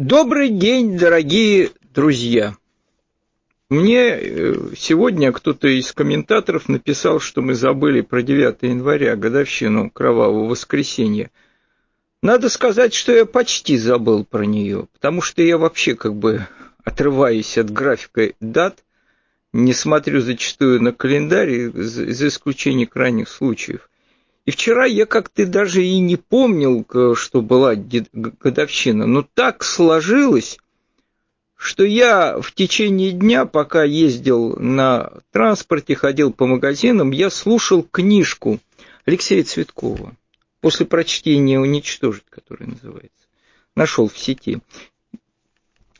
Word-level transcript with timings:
Добрый 0.00 0.48
день, 0.48 0.96
дорогие 0.96 1.72
друзья! 1.92 2.56
Мне 3.68 3.98
э, 3.98 4.54
сегодня 4.74 5.30
кто-то 5.30 5.68
из 5.68 5.92
комментаторов 5.92 6.70
написал, 6.70 7.20
что 7.20 7.42
мы 7.42 7.52
забыли 7.52 8.00
про 8.00 8.22
9 8.22 8.62
января, 8.62 9.14
годовщину 9.14 9.90
Кровавого 9.90 10.48
воскресенья. 10.48 11.30
Надо 12.22 12.48
сказать, 12.48 12.94
что 12.94 13.12
я 13.12 13.26
почти 13.26 13.76
забыл 13.76 14.24
про 14.24 14.46
нее, 14.46 14.88
потому 14.94 15.20
что 15.20 15.42
я 15.42 15.58
вообще 15.58 15.94
как 15.94 16.14
бы 16.14 16.46
отрываюсь 16.82 17.58
от 17.58 17.70
графика 17.70 18.32
дат, 18.40 18.82
не 19.52 19.74
смотрю 19.74 20.22
зачастую 20.22 20.82
на 20.82 20.94
календарь, 20.94 21.72
за 21.74 22.28
исключением 22.28 22.88
крайних 22.88 23.28
случаев. 23.28 23.90
И 24.46 24.50
вчера 24.50 24.86
я 24.86 25.06
как-то 25.06 25.46
даже 25.46 25.84
и 25.84 25.98
не 25.98 26.16
помнил, 26.16 26.86
что 27.14 27.42
была 27.42 27.74
годовщина, 27.74 29.06
но 29.06 29.26
так 29.34 29.62
сложилось, 29.62 30.58
что 31.56 31.84
я 31.84 32.40
в 32.40 32.52
течение 32.52 33.12
дня, 33.12 33.44
пока 33.44 33.84
ездил 33.84 34.56
на 34.56 35.12
транспорте, 35.30 35.94
ходил 35.94 36.32
по 36.32 36.46
магазинам, 36.46 37.10
я 37.10 37.28
слушал 37.28 37.82
книжку 37.82 38.60
Алексея 39.04 39.44
Цветкова 39.44 40.16
«После 40.60 40.86
прочтения 40.86 41.60
уничтожить», 41.60 42.24
которая 42.30 42.70
называется. 42.70 43.26
Нашел 43.74 44.08
в 44.08 44.18
сети. 44.18 44.60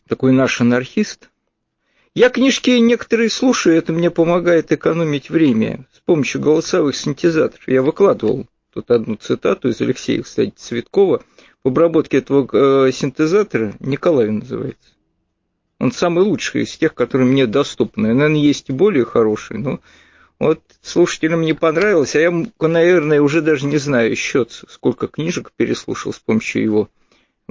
Такой 0.07 0.33
наш 0.33 0.61
анархист. 0.61 1.30
Я 2.15 2.29
книжки 2.29 2.71
некоторые 2.71 3.31
слушаю, 3.31 3.77
это 3.77 3.93
мне 3.93 4.11
помогает 4.11 4.73
экономить 4.73 5.31
время 5.31 5.87
с 5.95 6.01
помощью 6.01 6.41
голосовых 6.41 6.97
синтезаторов. 6.97 7.69
Я 7.69 7.83
выкладывал 7.83 8.49
тут 8.73 8.91
одну 8.91 9.15
цитату 9.15 9.69
из 9.69 9.81
Алексея, 9.81 10.23
кстати, 10.23 10.53
Цветкова. 10.57 11.23
В 11.63 11.69
обработке 11.69 12.19
этого 12.19 12.49
э, 12.53 12.91
синтезатора 12.91 13.75
Николаев 13.79 14.33
называется. 14.33 14.91
Он 15.79 15.93
самый 15.93 16.25
лучший 16.25 16.63
из 16.63 16.77
тех, 16.77 16.95
которые 16.95 17.29
мне 17.29 17.47
доступны. 17.47 18.13
Наверное, 18.13 18.41
есть 18.41 18.71
и 18.71 18.73
более 18.73 19.05
хорошие, 19.05 19.61
но 19.61 19.81
вот 20.41 20.61
слушателям 20.83 21.43
не 21.43 21.53
понравилось, 21.53 22.17
а 22.17 22.21
я, 22.21 22.33
наверное, 22.59 23.23
уже 23.23 23.41
даже 23.41 23.67
не 23.67 23.77
знаю 23.77 24.17
счет, 24.17 24.65
сколько 24.69 25.07
книжек 25.07 25.53
переслушал 25.55 26.13
с 26.13 26.19
помощью 26.19 26.63
его. 26.63 26.89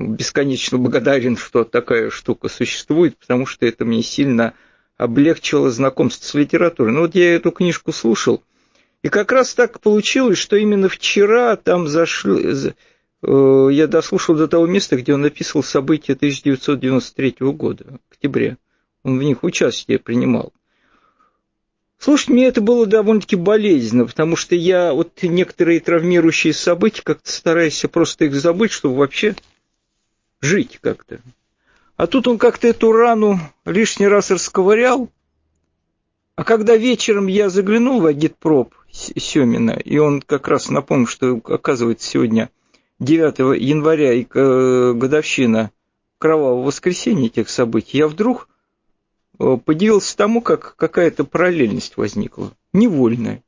Бесконечно 0.08 0.78
благодарен, 0.78 1.38
что 1.38 1.64
такая 1.64 2.10
штука 2.10 2.48
существует, 2.48 3.18
потому 3.18 3.46
что 3.46 3.66
это 3.66 3.86
мне 3.86 4.02
сильно 4.02 4.54
облегчило 4.98 5.70
знакомство 5.70 6.26
с 6.26 6.34
литературой. 6.34 6.94
Ну 6.94 7.02
вот 7.02 7.16
я 7.16 7.36
эту 7.36 7.52
книжку 7.52 7.92
слушал, 7.92 8.44
и 9.02 9.10
как 9.10 9.32
раз 9.32 9.54
так 9.54 9.80
получилось, 9.80 10.38
что 10.38 10.56
именно 10.56 10.90
вчера 10.90 11.56
там 11.56 11.88
зашли, 11.88 12.74
Э, 13.22 13.68
я 13.72 13.88
дослушал 13.88 14.36
до 14.36 14.48
того 14.48 14.66
места, 14.68 14.96
где 14.96 15.14
он 15.14 15.26
описывал 15.26 15.64
события 15.64 16.14
1993 16.14 17.36
года, 17.52 18.00
октября. 18.12 18.58
Он 19.04 19.18
в 19.18 19.24
них 19.24 19.44
участие 19.44 20.00
принимал. 20.00 20.54
Слушать 21.98 22.30
мне 22.30 22.48
это 22.48 22.62
было 22.62 22.86
довольно-таки 22.86 23.36
болезненно, 23.36 24.06
потому 24.06 24.38
что 24.38 24.56
я 24.56 24.94
вот 24.94 25.22
некоторые 25.22 25.82
травмирующие 25.82 26.54
события 26.54 27.02
как-то 27.04 27.30
стараюсь 27.30 27.84
просто 27.92 28.26
их 28.26 28.36
забыть, 28.36 28.72
чтобы 28.72 28.96
вообще 28.96 29.36
жить 30.42 30.80
как-то. 30.82 31.20
А 31.98 32.08
тут 32.08 32.28
он 32.28 32.38
как-то 32.38 32.68
эту 32.68 32.92
рану 32.92 33.40
лишний 33.66 34.08
раз 34.08 34.32
расковырял, 34.32 35.10
а 36.36 36.46
когда 36.46 36.78
вечером 36.78 37.28
я 37.28 37.50
заглянул 37.50 38.00
в 38.00 38.06
агитпроп 38.06 38.74
Семина, 38.90 39.72
и 39.72 39.98
он 39.98 40.22
как 40.22 40.48
раз 40.48 40.70
напомнил, 40.70 41.08
что, 41.08 41.42
оказывается, 41.44 42.10
сегодня 42.10 42.50
9 43.00 43.60
января 43.60 44.14
и 44.14 44.26
э, 44.34 44.94
годовщина 44.94 45.72
кровавого 46.18 46.64
воскресенья 46.64 47.28
этих 47.28 47.50
событий, 47.50 47.98
я 47.98 48.08
вдруг 48.08 48.48
э, 49.38 49.58
подивился 49.58 50.16
тому, 50.16 50.42
как 50.42 50.78
какая-то 50.78 51.26
параллельность 51.26 51.98
возникла, 51.98 52.54
невольная. 52.72 53.44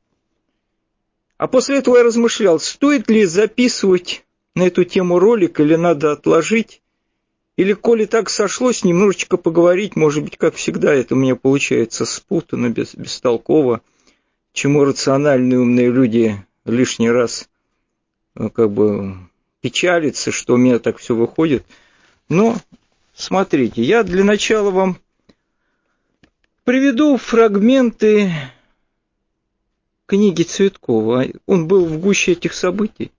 А 1.38 1.48
после 1.48 1.78
этого 1.78 1.96
я 1.96 2.04
размышлял, 2.04 2.60
стоит 2.60 3.08
ли 3.08 3.24
записывать 3.24 4.26
на 4.54 4.64
эту 4.64 4.84
тему 4.84 5.18
ролик 5.18 5.60
или 5.60 5.76
надо 5.76 6.12
отложить, 6.12 6.81
или, 7.56 7.74
коли 7.74 8.06
так 8.06 8.30
сошлось, 8.30 8.84
немножечко 8.84 9.36
поговорить, 9.36 9.96
может 9.96 10.24
быть, 10.24 10.36
как 10.38 10.54
всегда, 10.54 10.92
это 10.92 11.14
у 11.14 11.18
меня 11.18 11.36
получается 11.36 12.06
спутанно, 12.06 12.70
без, 12.70 12.94
бестолково, 12.94 13.82
чему 14.52 14.84
рациональные 14.84 15.60
умные 15.60 15.90
люди 15.90 16.42
лишний 16.64 17.10
раз 17.10 17.48
э, 18.36 18.48
как 18.48 18.70
бы 18.70 19.16
печалиться, 19.60 20.30
что 20.30 20.54
у 20.54 20.56
меня 20.56 20.78
так 20.78 20.98
все 20.98 21.14
выходит. 21.14 21.64
Но 22.28 22.56
смотрите, 23.14 23.82
я 23.82 24.02
для 24.02 24.24
начала 24.24 24.70
вам 24.70 24.98
приведу 26.64 27.18
фрагменты 27.18 28.32
книги 30.06 30.42
Цветкова. 30.42 31.26
Он 31.46 31.68
был 31.68 31.84
в 31.84 31.98
гуще 31.98 32.32
этих 32.32 32.54
событий. 32.54 33.12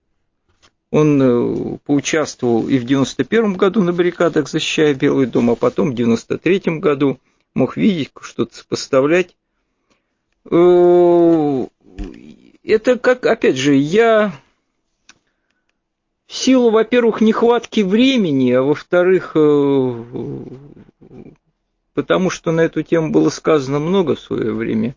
Он 0.94 1.20
э, 1.20 1.78
поучаствовал 1.84 2.68
и 2.68 2.78
в 2.78 2.84
91 2.84 3.54
году 3.54 3.82
на 3.82 3.92
баррикадах, 3.92 4.48
защищая 4.48 4.94
Белый 4.94 5.26
дом, 5.26 5.50
а 5.50 5.56
потом 5.56 5.90
в 5.90 5.94
93 5.96 6.78
году 6.78 7.18
мог 7.52 7.76
видеть, 7.76 8.12
что-то 8.20 8.54
сопоставлять. 8.54 9.34
Э, 10.48 11.66
это 12.62 12.96
как, 12.96 13.26
опять 13.26 13.56
же, 13.56 13.74
я 13.74 14.34
в 16.28 16.32
силу, 16.32 16.70
во-первых, 16.70 17.20
нехватки 17.20 17.80
времени, 17.80 18.52
а 18.52 18.62
во-вторых, 18.62 19.32
э, 19.34 20.04
потому 21.94 22.30
что 22.30 22.52
на 22.52 22.60
эту 22.60 22.84
тему 22.84 23.10
было 23.10 23.30
сказано 23.30 23.80
много 23.80 24.14
в 24.14 24.20
свое 24.20 24.52
время, 24.52 24.94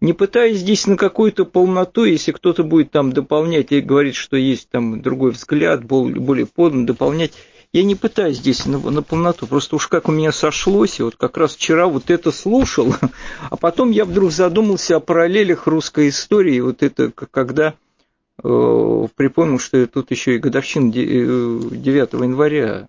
не 0.00 0.12
пытаясь 0.12 0.58
здесь 0.58 0.86
на 0.86 0.96
какую-то 0.96 1.44
полноту, 1.44 2.04
если 2.04 2.32
кто-то 2.32 2.62
будет 2.62 2.90
там 2.90 3.12
дополнять 3.12 3.72
и 3.72 3.80
говорит, 3.80 4.14
что 4.14 4.36
есть 4.36 4.68
там 4.68 5.02
другой 5.02 5.32
взгляд, 5.32 5.84
более 5.84 6.46
подан, 6.46 6.86
дополнять, 6.86 7.32
я 7.72 7.82
не 7.82 7.94
пытаюсь 7.94 8.38
здесь 8.38 8.64
на, 8.66 8.78
на 8.78 9.02
полноту, 9.02 9.46
просто 9.46 9.76
уж 9.76 9.88
как 9.88 10.08
у 10.08 10.12
меня 10.12 10.32
сошлось, 10.32 11.00
и 11.00 11.02
вот 11.02 11.16
как 11.16 11.36
раз 11.36 11.54
вчера 11.54 11.86
вот 11.86 12.10
это 12.10 12.30
слушал, 12.32 12.94
а 13.50 13.56
потом 13.56 13.90
я 13.90 14.04
вдруг 14.04 14.30
задумался 14.32 14.96
о 14.96 15.00
параллелях 15.00 15.66
русской 15.66 16.08
истории, 16.08 16.60
вот 16.60 16.82
это 16.82 17.10
когда 17.10 17.74
Э, 18.42 19.08
припомнил, 19.16 19.58
что 19.58 19.84
тут 19.86 20.10
еще 20.10 20.36
и 20.36 20.38
годовщина 20.38 20.92
9 20.92 22.14
э, 22.14 22.16
января. 22.24 22.88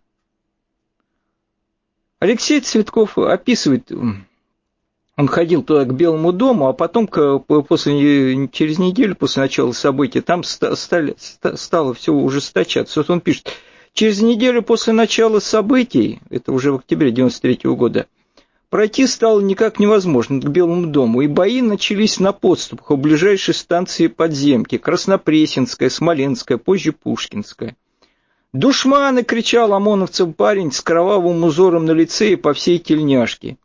Алексей 2.19 2.61
Цветков 2.61 3.17
описывает, 3.17 3.91
он 5.19 5.27
ходил 5.27 5.63
туда 5.63 5.83
к 5.83 5.93
Белому 5.93 6.31
дому, 6.31 6.69
а 6.69 6.73
потом 6.73 7.05
после, 7.05 8.47
через 8.53 8.79
неделю 8.79 9.17
после 9.17 9.43
начала 9.43 9.73
событий 9.73 10.21
там 10.21 10.43
стали, 10.45 11.13
стало 11.55 11.93
все 11.93 12.13
ужесточаться. 12.13 13.01
Вот 13.01 13.09
он 13.09 13.19
пишет, 13.19 13.51
через 13.91 14.21
неделю 14.21 14.63
после 14.63 14.93
начала 14.93 15.39
событий, 15.39 16.21
это 16.29 16.53
уже 16.53 16.71
в 16.71 16.75
октябре 16.75 17.11
93 17.11 17.59
года, 17.71 18.07
Пройти 18.69 19.07
стало 19.07 19.41
никак 19.41 19.79
невозможно 19.79 20.39
к 20.39 20.47
Белому 20.47 20.87
дому, 20.87 21.21
и 21.21 21.27
бои 21.27 21.61
начались 21.61 22.19
на 22.19 22.31
подступах 22.31 22.91
у 22.91 22.95
ближайшей 22.95 23.55
станции 23.55 24.07
подземки, 24.07 24.77
Краснопресненская, 24.77 25.89
Смоленская, 25.89 26.59
позже 26.59 26.93
Пушкинская. 26.93 27.75
«Душманы!»— 28.53 29.23
кричал 29.25 29.73
ОМОНовцев 29.73 30.33
парень 30.35 30.71
с 30.71 30.79
кровавым 30.79 31.43
узором 31.43 31.85
на 31.85 31.91
лице 31.91 32.33
и 32.33 32.35
по 32.37 32.53
всей 32.53 32.77
тельняшке. 32.77 33.57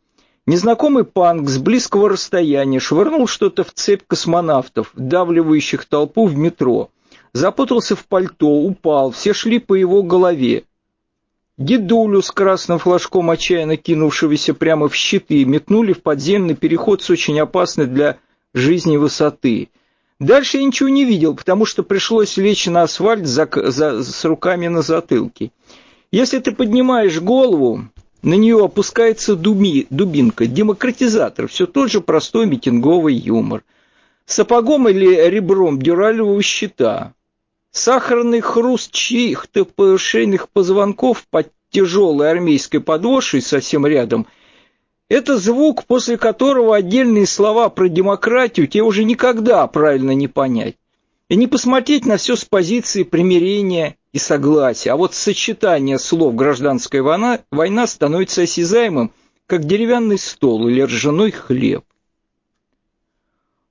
Незнакомый 0.47 1.05
панк 1.05 1.49
с 1.49 1.57
близкого 1.57 2.09
расстояния 2.09 2.79
швырнул 2.79 3.25
что-то 3.25 3.63
в 3.63 3.73
цепь 3.73 4.03
космонавтов, 4.05 4.91
давливающих 4.93 5.85
толпу 5.85 6.27
в 6.27 6.37
метро. 6.37 6.91
Запутался 7.33 7.95
в 7.95 8.05
пальто, 8.05 8.47
упал, 8.47 9.09
все 9.09 9.33
шли 9.33 9.57
по 9.57 9.73
его 9.73 10.03
голове. 10.03 10.63
Дедулю 11.57 12.21
с 12.21 12.29
красным 12.31 12.77
флажком, 12.77 13.31
отчаянно 13.31 13.75
кинувшегося 13.75 14.53
прямо 14.53 14.87
в 14.87 14.93
щиты, 14.93 15.45
метнули 15.45 15.93
в 15.93 16.03
подземный 16.03 16.55
переход 16.55 17.01
с 17.01 17.09
очень 17.09 17.39
опасной 17.39 17.87
для 17.87 18.17
жизни 18.53 18.97
высоты. 18.97 19.69
Дальше 20.19 20.57
я 20.57 20.63
ничего 20.63 20.89
не 20.89 21.05
видел, 21.05 21.35
потому 21.35 21.65
что 21.65 21.81
пришлось 21.81 22.37
лечь 22.37 22.67
на 22.67 22.83
асфальт 22.83 23.25
за, 23.25 23.49
за, 23.51 24.03
с 24.03 24.23
руками 24.23 24.67
на 24.67 24.81
затылке. 24.81 25.51
Если 26.11 26.39
ты 26.39 26.51
поднимаешь 26.51 27.19
голову, 27.19 27.89
на 28.25 28.33
нее 28.33 28.63
опускается 28.63 29.35
думи, 29.35 29.87
дубинка, 29.89 30.47
демократизатор, 30.47 31.47
все 31.47 31.65
тот 31.65 31.89
же 31.89 32.01
простой 32.01 32.45
митинговый 32.45 33.15
юмор. 33.15 33.63
Сапогом 34.25 34.89
или 34.89 35.29
ребром 35.29 35.81
дюралевого 35.81 36.41
щита, 36.41 37.13
Сахарный 37.71 38.41
хруст 38.41 38.91
чьих-то 38.91 39.97
шейных 39.97 40.49
позвонков 40.49 41.25
под 41.29 41.51
тяжелой 41.69 42.31
армейской 42.31 42.81
подошвой 42.81 43.41
совсем 43.41 43.85
рядом– 43.85 44.27
это 45.07 45.37
звук, 45.37 45.85
после 45.85 46.17
которого 46.17 46.75
отдельные 46.75 47.27
слова 47.27 47.69
про 47.69 47.87
демократию 47.89 48.67
тебе 48.67 48.81
уже 48.81 49.03
никогда 49.03 49.67
правильно 49.67 50.11
не 50.11 50.27
понять. 50.27 50.77
И 51.29 51.35
не 51.35 51.45
посмотреть 51.45 52.05
на 52.05 52.17
все 52.17 52.35
с 52.35 52.43
позиции 52.43 53.03
примирения 53.03 53.97
и 54.15 54.17
согласия, 54.17 54.93
а 54.93 54.95
вот 54.95 55.13
сочетание 55.13 55.99
слов 55.99 56.35
«гражданская 56.35 57.03
война», 57.03 57.41
война 57.51 57.85
становится 57.85 58.43
осязаемым, 58.43 59.11
как 59.45 59.65
деревянный 59.65 60.17
стол 60.17 60.69
или 60.69 60.79
ржаной 60.79 61.31
хлеб. 61.31 61.83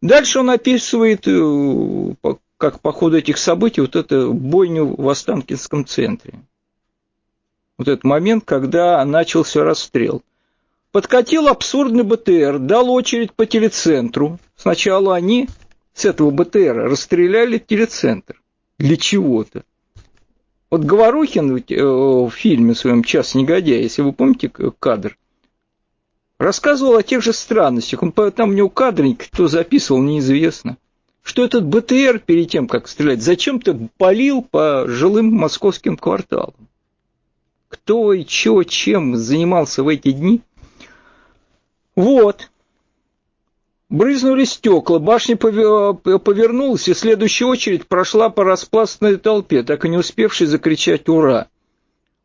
Дальше 0.02 0.41
он 0.41 0.50
описывает, 0.50 1.26
э, 1.26 2.14
как 2.58 2.81
по 2.81 2.93
ходу 2.93 3.17
этих 3.17 3.38
событий, 3.38 3.81
вот 3.81 3.96
эту 3.96 4.35
бойню 4.35 4.94
в 4.94 5.08
Останкинском 5.08 5.87
центре. 5.87 6.35
Вот 7.79 7.88
этот 7.88 8.05
момент, 8.05 8.44
когда 8.44 9.02
начался 9.06 9.64
расстрел. 9.64 10.23
Подкатил 10.93 11.49
абсурдный 11.49 12.05
БТР, 12.05 12.58
дал 12.58 12.90
очередь 12.90 13.32
по 13.32 13.47
телецентру. 13.47 14.38
Сначала 14.56 15.17
они 15.17 15.49
с 15.94 16.05
этого 16.05 16.31
БТР 16.31 16.75
расстреляли 16.75 17.56
телецентр. 17.56 18.43
Для 18.76 18.99
чего-то. 18.99 19.64
Вот 20.70 20.82
Говорухин 20.82 21.56
э, 21.56 21.82
в 21.82 22.31
фильме 22.31 22.75
своем 22.75 23.05
«Час 23.05 23.34
негодяя», 23.34 23.81
если 23.81 24.02
вы 24.02 24.12
помните 24.12 24.50
кадр, 24.78 25.16
рассказывал 26.38 26.96
о 26.96 27.02
тех 27.02 27.22
же 27.22 27.32
странностях. 27.32 28.02
Он 28.02 28.12
там 28.12 28.50
у 28.50 28.52
него 28.52 28.69
кадренько, 28.69 29.26
кто 29.31 29.49
записывал, 29.49 30.02
неизвестно. 30.02 30.76
Что 31.22 31.44
этот 31.44 31.64
БТР 31.64 32.19
перед 32.19 32.50
тем, 32.50 32.69
как 32.69 32.87
стрелять, 32.87 33.22
зачем-то 33.22 33.88
полил 33.96 34.43
по 34.43 34.84
жилым 34.87 35.32
московским 35.32 35.96
кварталам. 35.96 36.55
Кто 37.69 38.12
и 38.12 38.25
чё, 38.25 38.62
чем 38.62 39.16
занимался 39.16 39.82
в 39.82 39.88
эти 39.88 40.12
дни. 40.12 40.43
Вот. 41.96 42.50
Брызнули 43.91 44.45
стекла, 44.45 44.99
башня 44.99 45.37
повернулась, 45.37 46.89
и 46.89 46.95
следующая 46.95 47.45
очередь 47.45 47.87
прошла 47.87 48.31
по 48.31 48.43
распластанной 48.43 49.19
толпе, 49.19 49.63
так 49.63 49.85
и 49.85 49.89
не 49.89 49.99
успевшей 49.99 50.47
закричать 50.47 51.09
«Ура!». 51.09 51.49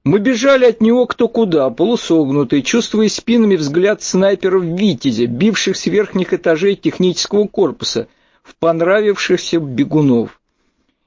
Мы 0.06 0.20
бежали 0.20 0.66
от 0.66 0.80
него 0.80 1.06
кто 1.06 1.28
куда, 1.28 1.70
полусогнутые, 1.70 2.64
чувствуя 2.64 3.10
спинами 3.10 3.58
взгляд 3.58 4.02
снайперов 4.02 4.64
«Витязя», 4.64 5.28
бивших 5.28 5.76
с 5.76 5.86
верхних 5.88 6.34
этажей 6.34 6.76
технического 6.76 7.48
корпуса, 7.48 8.08
в 8.42 8.56
понравившихся 8.56 9.60
бегунов. 9.60 10.40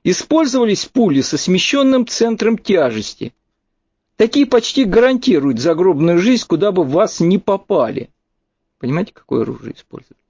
Использовались 0.05 0.85
пули 0.85 1.23
со 1.23 1.39
смещенным 1.39 2.07
центром 2.07 2.59
тяжести. 2.59 3.33
Такие 4.17 4.47
почти 4.47 4.85
гарантируют 4.85 5.59
загробную 5.59 6.19
жизнь, 6.19 6.45
куда 6.47 6.71
бы 6.71 6.85
вас 6.85 7.21
не 7.21 7.39
попали. 7.39 8.11
Понимаете, 8.79 9.13
какое 9.15 9.43
оружие 9.43 9.75
используют? 9.75 10.22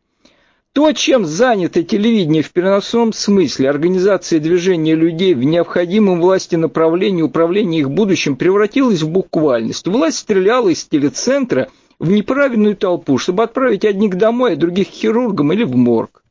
То, 0.75 0.91
чем 0.93 1.27
занято 1.27 1.83
телевидение 1.83 2.43
в 2.43 2.51
переносном 2.51 3.13
смысле, 3.13 3.69
организация 3.69 4.41
движения 4.41 4.95
людей 4.95 5.35
в 5.35 5.45
необходимом 5.45 6.19
власти 6.19 6.57
направлении 6.57 7.21
управления 7.21 7.81
их 7.81 7.91
будущим, 7.91 8.37
превратилось 8.37 9.03
в 9.03 9.11
буквальность. 9.11 9.87
Власть 9.87 10.21
стреляла 10.21 10.71
из 10.71 10.83
телецентра 10.87 11.69
в 11.99 12.11
неправильную 12.11 12.75
толпу, 12.75 13.19
чтобы 13.19 13.43
отправить 13.43 13.85
одних 13.85 14.17
домой, 14.17 14.55
а 14.55 14.57
других 14.57 14.89
к 14.89 14.93
хирургам 14.93 15.53
или 15.53 15.65
в 15.65 15.77
морг. 15.77 16.23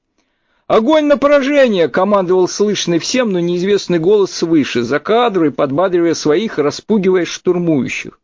«Огонь 0.66 1.06
на 1.06 1.18
поражение!»— 1.18 1.88
командовал 1.90 2.48
слышный 2.48 2.98
всем, 2.98 3.32
но 3.32 3.40
неизвестный 3.40 4.00
голос 4.00 4.32
свыше, 4.32 4.82
за 4.82 5.00
кадрой, 5.00 5.52
подбадривая 5.52 6.16
своих 6.16 6.58
распугивая 6.58 7.26
штурмующих. 7.26 8.20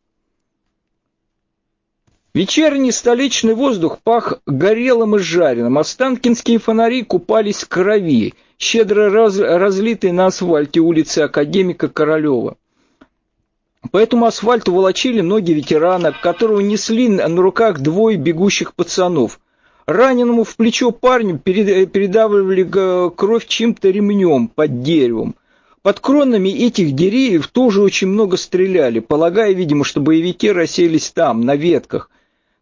Вечерний 2.37 2.91
столичный 2.91 3.55
воздух 3.55 3.97
пах 4.03 4.41
горелым 4.45 5.15
и 5.15 5.17
жареным, 5.17 5.79
останкинские 5.79 6.59
фонари 6.59 7.01
купались 7.01 7.63
в 7.63 7.67
крови, 7.67 8.35
щедро 8.59 9.09
раз, 9.09 9.39
разлитой 9.39 10.11
на 10.11 10.27
асфальте 10.27 10.79
улицы 10.79 11.17
Академика 11.21 11.87
Королева. 11.87 12.57
По 13.89 13.97
этому 13.97 14.27
асфальту 14.27 14.71
волочили 14.71 15.21
ноги 15.21 15.51
ветерана, 15.51 16.11
которого 16.11 16.59
несли 16.59 17.09
на 17.09 17.41
руках 17.41 17.79
двое 17.79 18.17
бегущих 18.17 18.75
пацанов. 18.75 19.39
Раненому 19.87 20.43
в 20.43 20.55
плечо 20.57 20.91
парню 20.91 21.39
передавливали 21.39 23.09
кровь 23.15 23.47
чем-то 23.47 23.89
ремнем 23.89 24.47
под 24.47 24.83
деревом. 24.83 25.33
Под 25.81 25.99
кронами 26.01 26.49
этих 26.49 26.93
деревьев 26.93 27.47
тоже 27.47 27.81
очень 27.81 28.09
много 28.09 28.37
стреляли, 28.37 28.99
полагая, 28.99 29.53
видимо, 29.53 29.83
что 29.83 30.01
боевики 30.01 30.51
расселись 30.51 31.09
там, 31.09 31.41
на 31.41 31.55
ветках, 31.55 32.11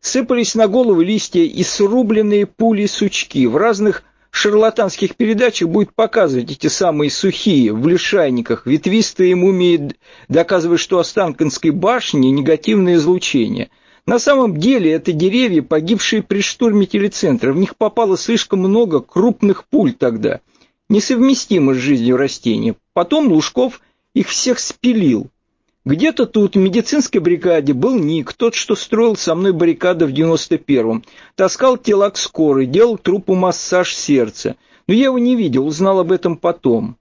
Сыпались 0.05 0.53
на 0.53 0.67
голову 0.67 1.01
листья 1.01 1.41
и 1.41 1.63
срубленные 1.63 2.45
пули-сучки. 2.45 3.47
В 3.47 3.57
разных 3.57 4.03
шарлатанских 4.29 5.15
передачах 5.15 5.69
будет 5.69 5.95
показывать 5.95 6.51
эти 6.51 6.67
самые 6.67 7.09
сухие, 7.09 7.73
в 7.73 7.87
лишайниках, 7.87 8.67
ветвистые 8.67 9.35
мумии, 9.35 9.95
доказывая, 10.27 10.77
что 10.77 10.99
Останкинской 10.99 11.71
башне 11.71 12.29
негативное 12.29 12.97
излучение. 12.97 13.71
На 14.05 14.19
самом 14.19 14.57
деле 14.57 14.91
это 14.91 15.11
деревья, 15.11 15.63
погибшие 15.63 16.21
при 16.21 16.41
штурме 16.41 16.85
телецентра. 16.85 17.51
В 17.51 17.57
них 17.57 17.75
попало 17.75 18.15
слишком 18.15 18.59
много 18.59 18.99
крупных 18.99 19.65
пуль 19.65 19.93
тогда, 19.93 20.41
несовместимо 20.87 21.73
с 21.73 21.77
жизнью 21.77 22.17
растения. 22.17 22.75
Потом 22.93 23.29
Лужков 23.29 23.81
их 24.13 24.27
всех 24.27 24.59
спилил. 24.59 25.31
Где-то 25.85 26.25
тут 26.25 26.55
в 26.55 26.59
медицинской 26.59 27.21
бригаде 27.21 27.73
был 27.73 27.95
Ник, 27.95 28.33
тот, 28.33 28.55
что 28.55 28.75
строил 28.75 29.15
со 29.15 29.35
мной 29.35 29.53
баррикады 29.53 30.07
в 30.07 30.09
91-м. 30.09 31.03
Таскал 31.35 31.77
тела 31.77 32.09
к 32.09 32.17
скорой, 32.17 32.65
делал 32.65 32.97
трупу 32.97 33.35
массаж 33.35 33.93
сердца. 33.93 34.55
Но 34.87 34.95
я 34.95 35.05
его 35.05 35.19
не 35.19 35.35
видел, 35.35 35.67
узнал 35.67 35.99
об 35.99 36.11
этом 36.11 36.37
потом. 36.37 36.97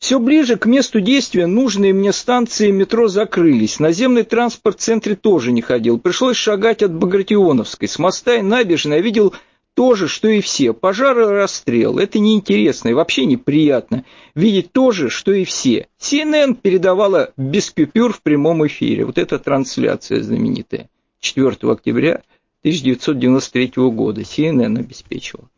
Все 0.00 0.18
ближе 0.18 0.56
к 0.56 0.66
месту 0.66 1.00
действия 1.00 1.46
нужные 1.46 1.92
мне 1.92 2.12
станции 2.12 2.72
метро 2.72 3.06
закрылись. 3.06 3.78
Наземный 3.78 4.24
транспорт 4.24 4.80
в 4.80 4.82
центре 4.82 5.14
тоже 5.14 5.52
не 5.52 5.62
ходил. 5.62 5.98
Пришлось 5.98 6.36
шагать 6.36 6.82
от 6.82 6.92
Багратионовской. 6.92 7.86
С 7.86 7.98
моста 8.00 8.34
и 8.36 8.42
набережной 8.42 8.96
я 8.96 9.02
видел 9.02 9.34
то 9.80 9.94
же, 9.94 10.08
что 10.08 10.28
и 10.28 10.42
все. 10.42 10.74
Пожар 10.74 11.18
и 11.18 11.24
расстрел. 11.24 11.98
Это 11.98 12.18
неинтересно 12.18 12.90
и 12.90 12.92
вообще 12.92 13.24
неприятно. 13.24 14.04
Видеть 14.34 14.72
то 14.72 14.90
же, 14.90 15.08
что 15.08 15.32
и 15.32 15.44
все. 15.44 15.88
CNN 15.98 16.54
передавала 16.54 17.32
без 17.38 17.70
купюр 17.70 18.12
в 18.12 18.20
прямом 18.20 18.66
эфире. 18.66 19.06
Вот 19.06 19.16
эта 19.16 19.38
трансляция 19.38 20.22
знаменитая. 20.22 20.90
4 21.20 21.56
октября 21.62 22.20
1993 22.60 23.72
года. 23.88 24.20
CNN 24.20 24.78
обеспечивала. 24.78 25.48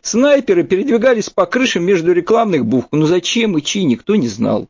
Снайперы 0.00 0.62
передвигались 0.62 1.28
по 1.28 1.44
крышам 1.44 1.82
между 1.82 2.12
рекламных 2.12 2.64
букв. 2.64 2.86
Но 2.92 3.06
зачем 3.06 3.58
и 3.58 3.62
чьи, 3.62 3.82
никто 3.82 4.14
не 4.14 4.28
знал. 4.28 4.68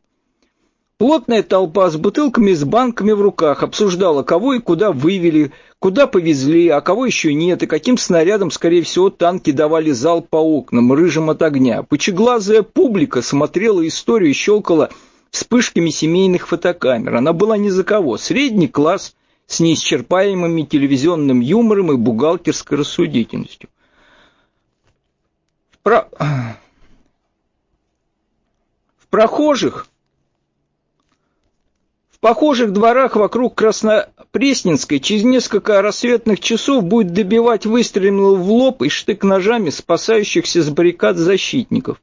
Плотная 1.03 1.43
толпа 1.43 1.89
с 1.89 1.97
бутылками 1.97 2.51
и 2.51 2.55
с 2.55 2.63
банками 2.63 3.11
в 3.11 3.19
руках 3.19 3.61
обсуждала, 3.61 4.23
кого 4.23 4.53
и 4.53 4.59
куда 4.59 4.93
вывели, 4.93 5.51
Куда 5.77 6.07
повезли, 6.07 6.69
а 6.69 6.79
кого 6.79 7.05
еще 7.05 7.33
нет, 7.33 7.61
и 7.61 7.67
каким 7.67 7.97
снарядом, 7.97 8.51
скорее 8.51 8.83
всего, 8.83 9.09
танки 9.09 9.51
давали 9.51 9.91
зал 9.91 10.21
по 10.21 10.37
окнам, 10.37 10.93
рыжим 10.93 11.29
от 11.29 11.41
огня. 11.41 11.83
Пучеглазая 11.83 12.63
публика 12.63 13.21
смотрела 13.21 13.85
историю 13.85 14.29
и 14.29 14.33
щелкала 14.33 14.91
вспышками 15.29 15.89
семейных 15.89 16.47
фотокамер. 16.47 17.15
Она 17.17 17.33
была 17.33 17.57
ни 17.57 17.67
за 17.67 17.83
кого. 17.83 18.15
Средний 18.17 18.69
класс 18.69 19.13
с 19.45 19.59
неисчерпаемыми 19.59 20.61
телевизионным 20.61 21.41
юмором 21.41 21.91
и 21.91 21.97
бухгалтерской 21.97 22.77
рассудительностью. 22.77 23.67
Про... 25.81 26.07
в 28.97 29.07
прохожих 29.09 29.87
похожих 32.23 32.71
дворах 32.71 33.17
вокруг 33.17 33.53
Краснопресненской 33.53 35.01
через 35.01 35.23
несколько 35.23 35.81
рассветных 35.81 36.39
часов 36.39 36.85
будет 36.85 37.11
добивать 37.11 37.65
выстрелом 37.65 38.41
в 38.41 38.49
лоб 38.49 38.81
и 38.81 38.87
штык-ножами 38.87 39.69
спасающихся 39.69 40.63
с 40.63 40.69
баррикад 40.69 41.17
защитников. 41.17 42.01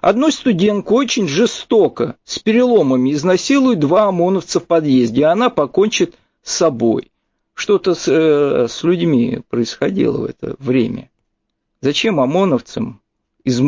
Одну 0.00 0.30
студентку 0.30 0.94
очень 0.94 1.28
жестоко, 1.28 2.16
с 2.24 2.38
переломами, 2.38 3.12
изнасилуют 3.12 3.80
два 3.80 4.04
ОМОНовца 4.04 4.60
в 4.60 4.64
подъезде, 4.64 5.26
а 5.26 5.32
она 5.32 5.50
покончит 5.50 6.14
с 6.42 6.56
собой. 6.56 7.10
Что-то 7.52 7.94
с, 7.94 8.08
э, 8.08 8.66
с 8.66 8.82
людьми 8.82 9.42
происходило 9.50 10.22
в 10.22 10.24
это 10.24 10.56
время. 10.58 11.10
Зачем 11.82 12.18
ОМОНовцам 12.18 13.02
из, 13.44 13.60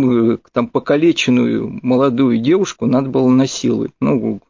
там, 0.52 0.68
покалеченную 0.68 1.80
молодую 1.82 2.38
девушку 2.38 2.86
надо 2.86 3.10
было 3.10 3.28
насиловать? 3.28 3.92
Ну, 4.00 4.40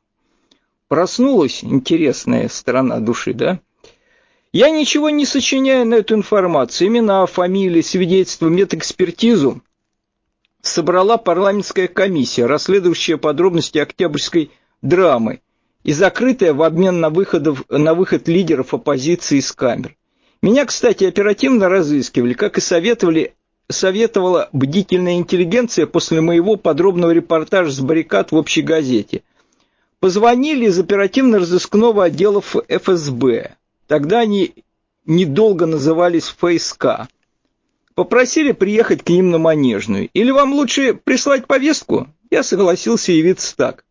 Проснулась 0.92 1.64
интересная 1.64 2.50
сторона 2.50 3.00
души, 3.00 3.32
да? 3.32 3.60
Я 4.52 4.68
ничего 4.68 5.08
не 5.08 5.24
сочиняю 5.24 5.86
на 5.86 5.94
эту 5.94 6.14
информацию. 6.14 6.88
Имена, 6.88 7.24
фамилии, 7.24 7.80
свидетельства, 7.80 8.48
медэкспертизу 8.48 9.62
собрала 10.60 11.16
парламентская 11.16 11.88
комиссия, 11.88 12.44
расследующая 12.44 13.16
подробности 13.16 13.78
Октябрьской 13.78 14.50
драмы 14.82 15.40
и 15.82 15.94
закрытая 15.94 16.52
в 16.52 16.62
обмен 16.62 17.00
на, 17.00 17.08
выходов, 17.08 17.64
на 17.70 17.94
выход 17.94 18.28
лидеров 18.28 18.74
оппозиции 18.74 19.38
из 19.38 19.50
камер. 19.52 19.96
Меня, 20.42 20.66
кстати, 20.66 21.04
оперативно 21.04 21.70
разыскивали, 21.70 22.34
как 22.34 22.58
и 22.58 22.60
советовали, 22.60 23.34
советовала 23.70 24.50
бдительная 24.52 25.14
интеллигенция 25.14 25.86
после 25.86 26.20
моего 26.20 26.56
подробного 26.56 27.12
репортажа 27.12 27.70
с 27.70 27.80
баррикад 27.80 28.30
в 28.30 28.36
общей 28.36 28.60
газете– 28.60 29.22
Позвонили 30.02 30.66
из 30.66 30.80
оперативно-розыскного 30.80 32.06
отдела 32.06 32.42
ФСБ. 32.42 33.54
Тогда 33.86 34.18
они 34.18 34.52
недолго 35.06 35.66
назывались 35.66 36.34
ФСК. 36.40 37.06
Попросили 37.94 38.50
приехать 38.50 39.04
к 39.04 39.08
ним 39.10 39.30
на 39.30 39.38
Манежную. 39.38 40.08
Или 40.12 40.32
вам 40.32 40.54
лучше 40.54 40.94
прислать 40.94 41.46
повестку? 41.46 42.08
Я 42.32 42.42
согласился 42.42 43.12
явиться 43.12 43.56
так. 43.56 43.84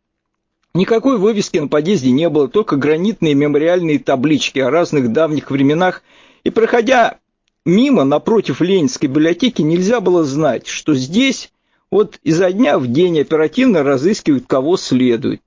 Никакой 0.74 1.18
вывески 1.18 1.60
на 1.60 1.70
подъезде 1.70 2.12
не 2.12 2.28
было, 2.28 2.50
только 2.50 2.76
гранитные 2.76 3.34
мемориальные 3.34 4.00
таблички 4.00 4.60
о 4.60 4.70
разных 4.70 5.14
давних 5.14 5.50
временах. 5.50 6.04
И 6.44 6.50
проходя 6.50 7.20
мимо, 7.64 8.04
напротив 8.04 8.60
Ленинской 8.60 9.08
библиотеки, 9.08 9.62
нельзя 9.62 10.02
было 10.02 10.26
знать, 10.26 10.68
что 10.68 10.94
здесь 10.94 11.54
вот 11.90 12.20
изо 12.24 12.52
дня 12.52 12.80
в 12.80 12.88
день 12.88 13.22
оперативно 13.22 13.82
разыскивают 13.84 14.44
кого 14.46 14.76
следует. 14.76 15.42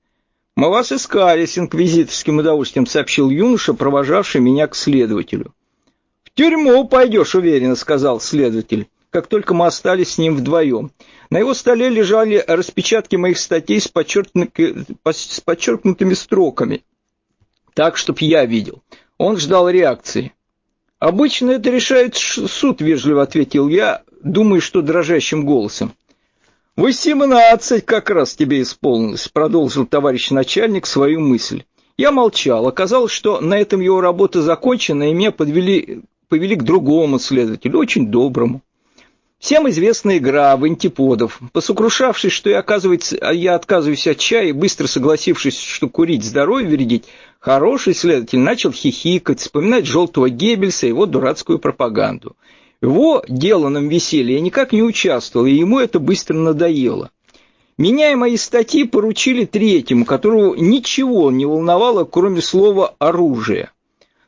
«Мы 0.55 0.69
вас 0.69 0.93
искали 0.93 1.45
с 1.45 1.57
инквизиторским 1.57 2.37
удовольствием»,— 2.37 2.85
сообщил 2.87 3.29
юноша, 3.29 3.73
провожавший 3.73 4.39
меня 4.39 4.67
к 4.67 4.75
следователю. 4.75 5.53
«В 6.23 6.31
тюрьму 6.31 6.87
пойдешь, 6.87 7.35
уверенно»,— 7.35 7.75
сказал 7.75 8.21
следователь, 8.21 8.87
как 9.09 9.27
только 9.27 9.53
мы 9.53 9.65
остались 9.65 10.13
с 10.13 10.17
ним 10.17 10.37
вдвоем. 10.37 10.91
На 11.29 11.39
его 11.39 11.53
столе 11.53 11.89
лежали 11.89 12.41
распечатки 12.47 13.17
моих 13.17 13.37
статей 13.37 13.81
с, 13.81 13.91
с 13.91 15.41
подчеркнутыми 15.41 16.13
строками, 16.13 16.85
так, 17.73 17.97
чтоб 17.97 18.19
я 18.19 18.45
видел. 18.45 18.81
Он 19.17 19.37
ждал 19.37 19.69
реакции. 19.69 20.31
«Обычно 20.99 21.51
это 21.51 21.69
решает 21.69 22.15
суд»,— 22.15 22.79
вежливо 22.79 23.23
ответил 23.23 23.67
я, 23.67 24.03
думая, 24.23 24.61
что 24.61 24.81
дрожащим 24.81 25.45
голосом. 25.45 25.93
«Восемнадцать 26.75 27.85
как 27.85 28.09
раз 28.09 28.35
тебе 28.35 28.61
исполнилось»,— 28.61 29.27
продолжил 29.33 29.85
товарищ 29.85 30.31
начальник 30.31 30.85
свою 30.85 31.21
мысль. 31.21 31.63
Я 31.97 32.11
молчал. 32.11 32.67
Оказалось, 32.67 33.13
что 33.13 33.39
на 33.39 33.57
этом 33.57 33.79
его 33.79 34.01
работа 34.01 34.41
закончена, 34.41 35.09
и 35.09 35.13
меня 35.13 35.31
подвели, 35.31 36.01
повели 36.27 36.57
к 36.57 36.63
другому 36.63 37.17
следователю, 37.17 37.79
очень 37.79 38.07
доброму. 38.07 38.61
Всем 39.39 39.69
известная 39.69 40.17
игра 40.17 40.57
в 40.57 40.65
антиподов. 40.65 41.39
Посокрушавшись, 41.53 42.33
что 42.33 42.49
я, 42.49 42.59
оказывается, 42.59 43.17
я 43.31 43.55
отказываюсь 43.55 44.07
от 44.07 44.17
чая, 44.17 44.47
и 44.47 44.51
быстро 44.51 44.87
согласившись, 44.87 45.57
что 45.57 45.87
курить 45.87 46.25
здоровье 46.25 46.67
вредить, 46.67 47.05
хороший 47.39 47.93
следователь 47.93 48.39
начал 48.39 48.73
хихикать, 48.73 49.39
вспоминать 49.39 49.85
желтого 49.85 50.29
Геббельса 50.29 50.87
и 50.87 50.89
его 50.89 51.05
дурацкую 51.05 51.59
пропаганду. 51.59 52.35
Его 52.85 53.23
деланном 53.27 53.87
веселье 53.89 54.35
я 54.35 54.41
никак 54.41 54.71
не 54.71 54.83
участвовал, 54.83 55.47
и 55.47 55.53
ему 55.53 55.79
это 55.79 55.97
быстро 55.99 56.35
надоело. 56.35 57.09
Меня 57.79 58.11
и 58.11 58.15
мои 58.15 58.37
статьи 58.37 58.83
поручили 58.83 59.45
третьему, 59.45 60.05
которого 60.05 60.53
ничего 60.53 61.31
не 61.31 61.47
волновало, 61.47 62.03
кроме 62.03 62.43
слова 62.43 62.93
«оружие». 62.99 63.71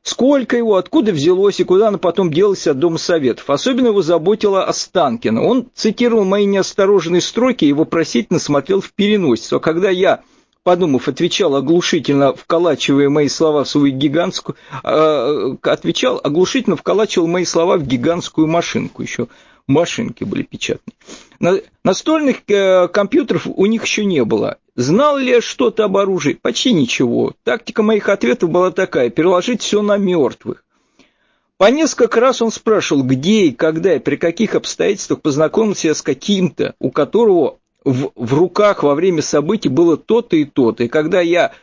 Сколько 0.01 0.57
его, 0.57 0.75
откуда 0.75 1.11
взялось 1.11 1.59
и 1.59 1.65
куда 1.65 1.89
оно 1.89 1.99
потом 1.99 2.31
делось 2.31 2.65
от 2.65 2.79
Дома 2.79 2.97
Советов. 2.97 3.47
Особенно 3.49 3.87
его 3.87 4.01
заботило 4.01 4.63
Останкино. 4.63 5.43
Он 5.43 5.67
цитировал 5.75 6.23
мои 6.23 6.45
неосторожные 6.45 7.21
строки 7.21 7.65
и 7.65 7.73
вопросительно 7.73 8.39
смотрел 8.39 8.81
в 8.81 8.91
переносицу. 8.93 9.57
А 9.57 9.59
когда 9.59 9.91
я 9.91 10.21
подумав, 10.67 11.07
отвечал 11.07 11.55
оглушительно, 11.55 12.33
вколачивая 12.33 13.07
мои 13.07 13.29
слова 13.29 13.63
в 13.63 13.69
свою 13.69 13.95
гигантскую... 13.95 14.57
Э, 14.83 15.55
отвечал, 15.61 16.19
оглушительно 16.21 16.75
вколачивал 16.75 17.25
мои 17.27 17.45
слова 17.45 17.77
в 17.77 17.87
гигантскую 17.87 18.47
машинку. 18.47 19.01
Еще 19.01 19.29
машинки 19.65 20.25
были 20.25 20.43
печатные. 20.43 20.93
На, 21.39 21.61
настольных 21.85 22.39
э, 22.49 22.89
компьютеров 22.89 23.43
у 23.47 23.65
них 23.65 23.85
еще 23.85 24.03
не 24.03 24.25
было. 24.25 24.57
Знал 24.75 25.15
ли 25.15 25.29
я 25.29 25.39
что-то 25.39 25.85
об 25.85 25.95
оружии? 25.95 26.33
Почти 26.33 26.73
ничего. 26.73 27.31
Тактика 27.45 27.81
моих 27.81 28.09
ответов 28.09 28.49
была 28.49 28.71
такая– 28.71 29.09
переложить 29.09 29.61
все 29.61 29.81
на 29.81 29.95
мертвых. 29.95 30.65
По 31.57 31.71
несколько 31.71 32.19
раз 32.19 32.41
он 32.41 32.51
спрашивал, 32.51 33.03
где 33.03 33.45
и 33.45 33.51
когда 33.53 33.95
и 33.95 33.99
при 33.99 34.17
каких 34.17 34.53
обстоятельствах 34.53 35.21
познакомился 35.21 35.87
я 35.87 35.95
с 35.95 36.01
каким-то, 36.01 36.75
у 36.79 36.91
которого 36.91 37.59
в, 37.87 38.11
в 38.15 38.33
руках 38.33 38.83
во 38.83 38.95
время 38.95 39.21
событий 39.21 39.69
было 39.69 39.95
то-то 39.95 40.35
и 40.35 40.43
то-то. 40.43 40.83
И 40.83 40.87
когда 40.87 41.21
я 41.21 41.53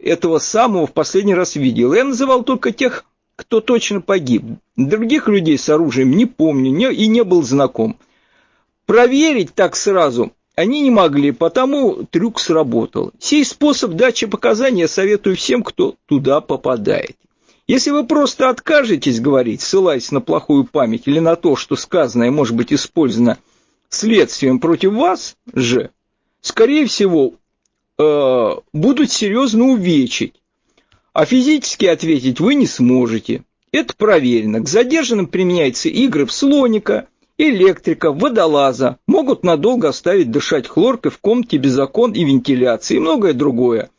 этого 0.00 0.38
самого 0.38 0.86
в 0.86 0.92
последний 0.92 1.34
раз 1.34 1.56
видел, 1.56 1.92
я 1.92 2.04
называл 2.04 2.44
только 2.44 2.72
тех, 2.72 3.04
кто 3.36 3.60
точно 3.60 4.00
погиб. 4.00 4.42
Других 4.76 5.28
людей 5.28 5.58
с 5.58 5.68
оружием 5.68 6.12
не 6.12 6.24
помню 6.24 6.70
не, 6.70 6.90
и 6.92 7.06
не 7.08 7.24
был 7.24 7.42
знаком. 7.42 7.96
Проверить 8.86 9.54
так 9.54 9.76
сразу 9.76 10.32
они 10.54 10.80
не 10.80 10.90
могли, 10.90 11.32
потому 11.32 12.04
трюк 12.04 12.40
сработал. 12.40 13.12
Сей 13.18 13.44
способ 13.44 13.92
дачи 13.92 14.26
показаний 14.26 14.82
я 14.82 14.88
советую 14.88 15.36
всем, 15.36 15.62
кто 15.62 15.96
туда 16.06 16.40
попадает. 16.40 17.16
Если 17.66 17.90
вы 17.90 18.06
просто 18.06 18.48
откажетесь 18.48 19.20
говорить, 19.20 19.60
ссылаясь 19.60 20.10
на 20.12 20.22
плохую 20.22 20.64
память 20.64 21.02
или 21.04 21.18
на 21.18 21.36
то, 21.36 21.56
что 21.56 21.76
сказанное 21.76 22.30
может 22.30 22.56
быть 22.56 22.72
использовано 22.72 23.36
следствием 23.96 24.60
против 24.60 24.92
вас 24.92 25.36
же, 25.52 25.90
скорее 26.40 26.86
всего, 26.86 27.34
э, 27.98 28.50
будут 28.72 29.10
серьезно 29.10 29.64
увечить, 29.64 30.40
а 31.12 31.24
физически 31.24 31.86
ответить 31.86 32.40
вы 32.40 32.54
не 32.54 32.66
сможете. 32.66 33.42
Это 33.72 33.94
проверено. 33.96 34.60
К 34.60 34.68
задержанным 34.68 35.26
применяются 35.26 35.88
игры 35.88 36.26
в 36.26 36.32
слоника, 36.32 37.08
электрика, 37.38 38.12
водолаза, 38.12 38.98
могут 39.06 39.44
надолго 39.44 39.88
оставить 39.88 40.30
дышать 40.30 40.66
хлоркой 40.66 41.10
в 41.10 41.18
комнате 41.18 41.56
без 41.56 41.78
окон 41.78 42.12
и 42.12 42.24
вентиляции 42.24 42.96
и 42.96 43.00
многое 43.00 43.32
другое. 43.32 43.90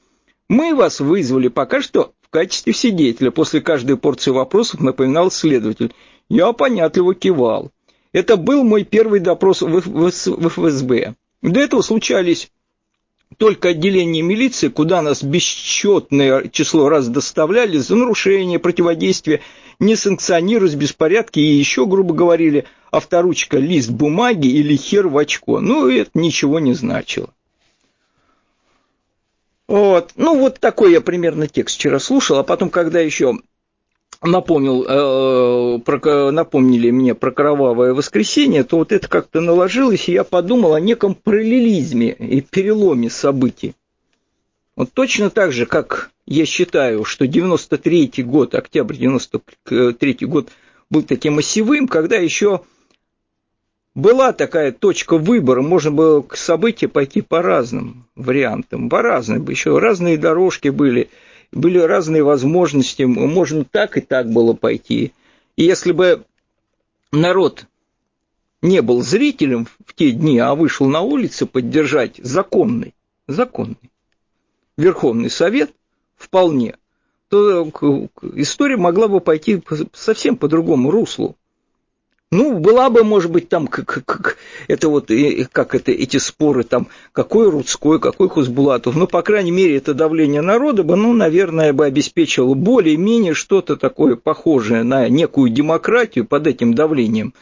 Мы 0.49 0.73
вас 0.73 0.99
вызвали 0.99 1.49
пока 1.49 1.81
что 1.81 2.13
в 2.21 2.29
качестве 2.29 2.73
свидетеля. 2.73 3.31
После 3.31 3.61
каждой 3.61 3.97
порции 3.97 4.31
вопросов 4.31 4.81
напоминал 4.81 5.31
следователь. 5.31 5.93
Я 6.29 6.51
понятливо 6.53 7.15
кивал. 7.15 7.71
Это 8.13 8.37
был 8.37 8.63
мой 8.63 8.83
первый 8.83 9.19
допрос 9.19 9.61
в 9.61 10.09
ФСБ. 10.09 11.15
До 11.41 11.59
этого 11.59 11.81
случались 11.81 12.49
только 13.37 13.69
отделение 13.69 14.23
милиции, 14.23 14.69
куда 14.69 15.01
нас 15.01 15.21
бесчетное 15.21 16.47
число 16.47 16.89
раз 16.89 17.07
доставляли 17.09 17.77
за 17.77 17.95
нарушение, 17.95 18.59
противодействие, 18.59 19.41
несанкционируясь 19.79 20.75
беспорядки 20.75 21.39
и 21.39 21.57
еще, 21.57 21.85
грубо 21.85 22.13
говорили, 22.13 22.65
авторучка, 22.89 23.57
лист 23.57 23.91
бумаги 23.91 24.47
или 24.47 24.75
хер 24.75 25.07
в 25.07 25.17
очко. 25.17 25.59
Ну, 25.59 25.89
это 25.89 26.11
ничего 26.13 26.59
не 26.59 26.73
значило. 26.73 27.29
Вот. 29.67 30.11
Ну, 30.15 30.39
вот 30.39 30.59
такой 30.59 30.93
я 30.93 31.01
примерно 31.01 31.47
текст 31.47 31.75
вчера 31.75 31.99
слушал, 31.99 32.37
а 32.37 32.43
потом, 32.43 32.69
когда 32.69 33.01
еще 33.01 33.37
напомнил, 34.21 34.85
э, 34.87 35.79
про, 35.79 36.31
напомнили 36.31 36.91
мне 36.91 37.15
про 37.15 37.31
кровавое 37.31 37.93
воскресенье, 37.93 38.63
то 38.63 38.77
вот 38.77 38.91
это 38.91 39.07
как-то 39.07 39.41
наложилось, 39.41 40.09
и 40.09 40.13
я 40.13 40.23
подумал 40.23 40.73
о 40.73 40.79
неком 40.79 41.15
параллелизме 41.15 42.11
и 42.11 42.41
переломе 42.41 43.09
событий. 43.09 43.75
Вот 44.75 44.91
точно 44.93 45.29
так 45.29 45.51
же, 45.51 45.65
как 45.65 46.11
я 46.25 46.45
считаю, 46.45 47.03
что 47.03 47.25
93-й 47.25 48.23
год, 48.23 48.55
октябрь 48.55 48.95
93-й 48.95 50.25
год 50.25 50.49
был 50.89 51.03
таким 51.03 51.39
осевым, 51.39 51.87
когда 51.87 52.17
еще 52.17 52.61
была 53.95 54.33
такая 54.33 54.71
точка 54.71 55.17
выбора, 55.17 55.61
можно 55.61 55.91
было 55.91 56.21
к 56.21 56.37
событию 56.37 56.89
пойти 56.89 57.21
по 57.21 57.41
разным 57.41 58.05
вариантам, 58.15 58.89
по 58.89 59.01
разным, 59.01 59.47
еще 59.49 59.77
разные 59.79 60.17
дорожки 60.17 60.69
были– 60.69 61.09
были 61.51 61.77
разные 61.77 62.23
возможности, 62.23 63.03
можно 63.03 63.63
так 63.63 63.97
и 63.97 64.01
так 64.01 64.29
было 64.29 64.53
пойти. 64.53 65.13
И 65.55 65.63
если 65.63 65.91
бы 65.91 66.25
народ 67.11 67.65
не 68.61 68.81
был 68.81 69.01
зрителем 69.01 69.67
в 69.85 69.93
те 69.93 70.11
дни, 70.11 70.39
а 70.39 70.55
вышел 70.55 70.87
на 70.87 71.01
улицу 71.01 71.47
поддержать 71.47 72.17
законный, 72.17 72.93
законный 73.27 73.91
Верховный 74.77 75.29
Совет, 75.29 75.73
вполне, 76.15 76.77
то 77.29 77.69
история 78.35 78.77
могла 78.77 79.07
бы 79.07 79.19
пойти 79.19 79.61
совсем 79.93 80.37
по 80.37 80.47
другому 80.47 80.91
руслу. 80.91 81.35
Ну, 82.29 82.59
была 82.59 82.89
бы, 82.89 83.05
может 83.05 83.31
быть, 83.31 83.47
там, 83.47 83.67
как, 83.67 84.03
как, 84.05 84.37
это 84.67 84.89
вот, 84.89 85.09
как 85.53 85.75
это, 85.75 85.91
эти 85.91 86.17
споры, 86.17 86.65
там, 86.65 86.89
какой 87.13 87.49
Рудской, 87.49 88.01
какой 88.01 88.27
Хузбулатов, 88.27 88.97
ну, 88.97 89.07
по 89.07 89.21
крайней 89.21 89.51
мере, 89.51 89.77
это 89.77 89.93
давление 89.93 90.41
народа 90.41 90.83
бы, 90.83 90.97
ну, 90.97 91.13
наверное, 91.13 91.71
бы 91.71 91.85
обеспечило 91.85 92.53
более-менее 92.53 93.33
что-то 93.33 93.77
такое 93.77 94.17
похожее 94.17 94.83
на 94.83 95.07
некую 95.07 95.51
демократию 95.51 96.25
под 96.25 96.47
этим 96.47 96.73
давлением. 96.73 97.33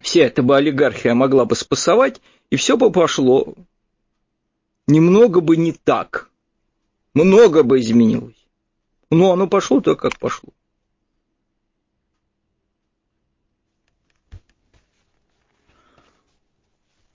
Вся 0.00 0.22
эта 0.22 0.44
бы 0.44 0.56
олигархия 0.56 1.14
могла 1.14 1.44
бы 1.44 1.56
спасовать, 1.56 2.20
и 2.50 2.56
все 2.56 2.76
бы 2.76 2.92
пошло 2.92 3.54
немного 4.86 5.40
бы 5.40 5.56
не 5.56 5.72
так, 5.72 6.30
много 7.12 7.64
бы 7.64 7.80
изменилось. 7.80 8.36
Но 9.10 9.32
оно 9.32 9.48
пошло 9.48 9.80
так, 9.80 9.98
как 9.98 10.16
пошло. 10.18 10.50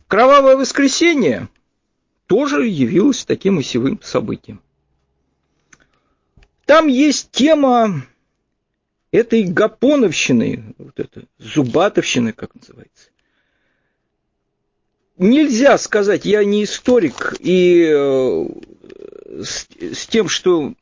Кровавое 0.09 0.57
воскресенье 0.57 1.49
тоже 2.25 2.65
явилось 2.65 3.25
таким 3.25 3.59
осевым 3.59 4.01
событием. 4.01 4.59
Там 6.65 6.87
есть 6.87 7.29
тема 7.29 8.07
этой 9.11 9.43
гапоновщины, 9.43 10.73
вот 10.79 10.99
это, 10.99 11.25
зубатовщины, 11.37 12.33
как 12.33 12.55
называется. 12.55 13.09
Нельзя 15.19 15.77
сказать, 15.77 16.25
я 16.25 16.43
не 16.43 16.63
историк, 16.63 17.35
и 17.39 17.85
э, 17.87 18.49
с, 19.43 19.67
с 19.79 20.07
тем, 20.07 20.27
что 20.27 20.73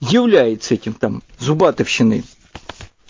является 0.00 0.72
этим 0.72 0.94
там 0.94 1.22
зубатовщиной 1.38 2.24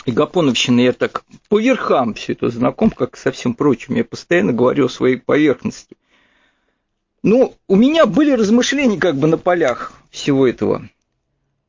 и 0.05 0.11
гапоновщиной, 0.11 0.85
я 0.85 0.93
так 0.93 1.23
по 1.49 1.59
верхам 1.59 2.13
все 2.13 2.33
это 2.33 2.49
знаком, 2.49 2.89
как 2.89 3.17
со 3.17 3.31
всем 3.31 3.53
прочим. 3.53 3.95
Я 3.95 4.03
постоянно 4.03 4.53
говорю 4.53 4.85
о 4.85 4.89
своей 4.89 5.17
поверхности. 5.17 5.97
Ну, 7.21 7.55
у 7.67 7.75
меня 7.75 8.05
были 8.05 8.31
размышления 8.31 8.97
как 8.97 9.17
бы 9.17 9.27
на 9.27 9.37
полях 9.37 9.93
всего 10.09 10.47
этого. 10.47 10.87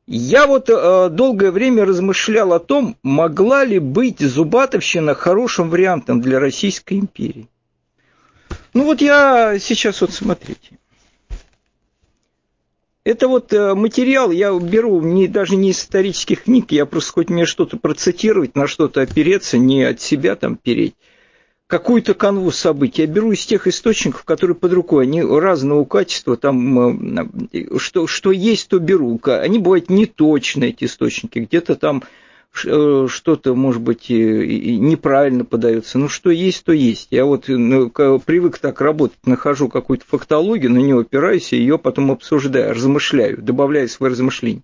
Я 0.07 0.47
вот 0.47 0.69
э, 0.69 1.09
долгое 1.09 1.51
время 1.51 1.85
размышлял 1.85 2.53
о 2.53 2.59
том, 2.59 2.97
могла 3.03 3.63
ли 3.63 3.79
быть 3.79 4.19
Зубатовщина 4.19 5.13
хорошим 5.13 5.69
вариантом 5.69 6.21
для 6.21 6.39
Российской 6.39 6.95
империи. 6.95 7.47
Ну 8.73 8.85
вот 8.85 9.01
я 9.01 9.59
сейчас 9.59 10.01
вот 10.01 10.13
смотрите. 10.13 10.79
Это 13.03 13.27
вот 13.27 13.51
э, 13.51 13.73
материал 13.73 14.29
я 14.29 14.57
беру 14.59 15.01
не, 15.01 15.27
даже 15.27 15.55
не 15.55 15.71
из 15.71 15.79
исторических 15.79 16.43
книг, 16.43 16.71
я 16.71 16.85
просто 16.85 17.13
хоть 17.13 17.29
мне 17.29 17.45
что-то 17.45 17.77
процитировать, 17.77 18.55
на 18.55 18.67
что-то 18.67 19.01
опереться, 19.01 19.57
не 19.57 19.83
от 19.83 20.01
себя 20.01 20.35
там 20.35 20.55
переть 20.55 20.95
какую-то 21.65 22.13
канву 22.13 22.51
событий. 22.51 23.03
Я 23.03 23.07
беру 23.07 23.31
из 23.31 23.45
тех 23.45 23.65
источников, 23.65 24.25
которые 24.25 24.55
под 24.55 24.73
рукой, 24.73 25.05
они 25.05 25.23
разного 25.23 25.85
качества, 25.85 26.37
там, 26.37 27.17
э, 27.53 27.77
что, 27.77 28.05
что 28.05 28.31
есть, 28.31 28.67
то 28.67 28.77
беру. 28.77 29.19
Они 29.23 29.57
бывают 29.57 29.89
неточные, 29.89 30.71
эти 30.71 30.83
источники, 30.83 31.39
где-то 31.39 31.75
там 31.75 32.03
э, 32.03 32.30
что-то, 32.53 33.55
может 33.55 33.81
быть, 33.81 34.09
неправильно 34.09 35.45
подается. 35.45 35.97
Ну, 35.97 36.09
что 36.09 36.31
есть, 36.31 36.65
то 36.65 36.73
есть. 36.73 37.07
Я 37.09 37.25
вот 37.25 37.45
ну, 37.47 37.89
привык 37.89 38.59
так 38.59 38.81
работать, 38.81 39.17
нахожу 39.25 39.69
какую-то 39.69 40.05
фактологию, 40.05 40.71
на 40.71 40.79
нее 40.79 40.99
опираюсь, 40.99 41.53
и 41.53 41.57
ее 41.57 41.77
потом 41.77 42.11
обсуждаю, 42.11 42.73
размышляю, 42.73 43.41
добавляю 43.41 43.87
свои 43.87 44.11
размышления. 44.11 44.63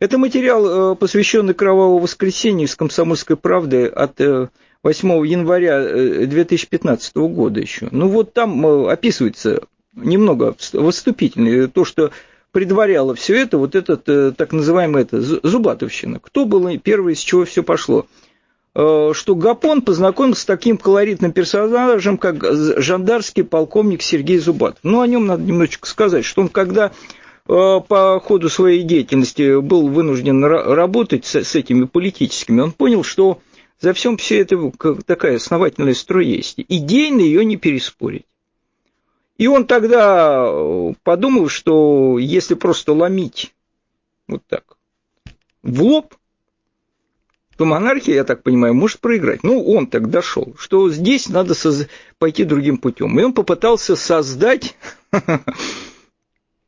Это 0.00 0.18
материал, 0.18 0.92
э, 0.92 0.96
посвященный 0.96 1.54
Кровавому 1.54 1.98
воскресенью 1.98 2.66
из 2.66 2.74
«Комсомольской 2.74 3.36
правды» 3.36 3.86
от 3.86 4.20
8 4.84 5.26
января 5.26 6.26
2015 6.26 7.12
э, 7.16 7.20
года 7.20 7.60
еще. 7.60 7.88
Ну 7.90 8.08
вот 8.08 8.34
там 8.34 8.66
э, 8.66 8.92
описывается 8.92 9.62
немного 9.94 10.54
выступительно 10.74 11.68
то, 11.68 11.86
что 11.86 12.10
предваряло 12.54 13.14
все 13.14 13.36
это, 13.36 13.58
вот 13.58 13.74
этот 13.74 14.08
э, 14.08 14.32
так 14.32 14.52
называемый 14.52 15.02
это, 15.02 15.20
Зубатовщина. 15.20 16.20
Кто 16.20 16.46
был 16.46 16.70
первый, 16.78 17.16
с 17.16 17.18
чего 17.18 17.44
все 17.44 17.62
пошло? 17.62 18.06
Что 18.72 19.34
Гапон 19.36 19.82
познакомился 19.82 20.42
с 20.42 20.46
таким 20.46 20.78
колоритным 20.78 21.30
персонажем, 21.30 22.18
как 22.18 22.42
жандарский 22.42 23.44
полковник 23.44 24.02
Сергей 24.02 24.38
Зубатов. 24.38 24.80
Ну, 24.82 25.00
о 25.00 25.06
нем 25.06 25.26
надо 25.26 25.44
немножечко 25.44 25.86
сказать, 25.88 26.24
что 26.24 26.42
он 26.42 26.48
когда 26.48 26.90
по 27.46 28.22
ходу 28.24 28.48
своей 28.48 28.82
деятельности 28.82 29.60
был 29.60 29.86
вынужден 29.86 30.44
работать 30.44 31.24
с 31.24 31.54
этими 31.54 31.84
политическими, 31.84 32.62
он 32.62 32.72
понял, 32.72 33.04
что 33.04 33.38
за 33.80 33.92
всем 33.92 34.16
все 34.16 34.40
это 34.40 34.72
такая 35.06 35.36
основательная 35.36 35.94
строй 35.94 36.26
есть. 36.26 36.56
Идейно 36.68 37.20
ее 37.20 37.44
не 37.44 37.56
переспорить. 37.56 38.24
И 39.36 39.46
он 39.46 39.66
тогда 39.66 40.46
э, 40.46 40.92
подумал, 41.02 41.48
что 41.48 42.18
если 42.18 42.54
просто 42.54 42.92
ломить 42.92 43.52
вот 44.28 44.42
так 44.48 44.76
в 45.62 45.82
лоб, 45.82 46.14
то 47.56 47.64
монархия, 47.64 48.14
я 48.14 48.24
так 48.24 48.42
понимаю, 48.42 48.74
может 48.74 49.00
проиграть. 49.00 49.42
Ну, 49.42 49.64
он 49.64 49.86
так 49.86 50.10
дошел, 50.10 50.54
что 50.58 50.90
здесь 50.90 51.28
надо 51.28 51.54
соз... 51.54 51.86
пойти 52.18 52.44
другим 52.44 52.78
путем. 52.78 53.18
И 53.18 53.22
он 53.22 53.32
попытался 53.32 53.96
создать, 53.96 54.76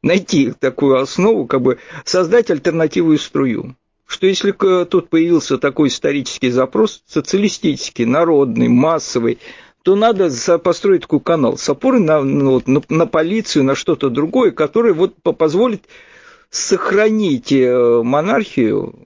найти 0.03 0.53
такую 0.53 1.01
основу, 1.01 1.47
как 1.47 1.63
бы 1.63 1.79
создать 2.05 2.51
альтернативную 2.51 3.19
струю 3.19 3.77
что 4.07 4.27
если 4.27 4.53
тут 4.85 5.11
появился 5.11 5.59
такой 5.59 5.89
исторический 5.89 6.51
запрос, 6.51 7.03
социалистический, 7.07 8.05
народный, 8.05 8.69
массовый, 8.69 9.39
то 9.87 9.95
надо 9.95 10.29
построить 10.59 11.03
такой 11.03 11.21
канал 11.21 11.57
с 11.57 11.69
опорой 11.69 12.01
на, 12.01 12.21
ну, 12.21 12.61
на, 12.67 12.83
на 12.89 13.07
полицию, 13.07 13.63
на 13.63 13.77
что-то 13.77 14.11
другое, 14.11 14.51
которое 14.51 14.93
вот 14.93 15.15
позволит 15.23 15.85
сохранить 16.51 17.53
э, 17.53 18.03
монархию, 18.03 18.97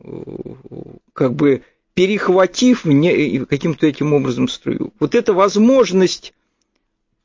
как 1.13 1.35
бы 1.35 1.65
перехватив 1.93 2.85
каким-то 2.85 3.87
этим 3.87 4.15
образом 4.15 4.49
струю. 4.49 4.95
Вот 4.99 5.15
эта 5.15 5.35
возможность 5.35 6.33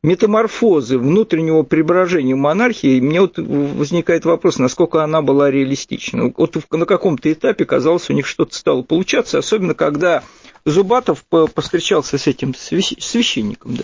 метаморфозы 0.04 0.98
внутреннего 0.98 1.64
преображения 1.64 2.36
монархии, 2.36 3.00
мне 3.00 3.22
вот 3.22 3.38
возникает 3.38 4.26
вопрос, 4.26 4.58
насколько 4.60 5.02
она 5.02 5.22
была 5.22 5.50
реалистична. 5.50 6.34
Вот 6.36 6.58
на 6.72 6.86
каком-то 6.86 7.32
этапе, 7.32 7.64
казалось, 7.64 8.10
у 8.10 8.14
них 8.14 8.28
что-то 8.28 8.54
стало 8.54 8.82
получаться, 8.82 9.38
особенно 9.38 9.76
когда 9.76 10.24
Зубатов 10.66 11.24
повстречался 11.26 12.18
с 12.18 12.28
этим 12.28 12.56
священником. 12.56 13.78
Да. 13.78 13.84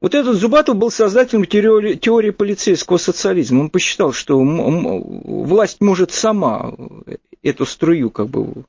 Вот 0.00 0.14
этот 0.14 0.36
Зубатов 0.36 0.76
был 0.76 0.90
создателем 0.90 1.46
теории, 1.46 1.94
теории 1.94 2.30
полицейского 2.30 2.98
социализма. 2.98 3.60
Он 3.60 3.70
посчитал, 3.70 4.12
что 4.12 4.38
власть 4.38 5.80
может 5.80 6.12
сама 6.12 6.74
эту 7.42 7.64
струю 7.66 8.10
как 8.10 8.28
бы 8.28 8.64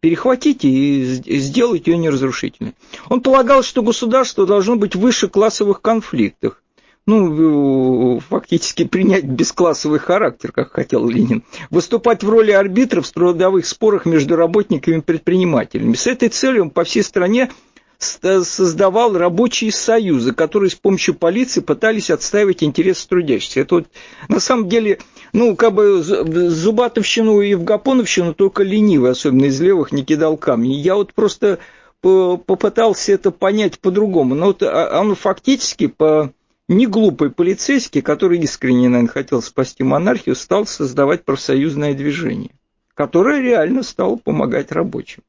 перехватить 0.00 0.64
и 0.64 1.02
сделать 1.04 1.86
ее 1.86 1.96
неразрушительной. 1.98 2.74
Он 3.08 3.20
полагал, 3.20 3.62
что 3.62 3.82
государство 3.82 4.46
должно 4.46 4.76
быть 4.76 4.94
выше 4.94 5.28
классовых 5.28 5.80
конфликтов, 5.80 6.60
ну, 7.06 8.20
фактически 8.20 8.84
принять 8.84 9.24
бесклассовый 9.24 9.98
характер, 9.98 10.52
как 10.52 10.72
хотел 10.72 11.06
Ленин, 11.06 11.42
выступать 11.70 12.22
в 12.22 12.28
роли 12.28 12.50
арбитров 12.52 13.06
в 13.06 13.12
трудовых 13.12 13.66
спорах 13.66 14.06
между 14.06 14.36
работниками 14.36 14.98
и 14.98 15.00
предпринимателями. 15.00 15.94
С 15.94 16.06
этой 16.06 16.28
целью 16.30 16.62
он 16.62 16.70
по 16.70 16.84
всей 16.84 17.02
стране 17.02 17.50
создавал 17.98 19.16
рабочие 19.16 19.72
союзы, 19.72 20.32
которые 20.32 20.70
с 20.70 20.74
помощью 20.74 21.14
полиции 21.14 21.60
пытались 21.60 22.10
отстаивать 22.10 22.62
интересы 22.62 23.08
трудящихся. 23.08 23.60
Это 23.60 23.76
вот, 23.76 23.86
на 24.28 24.40
самом 24.40 24.68
деле, 24.68 24.98
ну, 25.32 25.56
как 25.56 25.74
бы 25.74 26.02
Зубатовщину 26.02 27.40
и 27.40 27.54
в 27.54 27.64
Гапоновщину 27.64 28.34
только 28.34 28.62
ленивый, 28.62 29.12
особенно 29.12 29.44
из 29.44 29.60
левых, 29.60 29.92
не 29.92 30.04
кидал 30.04 30.36
камни. 30.36 30.74
Я 30.74 30.96
вот 30.96 31.14
просто 31.14 31.58
попытался 32.00 33.12
это 33.12 33.30
понять 33.30 33.78
по-другому. 33.78 34.34
Но 34.34 34.46
вот 34.46 34.62
а, 34.62 35.00
он 35.00 35.14
фактически 35.14 35.86
по 35.86 36.32
неглупый 36.68 37.30
полицейский, 37.30 38.02
который 38.02 38.38
искренне, 38.38 38.88
наверное, 38.88 39.12
хотел 39.12 39.42
спасти 39.42 39.82
монархию, 39.82 40.34
стал 40.34 40.66
создавать 40.66 41.24
профсоюзное 41.24 41.94
движение, 41.94 42.52
которое 42.94 43.40
реально 43.40 43.82
стало 43.82 44.16
помогать 44.16 44.72
рабочим. 44.72 45.22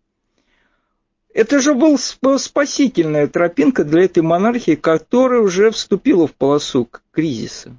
Это 1.34 1.60
же 1.60 1.74
была 1.74 1.98
спасительная 2.38 3.28
тропинка 3.28 3.84
для 3.84 4.06
этой 4.06 4.24
монархии, 4.24 4.76
которая 4.76 5.42
уже 5.42 5.70
вступила 5.72 6.28
в 6.28 6.34
полосу 6.34 6.90
кризиса. 7.12 7.76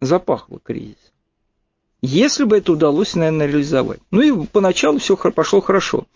Запахло 0.00 0.60
кризис. 0.62 1.12
Если 2.02 2.44
бы 2.44 2.58
это 2.58 2.72
удалось, 2.72 3.14
наверное, 3.14 3.46
реализовать. 3.46 4.00
Ну 4.10 4.20
и 4.20 4.46
поначалу 4.46 4.98
все 4.98 5.16
пошло 5.16 5.60
хорошо. 5.60 6.06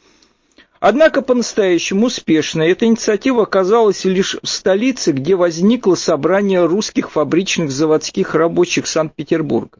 Однако 0.81 1.23
по-настоящему 1.23 2.07
успешно 2.07 2.62
эта 2.62 2.87
инициатива 2.87 3.43
оказалась 3.43 4.05
лишь 4.05 4.37
в 4.43 4.47
столице, 4.47 5.12
где 5.12 5.35
возникло 5.35 5.97
собрание 5.97 6.64
русских 6.64 7.11
фабричных 7.11 7.71
заводских 7.71 8.35
рабочих 8.35 8.87
Санкт-Петербурга. 8.87 9.79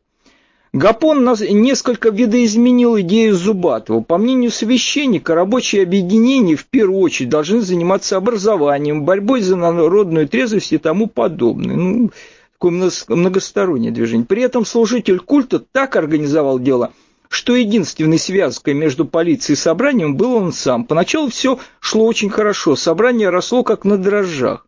Гапон 0.73 1.25
несколько 1.51 2.11
видоизменил 2.11 3.01
идею 3.01 3.35
Зубатова. 3.35 4.01
По 4.01 4.19
мнению 4.19 4.51
священника, 4.51 5.35
рабочие 5.35 5.83
объединения 5.83 6.57
в 6.57 6.67
первую 6.67 7.01
очередь 7.01 7.31
должны 7.31 7.63
заниматься 7.63 8.17
образованием, 8.19 9.05
борьбой 9.05 9.41
за 9.41 9.57
народную 9.57 10.29
трезвость 10.29 10.73
и 10.73 10.79
тому 10.79 11.07
подобное. 11.07 11.75
Ну, 11.75 12.11
такое 12.53 12.91
многостороннее 13.09 13.93
движение. 13.93 14.27
При 14.27 14.43
этом 14.43 14.67
служитель 14.67 15.21
культа 15.21 15.59
так 15.59 15.97
организовал 15.97 16.59
дело, 16.59 16.93
что 17.29 17.55
единственной 17.55 18.19
связкой 18.19 18.75
между 18.75 19.05
полицией 19.05 19.55
и 19.55 19.61
собранием 19.61 20.17
был 20.17 20.35
он 20.35 20.53
сам. 20.53 20.85
Поначалу 20.85 21.29
все 21.29 21.59
шло 21.81 22.07
очень 22.07 22.31
хорошо, 22.31 22.77
собрание 22.77 23.31
росло 23.31 23.63
как 23.63 23.85
на 23.85 23.99
дрожжах. 23.99 24.67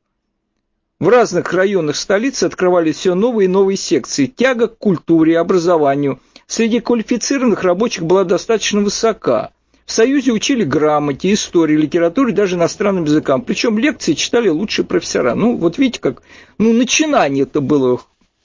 В 0.99 1.09
разных 1.09 1.53
районах 1.55 1.97
столицы 1.97 2.45
открывались 2.45 2.97
все 2.97 3.15
новые 3.15 3.47
и 3.47 3.49
новые 3.49 3.79
секции. 3.79 4.27
Тяга 4.27 4.69
к 4.69 4.77
культуре 4.77 5.33
и 5.33 5.37
образованию 5.37 6.21
среди 6.47 6.81
квалифицированных 6.81 7.63
рабочих 7.63 8.05
была 8.05 8.25
достаточно 8.25 8.83
высока. 8.83 9.53
В 9.87 9.93
Союзе 9.93 10.33
учили 10.33 10.63
грамоте, 10.63 11.33
истории, 11.33 11.77
литературе, 11.77 12.35
даже 12.35 12.57
иностранным 12.57 13.05
языкам. 13.05 13.41
Причем 13.41 13.79
лекции 13.79 14.13
читали 14.13 14.49
лучшие 14.49 14.85
профессора. 14.85 15.35
Ну, 15.35 15.57
вот 15.57 15.79
видите, 15.79 16.01
как 16.01 16.23
ну, 16.59 16.73
начинание 16.73 17.45
это 17.45 17.61
было 17.63 18.01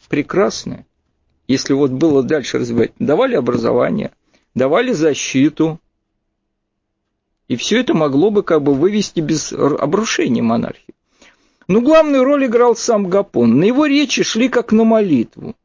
прекрасное. 0.08 0.86
Если 1.48 1.74
вот 1.74 1.92
было 1.92 2.24
дальше 2.24 2.60
развивать. 2.60 2.92
Давали 3.00 3.36
образование, 3.36 4.12
давали 4.56 4.92
защиту. 4.92 5.80
И 7.48 7.56
все 7.56 7.80
это 7.80 7.94
могло 7.94 8.32
бы 8.32 8.42
как 8.42 8.64
бы 8.64 8.74
вывести 8.74 9.20
без 9.20 9.54
обрушения 9.54 10.42
монархии. 10.42 10.96
Но 11.68 11.82
главную 11.82 12.24
роль 12.24 12.46
играл 12.46 12.76
сам 12.76 13.10
Гапон. 13.10 13.60
На 13.60 13.66
его 13.66 13.86
речи 13.86 14.24
шли 14.24 14.50
как 14.50 14.72
на 14.72 14.84
молитву. 14.84 15.56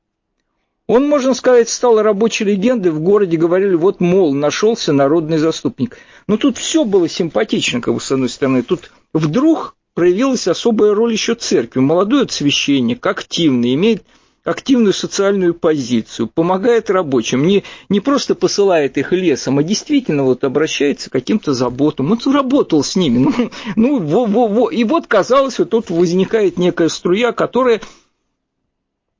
Он, 0.86 1.08
можно 1.08 1.34
сказать, 1.34 1.68
стал 1.68 2.02
рабочей 2.02 2.44
легендой. 2.44 2.90
В 2.90 3.00
городе 3.00 3.36
говорили, 3.36 3.74
вот, 3.74 4.00
мол, 4.00 4.34
нашелся 4.34 4.92
народный 4.92 5.38
заступник. 5.38 5.96
Но 6.26 6.36
тут 6.36 6.58
все 6.58 6.84
было 6.84 7.08
симпатично, 7.08 7.80
как 7.80 7.94
бы, 7.94 8.00
с 8.00 8.10
одной 8.10 8.28
стороны. 8.28 8.62
Тут 8.62 8.90
вдруг 9.12 9.76
проявилась 9.94 10.48
особая 10.48 10.92
роль 10.94 11.12
еще 11.12 11.34
церкви. 11.34 11.80
Молодой 11.80 12.28
священник, 12.28 13.06
активный, 13.06 13.74
имеет 13.74 14.02
активную 14.44 14.92
социальную 14.92 15.54
позицию, 15.54 16.28
помогает 16.28 16.90
рабочим, 16.90 17.46
не, 17.46 17.64
не 17.88 18.00
просто 18.00 18.34
посылает 18.34 18.96
их 18.96 19.12
лесом, 19.12 19.58
а 19.58 19.62
действительно 19.62 20.24
вот 20.24 20.44
обращается 20.44 21.10
к 21.10 21.12
каким-то 21.12 21.52
заботам. 21.52 22.12
Он 22.12 22.18
работал 22.32 22.82
с 22.82 22.96
ними. 22.96 23.30
Ну, 23.76 23.98
ну 23.98 23.98
во, 23.98 24.26
во, 24.26 24.48
во. 24.48 24.70
И 24.70 24.84
вот, 24.84 25.06
казалось, 25.06 25.58
вот 25.58 25.70
тут 25.70 25.90
возникает 25.90 26.56
некая 26.56 26.88
струя, 26.88 27.32
которая, 27.32 27.80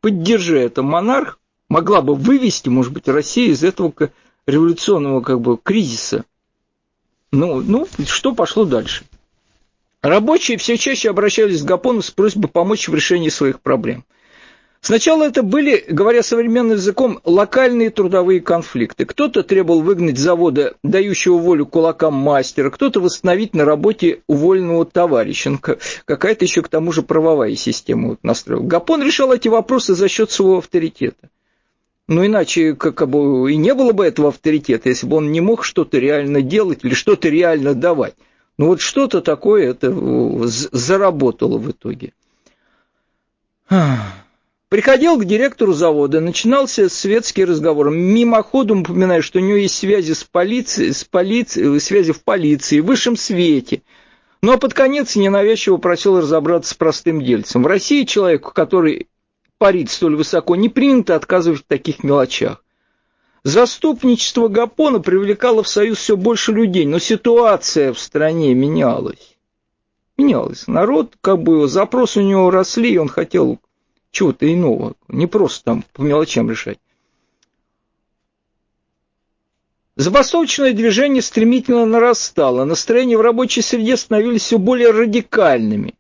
поддержи 0.01 0.59
это 0.59 0.83
монарх, 0.83 1.39
могла 1.69 2.03
бы 2.03 2.15
вывести, 2.15 2.69
может 2.69 2.93
быть, 2.93 3.09
Россию 3.09 3.53
из 3.53 3.63
этого 3.63 3.93
революционного 4.47 5.21
как 5.21 5.41
бы 5.41 5.57
кризиса. 5.57 6.25
Ну, 7.33 7.61
ну, 7.61 7.87
что 8.07 8.35
пошло 8.35 8.65
дальше? 8.65 9.05
Рабочие 10.03 10.57
все 10.57 10.77
чаще 10.77 11.11
обращались 11.11 11.63
к 11.63 11.67
Гапону 11.67 12.03
с 12.03 12.11
просьбой 12.11 12.49
помочь 12.49 12.89
в 12.89 12.95
решении 12.95 13.29
своих 13.29 13.61
проблем. 13.61 14.05
Сначала 14.83 15.25
это 15.25 15.43
были, 15.43 15.85
говоря 15.89 16.23
современным 16.23 16.79
языком, 16.79 17.21
локальные 17.25 17.91
трудовые 17.91 18.41
конфликты. 18.41 19.05
Кто-то 19.05 19.43
требовал 19.43 19.83
выгнать 19.83 20.17
завода, 20.17 20.75
дающего 20.83 21.37
волю 21.37 21.67
кулакам 21.67 22.15
мастера, 22.15 22.71
кто-то 22.71 23.01
восстановить 23.01 23.55
на 23.55 23.67
работе 23.67 24.23
уволенного 24.27 24.87
товарища. 24.87 25.59
Какая-то 26.07 26.47
еще 26.47 26.63
к 26.63 26.69
тому 26.69 26.93
же 26.93 27.03
правовая 27.03 27.55
система 27.57 28.11
вот 28.11 28.21
настроила. 28.23 28.63
Гапон 28.63 29.03
решал 29.03 29.35
эти 29.35 29.49
вопросы 29.49 29.95
за 29.95 30.09
счет 30.09 30.31
своего 30.31 30.59
авторитета. 30.59 31.29
Ну, 32.09 32.25
иначе 32.25 32.75
как 32.75 33.07
бы 33.07 33.53
и 33.53 33.57
не 33.57 33.75
было 33.75 33.93
бы 33.93 34.07
этого 34.07 34.29
авторитета, 34.29 34.89
если 34.89 35.07
бы 35.07 35.19
он 35.19 35.31
не 35.31 35.43
мог 35.43 35.63
что-то 35.63 35.99
реально 35.99 36.41
делать 36.41 36.81
или 36.85 36.95
что-то 36.95 37.29
реально 37.29 37.75
давать. 37.75 38.15
Ну, 38.57 38.69
вот 38.69 38.81
что-то 38.81 39.21
такое 39.21 39.71
это 39.71 39.93
заработало 40.47 41.59
в 41.59 41.71
итоге. 41.71 42.15
Приходил 44.71 45.19
к 45.19 45.25
директору 45.25 45.73
завода, 45.73 46.21
начинался 46.21 46.89
светский 46.89 47.45
разговор. 47.45 47.91
Мимоходом 47.91 48.83
упоминаю, 48.83 49.21
что 49.21 49.41
у 49.41 49.43
него 49.43 49.57
есть 49.57 49.77
связи 49.77 50.13
с 50.13 50.23
полицией, 50.23 50.93
с 50.93 51.03
полицией, 51.03 51.81
связи 51.81 52.13
в 52.13 52.23
полиции, 52.23 52.79
в 52.79 52.87
высшем 52.87 53.17
свете. 53.17 53.83
Ну 54.43 54.53
а 54.53 54.59
под 54.59 54.73
конец 54.73 55.17
ненавязчиво 55.17 55.79
просил 55.79 56.19
разобраться 56.19 56.71
с 56.71 56.75
простым 56.75 57.21
дельцем. 57.21 57.65
В 57.65 57.67
России 57.67 58.05
человеку, 58.05 58.53
который 58.53 59.09
парит 59.59 59.91
столь 59.91 60.15
высоко, 60.15 60.55
не 60.55 60.69
принято 60.69 61.17
отказывать 61.17 61.63
в 61.63 61.65
таких 61.65 62.05
мелочах. 62.05 62.63
Заступничество 63.43 64.47
Гапона 64.47 65.01
привлекало 65.01 65.65
в 65.65 65.69
Союз 65.69 65.99
все 65.99 66.17
больше 66.17 66.53
людей, 66.53 66.87
но 66.87 67.01
ситуация 67.01 67.93
в 67.93 67.99
стране 67.99 68.55
менялась. 68.55 69.37
Менялась. 70.17 70.69
Народ, 70.69 71.15
как 71.21 71.43
бы, 71.43 71.67
запросы 71.67 72.21
у 72.21 72.23
него 72.23 72.53
росли, 72.53 72.93
и 72.93 72.99
он 72.99 73.09
хотел 73.09 73.59
чего-то 74.11 74.53
иного, 74.53 74.95
не 75.09 75.27
просто 75.27 75.65
там 75.65 75.85
по 75.93 76.03
мелочам 76.03 76.51
решать. 76.51 76.79
Забастовочное 79.97 80.73
движение 80.73 81.21
стремительно 81.21 81.85
нарастало, 81.85 82.65
настроения 82.65 83.19
в 83.19 83.21
рабочей 83.21 83.61
среде 83.61 83.97
становились 83.97 84.43
все 84.43 84.59
более 84.59 84.91
радикальными. 84.93 85.95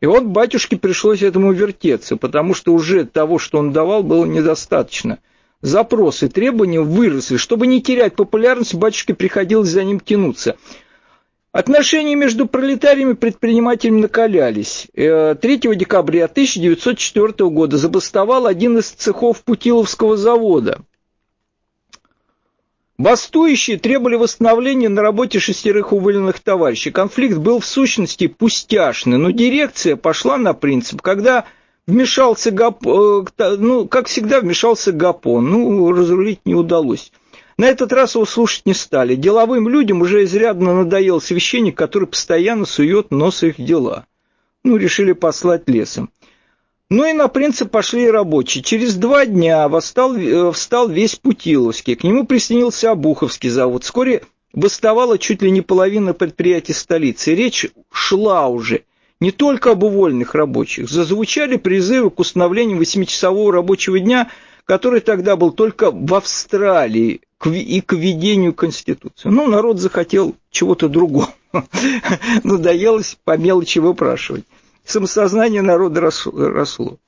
И 0.00 0.06
вот 0.06 0.24
батюшке 0.24 0.78
пришлось 0.78 1.22
этому 1.22 1.52
вертеться, 1.52 2.16
потому 2.16 2.54
что 2.54 2.72
уже 2.72 3.04
того, 3.04 3.38
что 3.38 3.58
он 3.58 3.72
давал, 3.72 4.02
было 4.02 4.24
недостаточно. 4.24 5.18
Запросы, 5.60 6.30
требования 6.30 6.80
выросли. 6.80 7.36
Чтобы 7.36 7.66
не 7.66 7.82
терять 7.82 8.16
популярность, 8.16 8.74
батюшке 8.74 9.12
приходилось 9.12 9.68
за 9.68 9.84
ним 9.84 10.00
тянуться. 10.00 10.56
Отношения 11.52 12.14
между 12.14 12.46
пролетариями 12.46 13.12
и 13.12 13.16
предпринимателями 13.16 14.02
накалялись. 14.02 14.86
3 14.94 15.02
э, 15.02 15.36
декабря 15.74 16.26
1904 16.26 17.50
года 17.50 17.76
забастовал 17.76 18.46
один 18.46 18.78
из 18.78 18.90
цехов 18.90 19.42
Путиловского 19.42 20.16
завода. 20.16 20.82
Бастующие 22.98 23.78
требовали 23.78 24.14
восстановления 24.14 24.88
на 24.88 25.02
работе 25.02 25.40
шестерых 25.40 25.92
уволенных 25.92 26.38
товарищей. 26.38 26.92
Конфликт 26.92 27.38
был 27.38 27.58
в 27.58 27.66
сущности 27.66 28.28
пустяшный, 28.28 29.18
но 29.18 29.30
дирекция 29.30 29.96
пошла 29.96 30.36
на 30.36 30.54
принцип, 30.54 31.02
когда 31.02 31.46
вмешался 31.84 32.52
ГАП, 32.52 32.86
э, 32.86 33.24
ну, 33.58 33.88
как 33.88 34.06
всегда, 34.06 34.40
вмешался 34.40 34.92
ГАПОН, 34.92 35.50
ну, 35.50 35.90
разрулить 35.90 36.40
не 36.44 36.54
удалось. 36.54 37.10
На 37.56 37.66
этот 37.66 37.92
раз 37.92 38.14
его 38.14 38.24
слушать 38.26 38.66
не 38.66 38.74
стали. 38.74 39.14
Деловым 39.14 39.68
людям 39.68 40.00
уже 40.02 40.24
изрядно 40.24 40.74
надоел 40.74 41.20
священник, 41.20 41.76
который 41.76 42.08
постоянно 42.08 42.64
сует 42.64 43.10
нос 43.10 43.42
их 43.42 43.56
дела. 43.60 44.06
Ну, 44.64 44.76
решили 44.76 45.12
послать 45.12 45.68
лесом. 45.68 46.10
Ну 46.90 47.08
и 47.08 47.12
на 47.12 47.28
принцип 47.28 47.70
пошли 47.70 48.06
и 48.06 48.10
рабочие. 48.10 48.64
Через 48.64 48.96
два 48.96 49.24
дня 49.24 49.68
восстал, 49.68 50.16
э, 50.16 50.50
встал 50.52 50.88
весь 50.88 51.14
Путиловский. 51.14 51.94
К 51.94 52.02
нему 52.02 52.26
присоединился 52.26 52.90
Обуховский 52.90 53.48
завод. 53.48 53.84
Вскоре 53.84 54.22
бастовала 54.52 55.16
чуть 55.16 55.40
ли 55.40 55.52
не 55.52 55.60
половина 55.60 56.14
предприятий 56.14 56.72
столицы. 56.72 57.34
Речь 57.36 57.68
шла 57.92 58.48
уже 58.48 58.82
не 59.20 59.30
только 59.30 59.72
об 59.72 59.84
увольных 59.84 60.34
рабочих. 60.34 60.90
Зазвучали 60.90 61.56
призывы 61.56 62.10
к 62.10 62.18
установлению 62.18 62.78
восьмичасового 62.78 63.52
рабочего 63.52 64.00
дня, 64.00 64.28
который 64.64 65.00
тогда 65.00 65.36
был 65.36 65.52
только 65.52 65.92
в 65.92 66.12
Австралии 66.14 67.20
и 67.46 67.80
к 67.80 67.94
введению 67.94 68.52
Конституции. 68.52 69.28
Ну, 69.28 69.46
народ 69.46 69.78
захотел 69.78 70.36
чего-то 70.50 70.88
другого. 70.88 71.32
Надоелось 72.44 73.16
по 73.24 73.36
мелочи 73.36 73.78
выпрашивать. 73.78 74.44
Самосознание 74.84 75.62
народа 75.62 76.00
росло. 76.00 76.98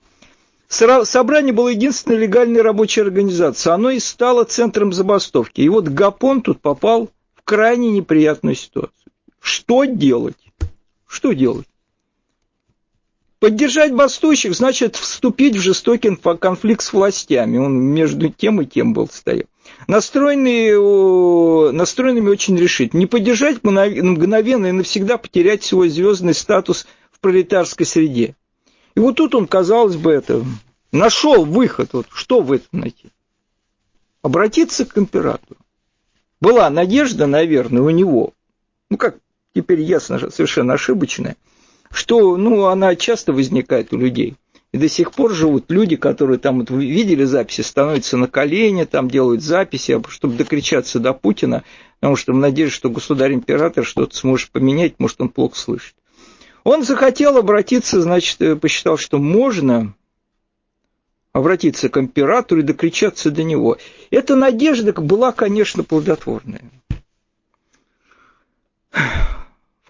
Собрание 0.68 1.52
было 1.52 1.68
единственной 1.68 2.16
легальной 2.16 2.62
рабочей 2.62 3.02
организацией. 3.02 3.74
Оно 3.74 3.90
и 3.90 3.98
стало 3.98 4.44
центром 4.44 4.92
забастовки. 4.92 5.60
И 5.60 5.68
вот 5.68 5.88
Гапон 5.88 6.40
тут 6.40 6.60
попал 6.60 7.10
в 7.34 7.42
крайне 7.44 7.90
неприятную 7.90 8.54
ситуацию. 8.54 9.12
Что 9.38 9.84
делать? 9.84 10.36
Что 11.06 11.32
делать? 11.32 11.66
Поддержать 13.38 13.92
бастующих 13.92 14.54
значит 14.54 14.96
вступить 14.96 15.56
в 15.56 15.60
жестокий 15.60 16.16
конфликт 16.16 16.82
с 16.82 16.92
властями. 16.92 17.58
Он 17.58 17.74
между 17.74 18.30
тем 18.30 18.62
и 18.62 18.66
тем 18.66 18.94
был 18.94 19.08
стоял 19.08 19.46
настроенные, 19.86 21.72
настроенными 21.72 22.28
очень 22.28 22.56
решить. 22.56 22.94
Не 22.94 23.06
поддержать 23.06 23.62
мгновенно 23.62 24.66
и 24.66 24.72
навсегда 24.72 25.18
потерять 25.18 25.62
свой 25.62 25.88
звездный 25.88 26.34
статус 26.34 26.86
в 27.10 27.20
пролетарской 27.20 27.86
среде. 27.86 28.36
И 28.94 29.00
вот 29.00 29.16
тут 29.16 29.34
он, 29.34 29.46
казалось 29.46 29.96
бы, 29.96 30.12
это 30.12 30.44
нашел 30.92 31.44
выход. 31.44 31.90
Вот 31.92 32.06
что 32.12 32.40
в 32.40 32.52
этом 32.52 32.80
найти? 32.80 33.08
Обратиться 34.22 34.84
к 34.84 34.96
императору. 34.98 35.60
Была 36.40 36.68
надежда, 36.70 37.26
наверное, 37.26 37.82
у 37.82 37.90
него, 37.90 38.32
ну 38.90 38.96
как 38.96 39.16
теперь 39.54 39.80
ясно, 39.80 40.18
совершенно 40.30 40.74
ошибочная, 40.74 41.36
что 41.90 42.36
ну, 42.36 42.64
она 42.64 42.96
часто 42.96 43.32
возникает 43.32 43.92
у 43.92 43.96
людей. 43.96 44.36
И 44.72 44.78
до 44.78 44.88
сих 44.88 45.12
пор 45.12 45.32
живут 45.32 45.70
люди, 45.70 45.96
которые 45.96 46.38
там, 46.38 46.60
вот 46.60 46.70
видели 46.70 47.24
записи, 47.24 47.60
становятся 47.60 48.16
на 48.16 48.26
колени, 48.26 48.84
там 48.84 49.10
делают 49.10 49.42
записи, 49.42 50.00
чтобы 50.08 50.36
докричаться 50.36 50.98
до 50.98 51.12
Путина, 51.12 51.62
потому 52.00 52.16
что 52.16 52.32
надеюсь, 52.32 52.72
что 52.72 52.88
государь-император 52.88 53.84
что-то 53.84 54.16
сможет 54.16 54.50
поменять, 54.50 54.94
может, 54.98 55.20
он 55.20 55.28
плохо 55.28 55.56
слышит. 55.56 55.94
Он 56.64 56.84
захотел 56.84 57.36
обратиться, 57.36 58.00
значит, 58.00 58.40
э, 58.40 58.56
посчитал, 58.56 58.96
что 58.96 59.18
можно 59.18 59.94
обратиться 61.32 61.90
к 61.90 61.98
императору 61.98 62.60
и 62.60 62.64
докричаться 62.64 63.30
до 63.30 63.42
него. 63.42 63.76
Эта 64.10 64.36
надежда 64.36 64.92
была, 64.92 65.32
конечно, 65.32 65.84
плодотворная 65.84 66.62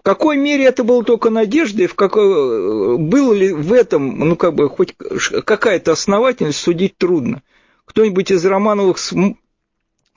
какой 0.03 0.37
мере 0.37 0.65
это 0.65 0.83
было 0.83 1.03
только 1.03 1.29
надеждой, 1.29 1.87
в 1.87 1.95
какой, 1.95 2.97
было 2.97 3.33
ли 3.33 3.53
в 3.53 3.71
этом, 3.71 4.19
ну, 4.19 4.35
как 4.35 4.53
бы, 4.53 4.69
хоть 4.69 4.95
какая-то 4.97 5.93
основательность, 5.93 6.59
судить 6.59 6.97
трудно. 6.97 7.41
Кто-нибудь 7.85 8.29
из 8.29 8.45
Романовых 8.45 8.97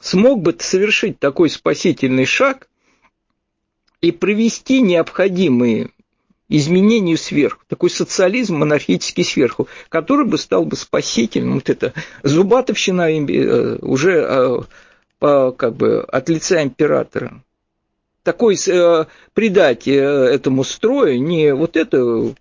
смог 0.01 0.43
бы 0.43 0.57
совершить 0.59 1.19
такой 1.19 1.51
спасительный 1.51 2.27
шаг 2.27 2.69
и 4.01 4.13
провести 4.13 4.83
необходимые 4.83 5.91
изменению 6.49 7.19
сверху, 7.19 7.63
такой 7.67 7.91
социализм 7.91 8.57
монархический 8.57 9.25
сверху, 9.25 9.69
который 9.89 10.27
бы 10.27 10.39
стал 10.39 10.65
бы 10.65 10.77
спасительным. 10.77 11.55
Вот 11.55 11.71
это 11.71 11.93
зубатовщина 12.23 13.11
э, 13.11 13.79
уже 13.83 14.63
э, 15.21 15.53
как 15.57 15.75
бы, 15.75 16.03
от 16.03 16.29
лица 16.29 16.63
императора. 16.63 17.43
Такой 18.27 18.59
э, 18.67 19.05
придать 19.35 19.87
этому 19.87 20.65
строю 20.65 21.23
не 21.23 21.55
вот 21.55 21.77
это 21.77 22.35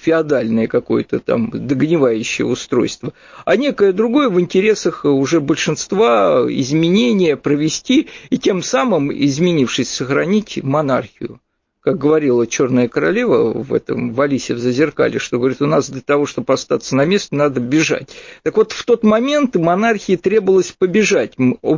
феодальное 0.00 0.68
какое-то 0.68 1.18
там 1.18 1.50
догнивающее 1.52 2.46
устройство, 2.46 3.12
а 3.44 3.56
некое 3.56 3.92
другое 3.92 4.28
в 4.28 4.40
интересах 4.40 5.04
уже 5.04 5.40
большинства 5.40 6.46
изменения 6.48 7.36
провести 7.36 8.06
и 8.30 8.38
тем 8.38 8.62
самым, 8.62 9.12
изменившись, 9.12 9.90
сохранить 9.90 10.62
монархию 10.62 11.40
как 11.80 11.98
говорила 11.98 12.46
Черная 12.46 12.88
королева 12.88 13.52
в 13.52 13.74
этом 13.74 14.12
в 14.12 14.20
Алисе 14.20 14.54
в 14.54 14.58
Зазеркале, 14.58 15.18
что 15.18 15.38
говорит, 15.38 15.62
у 15.62 15.66
нас 15.66 15.90
для 15.90 16.00
того, 16.00 16.26
чтобы 16.26 16.52
остаться 16.52 16.94
на 16.94 17.04
месте, 17.04 17.34
надо 17.34 17.58
бежать. 17.60 18.10
Так 18.44 18.56
вот, 18.56 18.70
в 18.72 18.84
тот 18.84 19.02
момент 19.02 19.56
монархии 19.56 20.16
требовалось 20.16 20.70
побежать, 20.70 21.34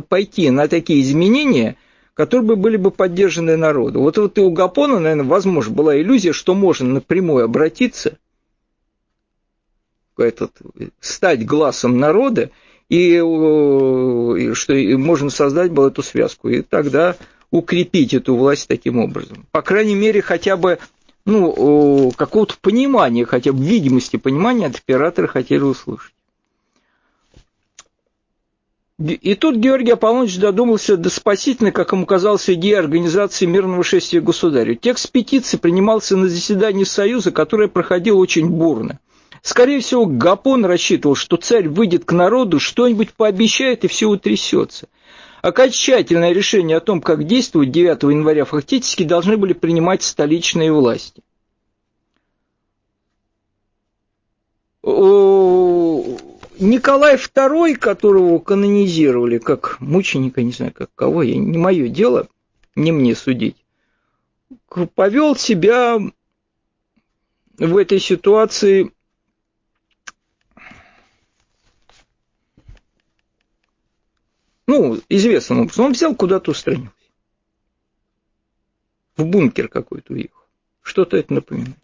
пойти 0.07 0.49
на 0.49 0.67
такие 0.67 1.01
изменения, 1.01 1.75
которые 2.19 2.45
бы 2.45 2.55
были 2.57 2.75
бы 2.75 2.91
поддержаны 2.91 3.55
народу. 3.55 4.01
Вот, 4.01 4.17
вот 4.17 4.37
и 4.37 4.41
у 4.41 4.51
Гапона, 4.51 4.99
наверное, 4.99 5.23
возможно, 5.23 5.73
была 5.73 5.97
иллюзия, 5.97 6.33
что 6.33 6.53
можно 6.53 6.95
напрямую 6.95 7.45
обратиться, 7.45 8.17
этот, 10.17 10.51
стать 10.99 11.45
глазом 11.45 11.97
народа, 11.97 12.49
и, 12.89 13.13
и 13.13 14.53
что 14.53 14.97
можно 14.97 15.29
создать 15.29 15.71
было 15.71 15.87
эту 15.87 16.03
связку. 16.03 16.49
И 16.49 16.61
тогда 16.61 17.15
укрепить 17.51 18.13
эту 18.13 18.35
власть 18.35 18.67
таким 18.67 18.99
образом. 18.99 19.45
По 19.51 19.61
крайней 19.61 19.95
мере, 19.95 20.21
хотя 20.21 20.57
бы 20.57 20.77
ну, 21.23 22.11
какого-то 22.17 22.55
понимания, 22.59 23.23
хотя 23.23 23.53
бы 23.53 23.63
видимости 23.63 24.17
понимания 24.17 24.65
от 24.65 24.75
оператора 24.75 25.27
хотели 25.27 25.61
услышать. 25.61 26.13
И 28.99 29.33
тут 29.35 29.55
Георгий 29.55 29.91
Аполлоныч 29.91 30.37
додумался 30.39 30.97
до 30.97 31.09
спасительной, 31.09 31.71
как 31.71 31.93
ему 31.93 32.05
казалось, 32.05 32.49
идеи 32.49 32.73
организации 32.73 33.45
мирного 33.45 33.81
шествия 33.81 34.19
государю. 34.19 34.75
Текст 34.75 35.09
петиции 35.09 35.55
принимался 35.55 36.17
на 36.17 36.27
заседании 36.27 36.83
Союза, 36.83 37.31
которое 37.31 37.69
проходило 37.69 38.17
очень 38.17 38.49
бурно. 38.49 38.99
Скорее 39.41 39.79
всего, 39.79 40.05
Гапон 40.05 40.65
рассчитывал, 40.65 41.15
что 41.15 41.37
царь 41.37 41.69
выйдет 41.69 42.03
к 42.03 42.11
народу, 42.11 42.59
что-нибудь 42.59 43.13
пообещает, 43.13 43.85
и 43.85 43.87
все 43.87 44.07
утрясется. 44.07 44.89
Окончательное 45.41 46.33
решение 46.33 46.75
о 46.75 46.81
том, 46.81 46.99
как 46.99 47.25
действовать 47.25 47.71
9 47.71 48.03
января 48.03 48.43
фактически 48.43 49.03
должны 49.03 49.37
были 49.37 49.53
принимать 49.53 50.03
столичные 50.03 50.73
власти. 50.73 51.23
Николай 56.59 57.15
II, 57.15 57.75
которого 57.75 58.39
канонизировали 58.39 59.37
как 59.37 59.79
мученика, 59.79 60.43
не 60.43 60.51
знаю, 60.51 60.73
как 60.73 60.89
кого, 60.93 61.23
я, 61.23 61.37
не 61.37 61.57
мое 61.57 61.87
дело, 61.87 62.27
не 62.75 62.91
мне 62.91 63.15
судить, 63.15 63.55
повел 64.95 65.35
себя 65.37 65.99
в 67.57 67.77
этой 67.77 67.99
ситуации 67.99 68.91
Ну, 74.67 75.01
известным 75.09 75.61
образом. 75.61 75.85
Он 75.85 75.93
взял 75.93 76.13
куда-то 76.13 76.51
устранился. 76.51 76.93
В 79.17 79.25
бункер 79.25 79.67
какой-то 79.67 80.13
уехал. 80.13 80.43
Что-то 80.83 81.17
это 81.17 81.33
напоминает. 81.33 81.75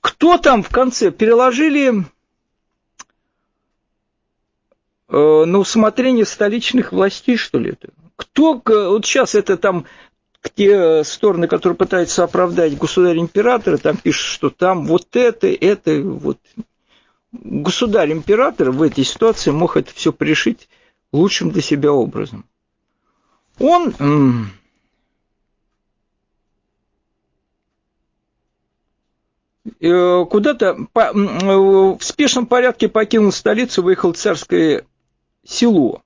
Кто 0.00 0.38
там 0.38 0.64
в 0.64 0.70
конце? 0.70 1.12
Переложили 1.12 2.04
на 5.10 5.58
усмотрение 5.58 6.24
столичных 6.24 6.92
властей, 6.92 7.36
что 7.36 7.58
ли, 7.58 7.70
это? 7.72 7.92
Кто, 8.16 8.62
вот 8.64 9.04
сейчас 9.04 9.34
это 9.34 9.56
там 9.56 9.86
те 10.54 11.04
стороны, 11.04 11.48
которые 11.48 11.76
пытаются 11.76 12.24
оправдать 12.24 12.76
государя-императора, 12.76 13.76
там 13.76 13.96
пишут, 13.96 14.26
что 14.26 14.50
там 14.50 14.86
вот 14.86 15.14
это, 15.16 15.48
это, 15.48 16.00
вот. 16.02 16.38
Государь-император 17.32 18.72
в 18.72 18.82
этой 18.82 19.04
ситуации 19.04 19.52
мог 19.52 19.76
это 19.76 19.92
все 19.94 20.12
пришить 20.12 20.68
лучшим 21.12 21.50
для 21.50 21.62
себя 21.62 21.92
образом. 21.92 22.44
Он 23.60 24.50
э, 29.80 30.24
куда-то 30.28 30.76
в 30.92 31.98
спешном 32.00 32.46
порядке 32.46 32.88
покинул 32.88 33.30
столицу, 33.30 33.82
выехал 33.82 34.12
в 34.12 34.16
царское 34.16 34.84
село. 35.44 36.02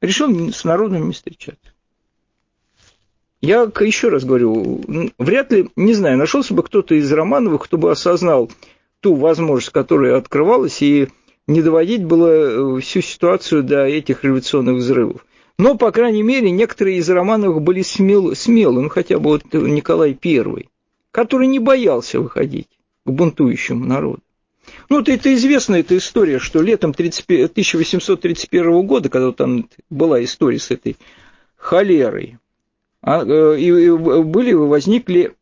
Решил 0.00 0.52
с 0.52 0.64
народом 0.64 1.06
не 1.06 1.12
встречаться. 1.12 1.72
Я 3.40 3.62
еще 3.80 4.08
раз 4.08 4.24
говорю, 4.24 4.80
вряд 5.18 5.52
ли, 5.52 5.68
не 5.74 5.94
знаю, 5.94 6.16
нашелся 6.16 6.54
бы 6.54 6.62
кто-то 6.62 6.94
из 6.94 7.10
Романовых, 7.12 7.64
кто 7.64 7.76
бы 7.76 7.90
осознал 7.90 8.50
ту 9.00 9.14
возможность, 9.14 9.72
которая 9.72 10.16
открывалась, 10.16 10.80
и 10.80 11.08
не 11.48 11.60
доводить 11.60 12.04
было 12.04 12.28
э, 12.28 12.80
всю 12.80 13.00
ситуацию 13.00 13.64
до 13.64 13.84
этих 13.84 14.22
революционных 14.22 14.76
взрывов. 14.76 15.26
Но, 15.58 15.76
по 15.76 15.90
крайней 15.90 16.22
мере, 16.22 16.50
некоторые 16.50 16.98
из 16.98 17.10
Романовых 17.10 17.62
были 17.62 17.82
смел, 17.82 18.34
смелы, 18.36 18.82
ну 18.82 18.88
хотя 18.88 19.18
бы 19.18 19.30
вот 19.30 19.52
Николай 19.52 20.16
I, 20.22 20.68
который 21.10 21.48
не 21.48 21.58
боялся 21.58 22.20
выходить 22.20 22.68
к 23.04 23.10
бунтующему 23.10 23.84
народу. 23.84 24.22
Ну, 24.88 24.98
вот 24.98 25.08
это 25.08 25.32
известная 25.34 25.80
эта 25.80 25.96
история, 25.96 26.38
что 26.38 26.62
летом 26.62 26.92
30, 26.92 27.24
1831 27.50 28.86
года, 28.86 29.08
когда 29.08 29.32
там 29.32 29.68
была 29.90 30.22
история 30.22 30.58
с 30.58 30.70
этой 30.70 30.96
холерой, 31.56 32.38
а, 33.00 33.24
э, 33.24 33.58
и 33.58 33.90
были, 33.90 34.52
возникли 34.52 35.34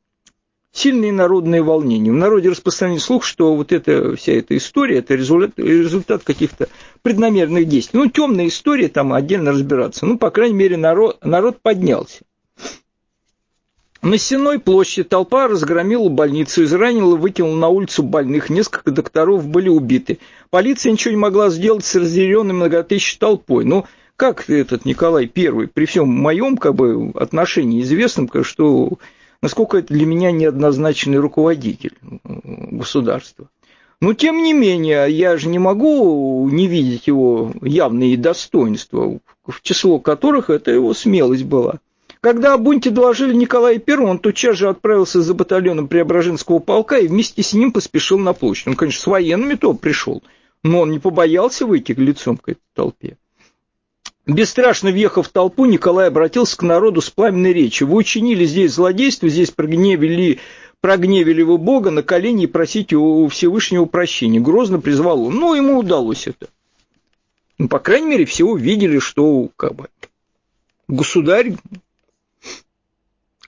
сильные 0.72 1.12
народные 1.12 1.62
волнения. 1.62 2.12
В 2.12 2.16
народе 2.16 2.50
распространен 2.50 3.00
слух, 3.00 3.24
что 3.24 3.54
вот 3.54 3.72
эта 3.72 4.16
вся 4.16 4.32
эта 4.32 4.56
история, 4.56 4.98
это 4.98 5.14
результат, 5.14 5.58
результат 5.58 6.22
каких-то 6.22 6.68
преднамеренных 7.02 7.66
действий. 7.66 7.98
Ну, 7.98 8.08
темная 8.08 8.46
история, 8.46 8.88
там 8.88 9.12
отдельно 9.12 9.52
разбираться. 9.52 10.06
Ну, 10.06 10.18
по 10.18 10.30
крайней 10.30 10.54
мере, 10.54 10.76
народ, 10.76 11.24
народ 11.24 11.60
поднялся. 11.60 12.24
На 14.02 14.16
Сенной 14.16 14.58
площади 14.58 15.06
толпа 15.06 15.46
разгромила 15.46 16.08
больницу, 16.08 16.64
изранила, 16.64 17.16
выкинула 17.16 17.56
на 17.56 17.68
улицу 17.68 18.02
больных, 18.02 18.48
несколько 18.48 18.92
докторов 18.92 19.46
были 19.46 19.68
убиты. 19.68 20.18
Полиция 20.48 20.92
ничего 20.92 21.10
не 21.10 21.18
могла 21.18 21.50
сделать 21.50 21.84
с 21.84 21.94
разъяренной 21.96 22.54
многотысячной 22.54 23.18
толпой. 23.18 23.64
Ну, 23.66 23.84
как 24.16 24.48
этот 24.48 24.86
Николай 24.86 25.30
I, 25.34 25.66
при 25.66 25.84
всем 25.84 26.08
моем 26.08 26.56
как 26.56 26.76
бы, 26.76 27.10
отношении 27.14 27.82
известном, 27.82 28.30
что 28.42 28.92
насколько 29.42 29.76
это 29.76 29.92
для 29.92 30.06
меня 30.06 30.32
неоднозначный 30.32 31.18
руководитель 31.18 31.92
государства. 32.24 33.48
Но 34.00 34.14
тем 34.14 34.42
не 34.42 34.54
менее, 34.54 35.10
я 35.10 35.36
же 35.36 35.48
не 35.48 35.58
могу 35.58 36.48
не 36.50 36.66
видеть 36.66 37.06
его 37.06 37.52
явные 37.60 38.16
достоинства, 38.16 39.20
в 39.46 39.60
число 39.60 39.98
которых 39.98 40.48
это 40.48 40.70
его 40.70 40.94
смелость 40.94 41.44
была. 41.44 41.80
Когда 42.20 42.52
о 42.52 42.58
бунте 42.58 42.90
доложили 42.90 43.32
Николаю 43.32 43.82
I, 43.86 43.96
он 43.96 44.18
тотчас 44.18 44.58
же 44.58 44.68
отправился 44.68 45.22
за 45.22 45.32
батальоном 45.32 45.88
Преображенского 45.88 46.58
полка 46.58 46.98
и 46.98 47.08
вместе 47.08 47.42
с 47.42 47.54
ним 47.54 47.72
поспешил 47.72 48.18
на 48.18 48.34
площадь. 48.34 48.68
Он, 48.68 48.76
конечно, 48.76 49.00
с 49.00 49.06
военными 49.06 49.54
то 49.54 49.72
пришел, 49.72 50.22
но 50.62 50.80
он 50.80 50.90
не 50.90 50.98
побоялся 50.98 51.64
выйти 51.64 51.92
лицом 51.92 52.36
к 52.36 52.50
этой 52.50 52.60
толпе. 52.74 53.16
Бесстрашно 54.26 54.90
въехав 54.90 55.28
в 55.28 55.32
толпу, 55.32 55.64
Николай 55.64 56.08
обратился 56.08 56.58
к 56.58 56.62
народу 56.62 57.00
с 57.00 57.08
пламенной 57.08 57.54
речью. 57.54 57.88
Вы 57.88 57.96
учинили 57.96 58.44
здесь 58.44 58.74
злодейство, 58.74 59.30
здесь 59.30 59.50
прогневили, 59.50 60.40
прогневили 60.82 61.40
вы 61.40 61.56
Бога 61.56 61.90
на 61.90 62.02
колени 62.02 62.44
и 62.44 62.46
просите 62.46 62.96
у 62.96 63.26
Всевышнего 63.28 63.86
прощения. 63.86 64.40
Грозно 64.40 64.78
призвал 64.78 65.22
он. 65.22 65.36
Ну, 65.36 65.54
ему 65.54 65.78
удалось 65.78 66.26
это. 66.26 66.48
Ну, 67.56 67.68
по 67.68 67.78
крайней 67.78 68.08
мере, 68.08 68.24
все 68.26 68.44
увидели, 68.44 68.98
что 68.98 69.48
как 69.56 69.74
бы, 69.74 69.88
государь 70.86 71.54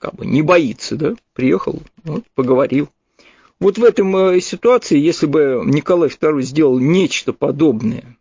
как 0.03 0.15
бы 0.15 0.25
не 0.25 0.41
боится, 0.41 0.97
да, 0.97 1.15
приехал, 1.33 1.81
вот, 2.03 2.25
поговорил. 2.35 2.89
Вот 3.61 3.77
в 3.77 3.83
этом 3.85 4.13
э, 4.17 4.41
ситуации, 4.41 4.99
если 4.99 5.27
бы 5.27 5.61
Николай 5.63 6.09
II 6.09 6.41
сделал 6.41 6.77
нечто 6.77 7.31
подобное 7.31 8.17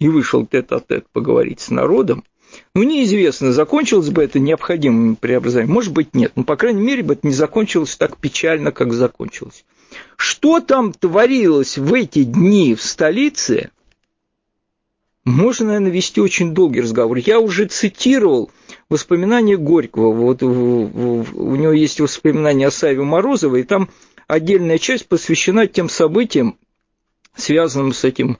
и 0.00 0.08
вышел 0.08 0.44
тет-а-тет 0.44 1.06
поговорить 1.12 1.60
с 1.60 1.70
народом, 1.70 2.24
ну, 2.74 2.82
неизвестно, 2.82 3.52
закончилось 3.52 4.10
бы 4.10 4.24
это 4.24 4.40
необходимым 4.40 5.14
преобразованием. 5.14 5.72
Может 5.72 5.92
быть, 5.92 6.12
нет. 6.12 6.32
Но, 6.34 6.42
по 6.42 6.56
крайней 6.56 6.82
мере, 6.82 7.04
бы 7.04 7.12
это 7.12 7.24
не 7.24 7.34
закончилось 7.34 7.94
так 7.94 8.16
печально, 8.16 8.72
как 8.72 8.92
закончилось. 8.92 9.64
Что 10.16 10.58
там 10.58 10.92
творилось 10.92 11.78
в 11.78 11.94
эти 11.94 12.24
дни 12.24 12.74
в 12.74 12.82
столице, 12.82 13.70
можно, 15.24 15.66
наверное, 15.66 15.92
вести 15.92 16.20
очень 16.20 16.52
долгий 16.52 16.80
разговор. 16.80 17.18
Я 17.18 17.38
уже 17.38 17.66
цитировал 17.66 18.50
воспоминания 18.88 19.56
Горького. 19.56 20.12
Вот 20.12 20.42
у 20.42 21.56
него 21.56 21.72
есть 21.72 22.00
воспоминания 22.00 22.66
о 22.66 22.70
Саве 22.70 23.02
Морозовой, 23.02 23.60
и 23.60 23.64
там 23.64 23.88
отдельная 24.26 24.78
часть 24.78 25.08
посвящена 25.08 25.66
тем 25.66 25.88
событиям, 25.88 26.58
связанным 27.34 27.92
с 27.92 28.04
этим 28.04 28.38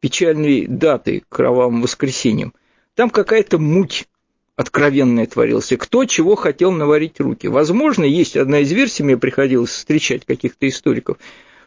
печальной 0.00 0.66
датой, 0.66 1.24
кровавым 1.28 1.82
воскресеньем. 1.82 2.52
Там 2.94 3.10
какая-то 3.10 3.58
муть 3.58 4.06
откровенная 4.54 5.26
творилась, 5.26 5.72
и 5.72 5.76
кто 5.76 6.04
чего 6.06 6.34
хотел 6.34 6.72
наварить 6.72 7.20
руки. 7.20 7.46
Возможно, 7.46 8.04
есть 8.04 8.36
одна 8.36 8.60
из 8.60 8.72
версий, 8.72 9.02
мне 9.02 9.18
приходилось 9.18 9.70
встречать 9.70 10.24
каких-то 10.24 10.66
историков, 10.66 11.18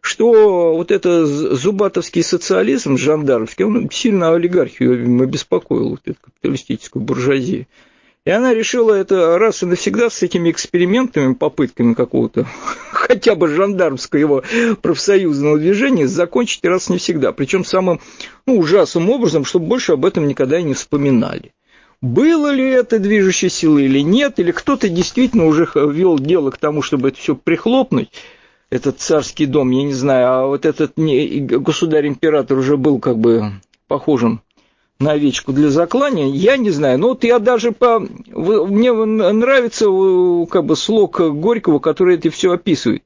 что 0.01 0.73
вот 0.75 0.89
это 0.89 1.25
зубатовский 1.25 2.23
социализм 2.23 2.97
жандармский, 2.97 3.65
он 3.65 3.91
сильно 3.91 4.33
олигархию 4.33 5.21
обеспокоил, 5.21 5.89
вот 5.89 6.01
эту 6.05 6.17
капиталистическую 6.19 7.03
буржуазию. 7.03 7.67
И 8.29 8.31
она 8.31 8.53
решила 8.53 8.93
это 8.93 9.39
раз 9.39 9.63
и 9.63 9.65
навсегда 9.65 10.11
с 10.11 10.21
этими 10.21 10.51
экспериментами, 10.51 11.33
попытками 11.33 11.95
какого-то 11.95 12.45
хотя 12.91 13.33
бы 13.33 13.47
жандармского 13.47 14.19
его 14.19 14.43
профсоюзного 14.83 15.57
движения 15.57 16.07
закончить 16.07 16.63
раз 16.63 16.89
и 16.89 16.93
навсегда. 16.93 17.31
Причем 17.31 17.65
самым 17.65 17.99
ну, 18.45 18.59
ужасным 18.59 19.09
образом, 19.09 19.45
чтобы 19.45 19.65
больше 19.65 19.93
об 19.93 20.05
этом 20.05 20.27
никогда 20.27 20.59
и 20.59 20.63
не 20.63 20.75
вспоминали. 20.75 21.53
Было 22.01 22.51
ли 22.51 22.69
это 22.69 22.99
движущей 22.99 23.49
силой 23.49 23.85
или 23.85 24.01
нет, 24.01 24.37
или 24.37 24.51
кто-то 24.51 24.89
действительно 24.89 25.47
уже 25.47 25.67
вел 25.73 26.19
дело 26.19 26.51
к 26.51 26.59
тому, 26.59 26.83
чтобы 26.83 27.07
это 27.07 27.17
все 27.17 27.35
прихлопнуть, 27.35 28.11
этот 28.69 28.99
царский 28.99 29.47
дом, 29.47 29.71
я 29.71 29.81
не 29.81 29.93
знаю, 29.93 30.27
а 30.27 30.45
вот 30.45 30.67
этот 30.67 30.93
государь-император 30.95 32.59
уже 32.59 32.77
был 32.77 32.99
как 32.99 33.17
бы 33.17 33.53
похожим 33.87 34.43
на 34.99 35.11
овечку 35.11 35.53
для 35.53 35.69
заклания, 35.69 36.27
я 36.27 36.57
не 36.57 36.71
знаю. 36.71 36.99
Но 36.99 37.09
вот 37.09 37.23
я 37.23 37.39
даже 37.39 37.71
по... 37.71 37.99
Мне 37.99 38.91
нравится 38.91 39.85
как 40.49 40.65
бы 40.65 40.75
слог 40.75 41.19
Горького, 41.19 41.79
который 41.79 42.15
это 42.15 42.29
все 42.29 42.51
описывает. 42.51 43.03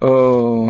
Э, 0.00 0.66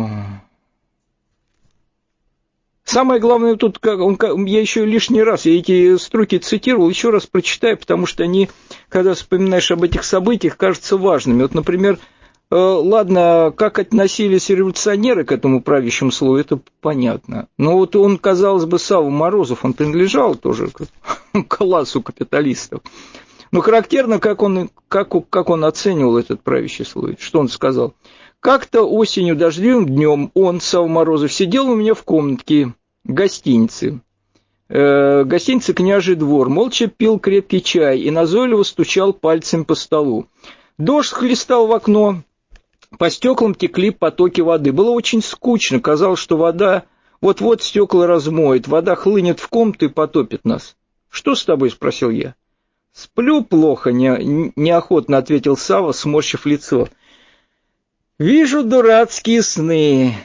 самое 2.83 3.19
главное 3.19 3.55
тут, 3.55 3.79
как 3.79 3.99
я 3.99 4.61
еще 4.61 4.85
лишний 4.85 5.23
раз, 5.23 5.45
я 5.45 5.57
эти 5.57 5.97
строки 5.97 6.37
цитировал, 6.37 6.89
еще 6.89 7.09
раз 7.09 7.25
прочитаю, 7.25 7.77
потому 7.77 8.05
что 8.05 8.23
они, 8.23 8.49
когда 8.87 9.15
вспоминаешь 9.15 9.71
об 9.71 9.83
этих 9.83 10.03
событиях, 10.03 10.57
кажутся 10.57 10.97
важными. 10.97 11.41
Вот, 11.41 11.55
например, 11.55 11.97
Э, 11.97 12.20
ладно, 12.55 13.53
как 13.55 13.79
относились 13.79 14.49
революционеры 14.49 15.23
к 15.23 15.31
этому 15.31 15.61
правящему 15.61 16.11
слою, 16.11 16.41
это 16.41 16.59
понятно. 16.81 17.47
Но 17.57 17.77
вот 17.77 17.95
он, 17.95 18.17
казалось 18.17 18.65
бы, 18.65 18.77
Саву 18.77 19.09
Морозов, 19.09 19.63
он 19.63 19.73
принадлежал 19.73 20.35
тоже 20.35 20.67
к 20.67 21.47
классу 21.47 22.01
капиталистов. 22.01 22.81
Но 23.51 23.61
характерно, 23.61 24.19
как 24.19 24.41
он, 24.43 24.69
как, 24.87 25.13
как 25.29 25.49
он 25.49 25.65
оценивал 25.65 26.17
этот 26.17 26.41
правящий 26.41 26.85
слой. 26.85 27.17
Что 27.19 27.39
он 27.39 27.49
сказал? 27.49 27.93
Как-то 28.39 28.83
осенью 28.83 29.35
дождливым 29.35 29.85
днем 29.85 30.31
он, 30.33 30.61
Сава 30.61 30.87
Морозов, 30.87 31.31
сидел 31.31 31.69
у 31.69 31.75
меня 31.75 31.93
в 31.93 32.03
комнатке 32.03 32.73
гостиницы. 33.03 34.01
Э, 34.67 35.25
гостиница 35.25 35.73
«Княжий 35.73 36.15
двор», 36.15 36.49
молча 36.49 36.87
пил 36.87 37.19
крепкий 37.19 37.61
чай 37.61 37.99
и 37.99 38.09
назойливо 38.09 38.63
стучал 38.63 39.13
пальцем 39.13 39.65
по 39.65 39.75
столу. 39.75 40.27
Дождь 40.77 41.11
хлестал 41.11 41.67
в 41.67 41.73
окно, 41.73 42.23
по 42.97 43.09
стеклам 43.09 43.55
текли 43.55 43.91
потоки 43.91 44.41
воды. 44.41 44.71
Было 44.71 44.91
очень 44.91 45.21
скучно, 45.21 45.79
казалось, 45.79 46.19
что 46.19 46.37
вода 46.37 46.83
вот-вот 47.21 47.63
стекла 47.63 48.07
размоет, 48.07 48.67
вода 48.67 48.95
хлынет 48.95 49.39
в 49.39 49.47
комнату 49.47 49.85
и 49.85 49.89
потопит 49.89 50.43
нас. 50.43 50.75
«Что 51.09 51.35
с 51.35 51.43
тобой?»– 51.43 51.69
спросил 51.71 52.09
я. 52.09 52.35
«Сплю 52.93 53.43
плохо»,– 53.43 53.91
не, 53.91 54.51
неохотно 54.55 55.17
ответил 55.17 55.55
Сава, 55.55 55.91
сморщив 55.91 56.45
лицо. 56.45 56.89
«Вижу 58.17 58.63
дурацкие 58.63 59.41
сны. 59.41 60.15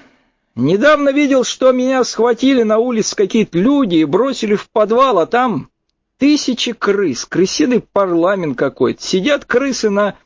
Недавно 0.55 1.11
видел, 1.11 1.45
что 1.45 1.71
меня 1.73 2.03
схватили 2.05 2.63
на 2.63 2.79
улице 2.79 3.15
какие-то 3.15 3.59
люди 3.59 3.97
и 3.97 4.05
бросили 4.05 4.55
в 4.55 4.69
подвал, 4.71 5.19
а 5.19 5.27
там 5.27 5.71
тысячи 6.19 6.73
крыс, 6.73 7.25
крысиный 7.25 7.81
парламент 7.81 8.57
какой-то. 8.57 9.03
Сидят 9.03 9.45
крысы 9.45 9.91
на 9.91 10.17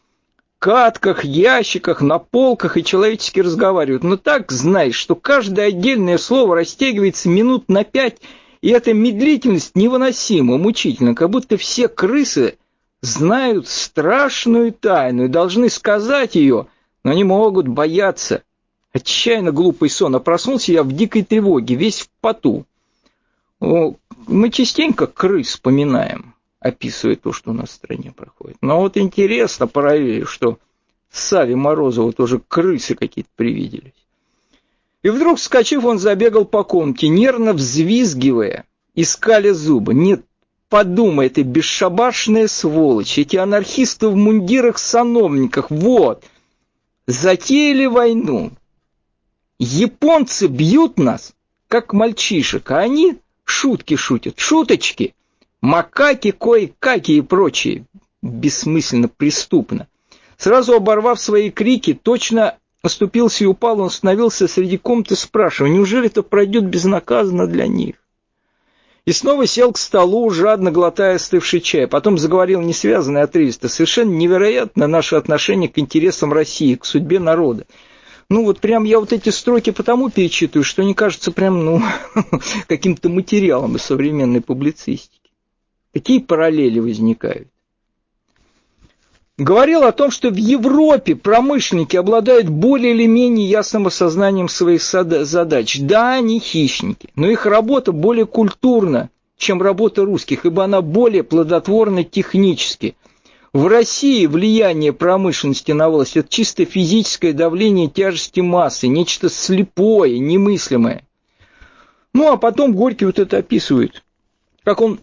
катках, 0.61 1.25
ящиках, 1.25 2.03
на 2.03 2.19
полках 2.19 2.77
и 2.77 2.85
человечески 2.85 3.41
разговаривают. 3.41 4.05
Но 4.05 4.17
так 4.17 4.53
знаешь, 4.53 4.95
что 4.95 5.17
каждое 5.17 5.69
отдельное 5.69 6.19
слово 6.19 6.55
растягивается 6.55 7.29
минут 7.29 7.69
на 7.69 7.83
пять, 7.83 8.19
и 8.61 8.69
эта 8.69 8.93
медлительность 8.93 9.75
невыносима, 9.75 10.59
мучительна, 10.59 11.15
как 11.15 11.31
будто 11.31 11.57
все 11.57 11.89
крысы 11.89 12.59
знают 13.01 13.67
страшную 13.69 14.73
тайну 14.73 15.25
и 15.25 15.29
должны 15.29 15.71
сказать 15.71 16.35
ее, 16.35 16.67
но 17.03 17.15
не 17.15 17.25
могут 17.25 17.67
бояться. 17.67 18.43
Отчаянно 18.93 19.53
глупый 19.53 19.89
сон, 19.89 20.15
а 20.15 20.21
проснулся 20.21 20.73
я 20.73 20.83
в 20.83 20.93
дикой 20.93 21.23
тревоге, 21.23 21.75
весь 21.75 22.01
в 22.01 22.11
поту. 22.21 22.67
Мы 23.61 24.51
частенько 24.51 25.07
крыс 25.07 25.49
вспоминаем 25.49 26.30
описывает 26.61 27.23
то, 27.23 27.33
что 27.33 27.51
у 27.51 27.55
нас 27.55 27.71
в 27.71 27.73
стране 27.73 28.13
проходит. 28.13 28.59
Но 28.61 28.81
вот 28.81 28.97
интересно 28.97 29.67
параллели, 29.67 30.25
что 30.25 30.59
Саве 31.11 31.57
Морозову 31.57 32.13
тоже 32.13 32.41
крысы 32.47 32.95
какие-то 32.95 33.31
привиделись. 33.35 33.95
И 35.03 35.09
вдруг, 35.09 35.39
вскочив, 35.39 35.85
он 35.85 35.99
забегал 35.99 36.45
по 36.45 36.63
комнате, 36.63 37.09
нервно 37.09 37.55
взвизгивая, 37.55 38.67
искали 38.95 39.51
зубы. 39.51 39.95
Нет, 39.95 40.23
подумай, 40.69 41.31
ты 41.31 41.43
бесшабашная 41.43 42.47
сволочь, 42.47 43.19
эти 43.19 43.37
анархисты 43.37 44.09
в 44.09 44.15
мундирах-сановниках, 44.15 45.71
вот, 45.71 46.25
затеяли 47.07 47.87
войну. 47.87 48.53
Японцы 49.59 50.47
бьют 50.47 50.99
нас, 50.99 51.33
как 51.67 51.95
мальчишек, 51.95 52.71
а 52.71 52.81
они 52.81 53.17
шутки 53.45 53.97
шутят, 53.97 54.39
шуточки 54.39 55.15
макаки, 55.61 56.31
кое-каки 56.31 57.19
и 57.19 57.21
прочие. 57.21 57.85
Бессмысленно, 58.23 59.09
преступно. 59.09 59.89
Сразу 60.37 60.75
оборвав 60.75 61.21
свои 61.21 61.51
крики, 61.51 61.93
точно 61.95 62.57
оступился 62.83 63.45
и 63.45 63.47
упал, 63.47 63.81
он 63.81 63.87
остановился 63.87 64.49
среди 64.49 64.79
комнаты, 64.79 65.17
спрашивая, 65.17 65.71
неужели 65.71 66.07
это 66.07 66.23
пройдет 66.23 66.65
безнаказанно 66.65 67.47
для 67.47 67.67
них? 67.67 67.97
И 69.07 69.13
снова 69.13 69.47
сел 69.47 69.73
к 69.73 69.79
столу, 69.79 70.31
жадно 70.31 70.71
глотая 70.71 71.17
остывший 71.17 71.61
чай. 71.61 71.87
Потом 71.87 72.19
заговорил 72.19 72.61
несвязанный 72.61 73.23
отрывисто. 73.23 73.69
Совершенно 73.69 74.11
невероятно 74.11 74.87
наше 74.87 75.17
отношение 75.17 75.69
к 75.69 75.79
интересам 75.79 76.33
России, 76.33 76.75
к 76.75 76.85
судьбе 76.85 77.19
народа. 77.19 77.67
Ну 78.29 78.45
вот 78.45 78.61
прям 78.61 78.85
я 78.85 79.01
вот 79.01 79.13
эти 79.13 79.31
строки 79.31 79.71
потому 79.71 80.11
перечитываю, 80.11 80.65
что 80.65 80.83
они 80.83 80.95
кажутся 80.95 81.33
прям, 81.33 81.65
ну, 81.65 81.83
каким-то 82.69 83.09
материалом 83.09 83.77
из 83.77 83.83
современной 83.83 84.43
публицистики. 84.43 85.20
Какие 85.93 86.21
параллели 86.21 86.79
возникают? 86.79 87.49
Говорил 89.37 89.85
о 89.85 89.93
том, 89.93 90.11
что 90.11 90.29
в 90.29 90.37
Европе 90.37 91.17
промышленники 91.17 91.97
обладают 91.97 92.49
более 92.49 92.93
или 92.93 93.07
менее 93.07 93.49
ясным 93.49 93.87
осознанием 93.87 94.49
своих 94.49 94.83
задач. 94.83 95.79
Да, 95.81 96.13
они 96.15 96.41
хищники, 96.41 97.09
но 97.17 97.27
их 97.27 97.47
работа 97.47 97.91
более 97.91 98.27
культурна, 98.27 99.09
чем 99.39 99.63
работа 99.63 100.05
русских, 100.05 100.45
ибо 100.45 100.65
она 100.65 100.83
более 100.83 101.23
плодотворна 101.23 102.05
технически. 102.05 102.95
В 103.55 103.67
России 103.67 104.27
влияние 104.27 104.93
промышленности 104.93 105.73
на 105.73 105.89
власть– 105.89 106.17
это 106.19 106.29
чисто 106.29 106.67
физическое 106.67 107.33
давление 107.33 107.89
тяжести 107.89 108.41
массы, 108.41 108.87
нечто 108.87 109.31
слепое, 109.31 110.19
немыслимое. 110.19 111.05
Ну, 112.13 112.31
а 112.31 112.37
потом 112.37 112.75
Горький 112.75 113.07
вот 113.07 113.19
это 113.19 113.39
описывает, 113.39 114.05
как 114.65 114.83
он 114.83 115.01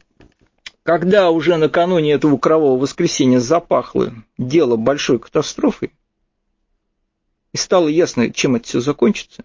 когда 0.88 1.32
уже 1.32 1.58
накануне 1.58 2.14
этого 2.14 2.38
кровавого 2.38 2.78
воскресенья 2.78 3.40
запахло 3.40 4.14
дело 4.38 4.78
большой 4.78 5.20
катастрофой, 5.20 5.92
и 7.52 7.58
стало 7.58 7.90
ясно, 7.90 8.32
чем 8.32 8.56
это 8.56 8.70
все 8.70 8.80
закончится, 8.80 9.44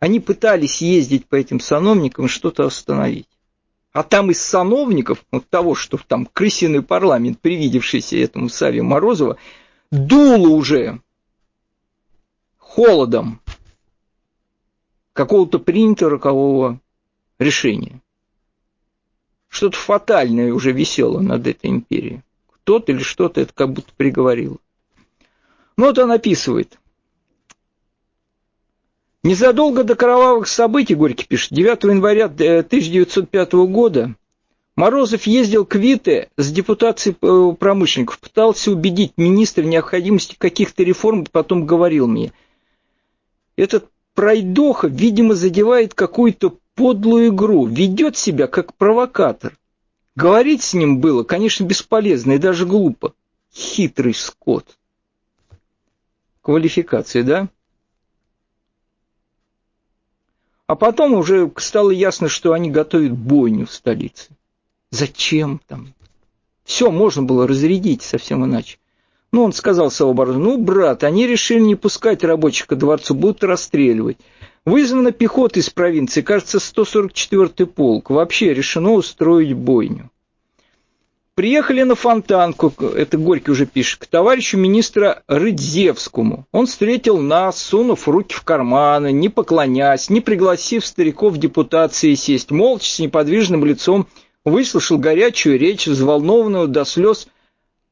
они 0.00 0.18
пытались 0.18 0.82
ездить 0.82 1.28
по 1.28 1.36
этим 1.36 1.60
сановникам 1.60 2.24
и 2.24 2.28
что-то 2.28 2.66
остановить. 2.66 3.28
А 3.92 4.02
там 4.02 4.32
из 4.32 4.42
сановников, 4.42 5.24
вот 5.30 5.48
того, 5.48 5.76
что 5.76 5.98
там 5.98 6.26
крысиный 6.26 6.82
парламент, 6.82 7.38
привидевшийся 7.40 8.16
этому 8.16 8.48
Саве 8.48 8.82
Морозова, 8.82 9.36
дуло 9.92 10.48
уже 10.48 11.00
холодом 12.58 13.40
какого-то 15.12 15.60
принятого 15.60 16.10
рокового 16.10 16.80
решения 17.38 18.00
что-то 19.50 19.76
фатальное 19.76 20.54
уже 20.54 20.72
висело 20.72 21.20
над 21.20 21.46
этой 21.46 21.68
империей. 21.68 22.22
Кто-то 22.50 22.92
или 22.92 23.02
что-то 23.02 23.42
это 23.42 23.52
как 23.52 23.72
будто 23.72 23.92
приговорило. 23.96 24.56
Ну 25.76 25.86
вот 25.86 25.98
он 25.98 26.12
описывает. 26.12 26.78
Незадолго 29.22 29.84
до 29.84 29.96
кровавых 29.96 30.48
событий, 30.48 30.94
Горький 30.94 31.26
пишет, 31.26 31.52
9 31.52 31.84
января 31.84 32.24
1905 32.26 33.52
года 33.52 34.14
Морозов 34.76 35.26
ездил 35.26 35.66
к 35.66 35.74
Вите 35.74 36.30
с 36.38 36.50
депутацией 36.50 37.16
э, 37.20 37.54
промышленников, 37.54 38.18
пытался 38.18 38.70
убедить 38.70 39.12
министра 39.18 39.62
в 39.62 39.66
необходимости 39.66 40.36
каких-то 40.38 40.82
реформ, 40.84 41.26
потом 41.30 41.66
говорил 41.66 42.06
мне, 42.06 42.32
этот 43.56 43.90
пройдоха, 44.14 44.86
видимо, 44.86 45.34
задевает 45.34 45.92
какую-то 45.92 46.56
подлую 46.80 47.28
игру, 47.28 47.66
ведет 47.66 48.16
себя 48.16 48.46
как 48.46 48.72
провокатор. 48.72 49.54
Говорить 50.16 50.62
с 50.62 50.72
ним 50.72 50.98
было, 50.98 51.24
конечно, 51.24 51.64
бесполезно 51.64 52.32
и 52.32 52.38
даже 52.38 52.64
глупо. 52.64 53.12
Хитрый 53.52 54.14
скот. 54.14 54.78
Квалификация, 56.40 57.22
да? 57.22 57.48
А 60.66 60.74
потом 60.74 61.12
уже 61.12 61.52
стало 61.58 61.90
ясно, 61.90 62.28
что 62.28 62.54
они 62.54 62.70
готовят 62.70 63.12
бойню 63.12 63.66
в 63.66 63.72
столице. 63.72 64.30
Зачем 64.90 65.60
там? 65.66 65.92
Все 66.64 66.90
можно 66.90 67.22
было 67.22 67.46
разрядить 67.46 68.00
совсем 68.00 68.42
иначе. 68.42 68.78
Ну, 69.32 69.44
он 69.44 69.52
сказал 69.52 69.90
Савобару, 69.90 70.32
ну, 70.32 70.56
брат, 70.56 71.04
они 71.04 71.26
решили 71.26 71.60
не 71.60 71.74
пускать 71.74 72.24
рабочих 72.24 72.68
ко 72.68 72.74
дворцу, 72.74 73.14
будут 73.14 73.44
расстреливать. 73.44 74.16
Вызвана 74.66 75.12
пехота 75.12 75.58
из 75.58 75.70
провинции, 75.70 76.20
кажется, 76.20 76.58
144-й 76.58 77.66
полк. 77.66 78.10
Вообще 78.10 78.52
решено 78.52 78.92
устроить 78.92 79.54
бойню. 79.54 80.10
Приехали 81.34 81.82
на 81.84 81.94
Фонтанку, 81.94 82.70
это 82.94 83.16
Горький 83.16 83.52
уже 83.52 83.64
пишет, 83.64 84.00
к 84.00 84.06
товарищу 84.06 84.58
министра 84.58 85.22
Рыдзевскому. 85.26 86.46
Он 86.52 86.66
встретил 86.66 87.16
нас, 87.16 87.62
сунув 87.62 88.06
руки 88.06 88.34
в 88.34 88.42
карманы, 88.42 89.10
не 89.10 89.30
поклонясь, 89.30 90.10
не 90.10 90.20
пригласив 90.20 90.84
стариков 90.84 91.38
депутации 91.38 92.14
сесть, 92.14 92.50
молча 92.50 92.90
с 92.90 92.98
неподвижным 92.98 93.64
лицом 93.64 94.06
выслушал 94.44 94.98
горячую 94.98 95.58
речь, 95.58 95.86
взволнованную 95.86 96.68
до 96.68 96.84
слез 96.84 97.26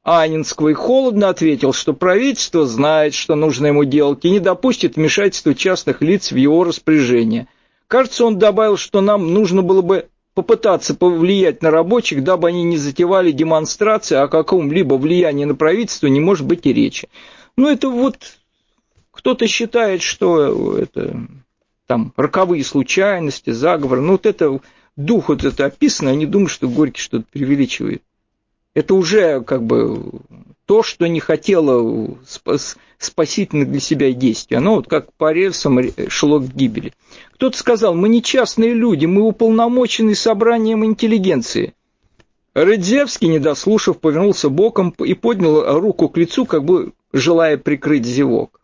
Анинского, 0.08 0.68
и 0.68 0.72
холодно 0.72 1.28
ответил, 1.28 1.72
что 1.72 1.92
правительство 1.92 2.66
знает, 2.66 3.14
что 3.14 3.34
нужно 3.34 3.66
ему 3.66 3.84
делать, 3.84 4.24
и 4.24 4.30
не 4.30 4.40
допустит 4.40 4.96
вмешательства 4.96 5.54
частных 5.54 6.00
лиц 6.00 6.32
в 6.32 6.36
его 6.36 6.64
распоряжение. 6.64 7.46
Кажется, 7.88 8.24
он 8.24 8.38
добавил, 8.38 8.76
что 8.76 9.00
нам 9.00 9.32
нужно 9.34 9.62
было 9.62 9.82
бы 9.82 10.08
попытаться 10.34 10.94
повлиять 10.94 11.62
на 11.62 11.70
рабочих, 11.70 12.22
дабы 12.22 12.48
они 12.48 12.62
не 12.62 12.76
затевали 12.76 13.32
демонстрации, 13.32 14.16
о 14.16 14.28
каком-либо 14.28 14.94
влиянии 14.94 15.44
на 15.44 15.54
правительство 15.54 16.06
не 16.06 16.20
может 16.20 16.46
быть 16.46 16.64
и 16.64 16.72
речи. 16.72 17.08
Ну, 17.56 17.68
это 17.68 17.88
вот 17.88 18.16
кто-то 19.10 19.48
считает, 19.48 20.00
что 20.00 20.78
это 20.78 21.26
там 21.86 22.12
роковые 22.16 22.62
случайности, 22.62 23.50
заговор. 23.50 24.00
Ну, 24.00 24.12
вот 24.12 24.26
это 24.26 24.60
дух 24.96 25.28
вот 25.28 25.44
это 25.44 25.66
описано, 25.66 26.10
они 26.10 26.24
думают, 26.24 26.50
что 26.50 26.68
Горький 26.68 27.00
что-то 27.00 27.24
преувеличивает. 27.32 28.02
Это 28.78 28.94
уже 28.94 29.40
как 29.40 29.64
бы 29.64 29.98
то, 30.64 30.84
что 30.84 31.08
не 31.08 31.18
хотело 31.18 32.16
спас, 32.24 32.76
спасительных 32.96 33.72
для 33.72 33.80
себя 33.80 34.12
действий. 34.12 34.56
Оно 34.56 34.76
вот 34.76 34.86
как 34.86 35.12
по 35.14 35.32
рельсам 35.32 35.80
шло 36.06 36.38
к 36.38 36.54
гибели. 36.54 36.92
Кто-то 37.32 37.58
сказал, 37.58 37.96
мы 37.96 38.08
не 38.08 38.22
частные 38.22 38.74
люди, 38.74 39.04
мы 39.06 39.22
уполномочены 39.22 40.14
собранием 40.14 40.84
интеллигенции. 40.84 41.74
Рыдзевский, 42.54 43.26
не 43.26 43.40
дослушав, 43.40 43.98
повернулся 43.98 44.48
боком 44.48 44.94
и 45.04 45.14
поднял 45.14 45.80
руку 45.80 46.08
к 46.08 46.16
лицу, 46.16 46.46
как 46.46 46.64
бы 46.64 46.92
желая 47.12 47.56
прикрыть 47.56 48.06
зевок. 48.06 48.57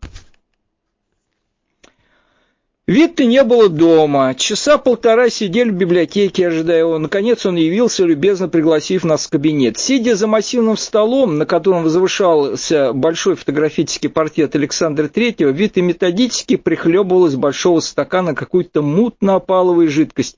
Витты 2.87 3.25
не 3.25 3.43
было 3.43 3.67
дома. 3.67 4.35
Часа 4.35 4.77
полтора 4.77 5.29
сидели 5.31 5.71
в 5.71 5.73
библиотеке, 5.73 6.47
ожидая 6.47 6.81
его. 6.81 6.99
Наконец 6.99 7.43
он 7.47 7.55
явился, 7.55 8.03
любезно 8.03 8.47
пригласив 8.47 9.03
нас 9.03 9.25
в 9.25 9.31
кабинет. 9.31 9.79
Сидя 9.79 10.15
за 10.15 10.27
массивным 10.27 10.77
столом, 10.77 11.39
на 11.39 11.47
котором 11.47 11.81
возвышался 11.81 12.93
большой 12.93 13.37
фотографический 13.37 14.07
портрет 14.07 14.55
Александра 14.55 15.07
Третьего, 15.07 15.49
Витты 15.49 15.81
методически 15.81 16.57
прихлебывал 16.57 17.25
из 17.25 17.35
большого 17.35 17.79
стакана 17.79 18.35
какую-то 18.35 18.83
мутно-опаловую 18.83 19.89
жидкость 19.89 20.37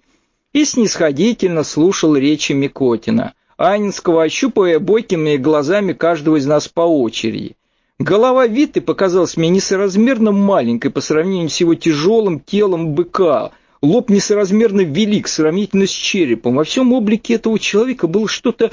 и 0.54 0.64
снисходительно 0.64 1.66
слушал 1.66 2.16
речи 2.16 2.54
Микотина, 2.54 3.34
Анинского, 3.58 4.24
ощупывая 4.24 4.80
бойкими 4.80 5.36
глазами 5.36 5.91
каждого 5.91 6.38
из 6.38 6.45
нас 6.45 6.70
по 6.70 6.82
очереди. 6.82 7.58
Голова 8.00 8.45
Виты 8.45 8.80
показалась 8.80 9.38
мне 9.38 9.50
несоразмерно 9.50 10.32
маленькой 10.32 10.91
по 10.91 11.02
сравнению 11.02 11.50
с 11.50 11.60
его 11.60 11.74
тяжелым 11.74 12.39
телом 12.39 12.93
быка. 12.93 13.52
Лоб 13.82 14.12
несоразмерно 14.12 14.82
велик, 14.82 15.28
сравнительно 15.28 15.88
с 15.88 15.91
черепом. 15.91 16.56
Во 16.56 16.64
всем 16.64 16.93
облике 16.93 17.34
этого 17.34 17.58
человека 17.58 18.06
было 18.06 18.28
что-то 18.28 18.72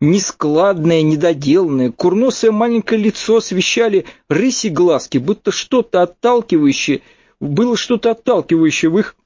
нескладное, 0.00 1.02
недоделанное. 1.02 1.90
Курносое 1.90 2.50
маленькое 2.50 3.02
лицо 3.02 3.36
освещали 3.36 4.06
рыси 4.30 4.68
глазки, 4.68 5.18
будто 5.18 5.50
что-то 5.50 6.00
отталкивающее, 6.00 7.02
было 7.40 7.76
что-то 7.76 8.12
отталкивающее 8.12 8.90
в 8.90 8.98
их 8.98 9.16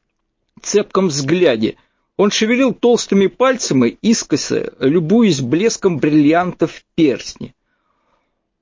цепком 0.60 1.06
взгляде. 1.06 1.76
Он 2.16 2.32
шевелил 2.32 2.74
толстыми 2.74 3.28
пальцами, 3.28 3.96
искоса, 4.02 4.72
любуясь 4.80 5.40
блеском 5.40 5.98
бриллиантов 5.98 6.72
в 6.72 6.84
перстне. 6.96 7.54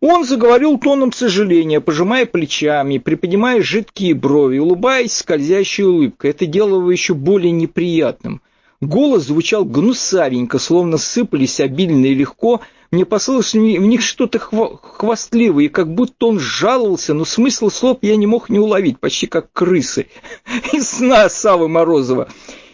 Он 0.01 0.25
заговорил 0.25 0.77
тоном 0.79 1.13
сожаления, 1.13 1.81
пожимая 1.81 2.27
плечами, 2.27 2.99
приподнимая 2.99 3.63
жидкие 3.63 4.15
брови, 4.15 4.59
улыбаясь 4.59 5.17
скользящей 5.17 5.85
улыбкой. 5.85 6.31
Это 6.31 6.45
делало 6.47 6.81
его 6.81 6.91
еще 6.91 7.15
более 7.15 7.53
неприятным. 7.53 8.43
Голос 8.83 9.25
звучал 9.25 9.65
гнусавенько, 9.65 10.59
словно 10.59 10.99
сыпались 10.99 11.61
обильно 11.61 12.07
и 12.07 12.15
легко. 12.15 12.61
Мне 12.91 13.07
послалось 13.07 13.55
в 13.55 13.57
них 13.57 14.03
что-то 14.03 14.39
хвастливое, 14.39 15.71
как 15.71 15.95
будто 15.95 16.27
он 16.27 16.39
жаловался, 16.39 17.15
но 17.15 17.25
смысл 17.25 17.71
слов 17.71 17.99
я 18.03 18.17
не 18.17 18.27
мог 18.27 18.51
не 18.51 18.59
уловить, 18.59 19.01
почти 19.01 19.27
как 19.27 19.53
крысы 19.53 20.09
из 20.73 20.87
сна 20.87 21.31
Савы 21.31 21.69
Морозова. 21.69 22.29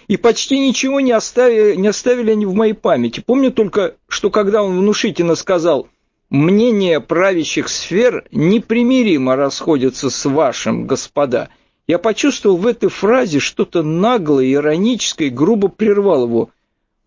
И 0.09 0.17
почти 0.17 0.59
ничего 0.59 0.99
не 0.99 1.13
оставили, 1.13 1.77
не 1.77 1.87
оставили 1.87 2.33
они 2.33 2.45
в 2.45 2.55
моей 2.55 2.73
памяти. 2.73 3.23
Помню 3.25 3.53
только, 3.53 3.95
что 4.09 4.31
когда 4.31 4.65
он 4.65 4.81
внушительно 4.81 5.37
сказал– 5.37 5.87
Мнения 6.31 7.01
правящих 7.01 7.69
сфер 7.69 8.25
непримиримо 8.31 9.35
расходятся 9.35 10.11
с 10.11 10.25
вашим, 10.25 10.87
господа. 10.87 11.49
Я 11.89 11.99
почувствовал 11.99 12.57
в 12.57 12.69
этой 12.69 12.89
фразе 12.89 13.41
что-то 13.41 13.83
наглое, 13.83 14.53
ироническое 14.53 15.29
грубо 15.29 15.67
прервал 15.67 16.27
его. 16.27 16.51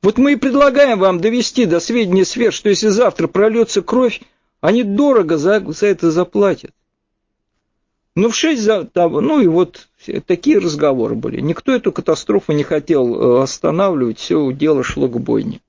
Вот 0.01 0.17
мы 0.17 0.34
и 0.34 0.36
предлагаем 0.36 0.99
вам 0.99 1.21
довести 1.21 1.65
до 1.65 1.80
сведения 1.80 2.26
сфер, 2.26 2.51
что 2.51 2.67
если 2.67 2.89
завтра 2.89 3.28
прольется 3.28 3.82
кровь, 3.82 4.19
они 4.59 4.84
дорого 4.84 5.38
за, 5.38 5.61
за 5.71 5.88
это 5.88 6.11
заплатят. 6.11 6.71
Ну, 8.15 8.30
в 8.30 8.36
шесть 8.36 8.61
за... 8.61 8.89
Ну, 8.93 9.39
и 9.39 9.47
вот 9.47 9.88
такие 10.28 10.59
разговоры 10.59 11.15
были. 11.15 11.39
Никто 11.39 11.71
эту 11.71 11.93
катастрофу 11.93 12.51
не 12.51 12.63
хотел 12.63 13.39
э, 13.39 13.43
останавливать, 13.43 14.19
все 14.19 14.51
дело 14.51 14.84
шло 14.84 15.07
к 15.07 15.17
бойне. 15.17 15.61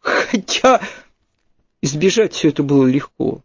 Хотя 0.00 0.82
Избежать 1.84 2.32
все 2.32 2.48
это 2.48 2.62
было 2.62 2.86
легко. 2.86 3.42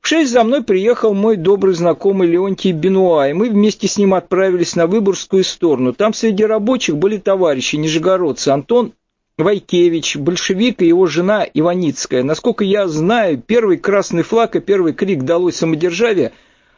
В 0.00 0.06
шесть 0.06 0.30
за 0.30 0.44
мной 0.44 0.62
приехал 0.62 1.12
мой 1.12 1.36
добрый 1.36 1.74
знакомый 1.74 2.28
Леонтий 2.28 2.70
Бенуа, 2.70 3.28
и 3.28 3.32
мы 3.32 3.50
вместе 3.50 3.88
с 3.88 3.98
ним 3.98 4.14
отправились 4.14 4.76
на 4.76 4.86
Выборгскую 4.86 5.42
сторону. 5.42 5.92
Там 5.92 6.14
среди 6.14 6.44
рабочих 6.44 6.96
были 6.98 7.16
товарищи 7.16 7.74
нижегородцы 7.74 8.50
Антон 8.50 8.92
Вайкевич, 9.36 10.18
большевик 10.18 10.82
и 10.82 10.86
его 10.86 11.06
жена 11.06 11.44
Иваницкая. 11.52 12.22
Насколько 12.22 12.62
я 12.62 12.86
знаю, 12.86 13.42
первый 13.44 13.76
красный 13.76 14.22
флаг 14.22 14.54
и 14.54 14.60
первый 14.60 14.92
крик 14.92 15.24
«Долой 15.24 15.52
самодержавие» 15.52 16.30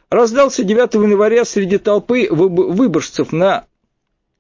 раздался 0.09 0.65
9 0.65 0.95
января 0.95 1.45
среди 1.45 1.77
толпы 1.77 2.29
выборжцев 2.31 3.33
на 3.33 3.67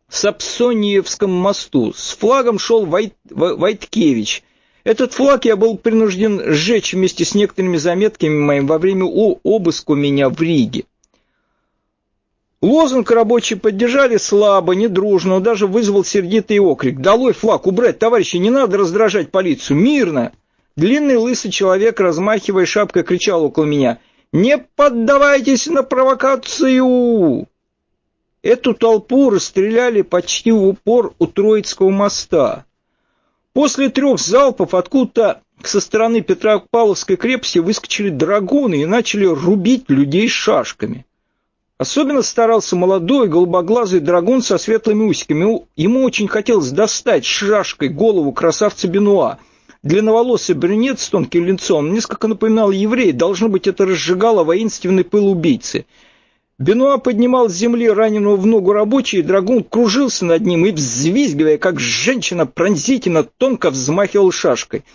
Сапсониевском 0.08 1.30
мосту. 1.30 1.92
С 1.92 2.16
флагом 2.16 2.58
шел 2.58 2.86
Вайт, 2.86 3.12
Вайткевич– 3.28 4.42
этот 4.84 5.14
флаг 5.14 5.46
я 5.46 5.56
был 5.56 5.78
принужден 5.78 6.42
сжечь 6.52 6.92
вместе 6.92 7.24
с 7.24 7.34
некоторыми 7.34 7.78
заметками 7.78 8.38
моим 8.38 8.66
во 8.66 8.78
время 8.78 9.06
обыска 9.06 9.92
у 9.92 9.94
меня 9.94 10.28
в 10.28 10.40
Риге. 10.40 10.84
Лозунг 12.60 13.10
рабочие 13.10 13.58
поддержали 13.58 14.16
слабо, 14.16 14.74
недружно, 14.74 15.40
даже 15.40 15.66
вызвал 15.66 16.04
сердитый 16.04 16.58
окрик. 16.58 16.98
«Долой 16.98 17.34
флаг! 17.34 17.66
Убрать, 17.66 17.98
товарищи! 17.98 18.36
Не 18.36 18.48
надо 18.50 18.78
раздражать 18.78 19.30
полицию! 19.30 19.78
Мирно!» 19.78 20.32
Длинный 20.76 21.16
лысый 21.16 21.50
человек, 21.50 22.00
размахивая 22.00 22.66
шапкой, 22.66 23.04
кричал 23.04 23.44
около 23.44 23.64
меня. 23.64 23.98
«Не 24.32 24.58
поддавайтесь 24.58 25.66
на 25.66 25.82
провокацию!» 25.82 27.46
Эту 28.42 28.74
толпу 28.74 29.30
расстреляли 29.30 30.02
почти 30.02 30.50
в 30.50 30.66
упор 30.66 31.14
у 31.18 31.26
Троицкого 31.26 31.90
моста. 31.90 32.64
После 33.54 33.88
трех 33.88 34.18
залпов 34.18 34.74
откуда-то 34.74 35.40
со 35.62 35.80
стороны 35.80 36.22
Петропавловской 36.22 37.16
крепости 37.16 37.60
выскочили 37.60 38.10
драгуны 38.10 38.82
и 38.82 38.84
начали 38.84 39.26
рубить 39.26 39.88
людей 39.88 40.28
шашками. 40.28 41.06
Особенно 41.78 42.22
старался 42.22 42.74
молодой 42.74 43.28
голубоглазый 43.28 44.00
драгун 44.00 44.42
со 44.42 44.58
светлыми 44.58 45.04
усиками. 45.04 45.62
Ему 45.76 46.02
очень 46.02 46.26
хотелось 46.26 46.70
достать 46.70 47.24
шашкой 47.24 47.90
голову 47.90 48.32
красавца 48.32 48.88
Бенуа. 48.88 49.38
Длинноволосый 49.84 50.56
брюнет 50.56 50.98
с 50.98 51.08
тонким 51.08 51.44
лицом 51.46 51.92
несколько 51.92 52.26
напоминал 52.26 52.72
еврея, 52.72 53.12
должно 53.12 53.48
быть, 53.48 53.68
это 53.68 53.84
разжигало 53.84 54.42
воинственный 54.42 55.04
пыл 55.04 55.28
убийцы. 55.28 55.86
Бенуа 56.58 56.98
поднимал 56.98 57.48
с 57.48 57.54
земли 57.54 57.88
раненого 57.88 58.36
в 58.36 58.46
ногу 58.46 58.72
рабочего, 58.72 59.20
и 59.20 59.24
драгун 59.24 59.64
кружился 59.64 60.24
над 60.24 60.42
ним 60.42 60.66
и, 60.66 60.72
взвизгивая, 60.72 61.58
как 61.58 61.80
женщина, 61.80 62.46
пронзительно 62.46 63.24
тонко 63.24 63.70
взмахивал 63.70 64.30
шашкой– 64.30 64.84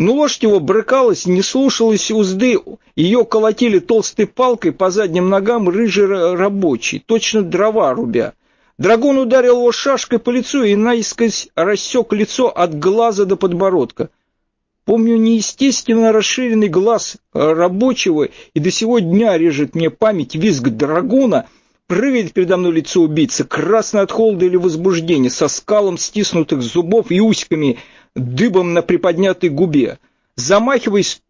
но 0.00 0.14
лошадь 0.14 0.44
его 0.44 0.60
брыкалась, 0.60 1.26
не 1.26 1.42
слушалась 1.42 2.10
узды, 2.10 2.58
ее 2.96 3.26
колотили 3.26 3.80
толстой 3.80 4.26
палкой 4.26 4.72
по 4.72 4.90
задним 4.90 5.28
ногам 5.28 5.68
рыжий 5.68 6.06
рабочий, 6.06 7.04
точно 7.04 7.42
дрова 7.42 7.92
рубя. 7.92 8.32
Драгун 8.78 9.18
ударил 9.18 9.58
его 9.58 9.72
шашкой 9.72 10.18
по 10.18 10.30
лицу 10.30 10.62
и 10.62 10.74
наискось 10.74 11.50
рассек 11.54 12.14
лицо 12.14 12.48
от 12.48 12.78
глаза 12.78 13.26
до 13.26 13.36
подбородка. 13.36 14.08
Помню 14.84 15.16
неестественно 15.16 16.12
расширенный 16.12 16.68
глаз 16.68 17.16
рабочего, 17.32 18.28
и 18.54 18.60
до 18.60 18.70
сего 18.70 18.98
дня 18.98 19.36
режет 19.38 19.74
мне 19.74 19.90
память 19.90 20.34
визг 20.34 20.68
драгуна, 20.68 21.46
прыгает 21.86 22.32
передо 22.32 22.56
мной 22.56 22.72
лицо 22.72 23.02
убийцы, 23.02 23.44
красное 23.44 24.02
от 24.02 24.12
холода 24.12 24.44
или 24.44 24.56
возбуждения, 24.56 25.30
со 25.30 25.48
скалом 25.48 25.98
стиснутых 25.98 26.62
зубов 26.62 27.10
и 27.10 27.20
усиками– 27.20 27.78
дыбом 28.14 28.74
на 28.74 28.82
приподнятой 28.82 29.50
губе. 29.50 29.98
Замахиваясь 30.36 31.22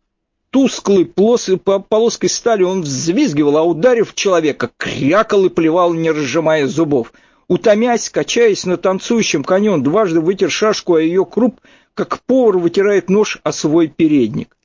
тусклой 0.50 1.04
полоской 1.04 2.28
стали, 2.28 2.62
он 2.62 2.82
взвизгивал, 2.82 3.56
а 3.56 3.62
ударив 3.62 4.14
человека, 4.14 4.70
крякал 4.76 5.46
и 5.46 5.48
плевал, 5.48 5.94
не 5.94 6.10
разжимая 6.10 6.66
зубов. 6.66 7.12
Утомясь, 7.48 8.10
качаясь 8.10 8.64
на 8.64 8.76
танцующем 8.76 9.42
коне, 9.42 9.72
он 9.72 9.82
дважды 9.82 10.20
вытер 10.20 10.50
шашку 10.50 10.94
о 10.94 11.00
ее 11.00 11.24
круп, 11.24 11.60
как 12.04 12.20
повар 12.22 12.58
вытирает 12.58 13.08
нож 13.08 13.38
о 13.42 13.52
свой 13.52 13.88
передник. 13.88 14.56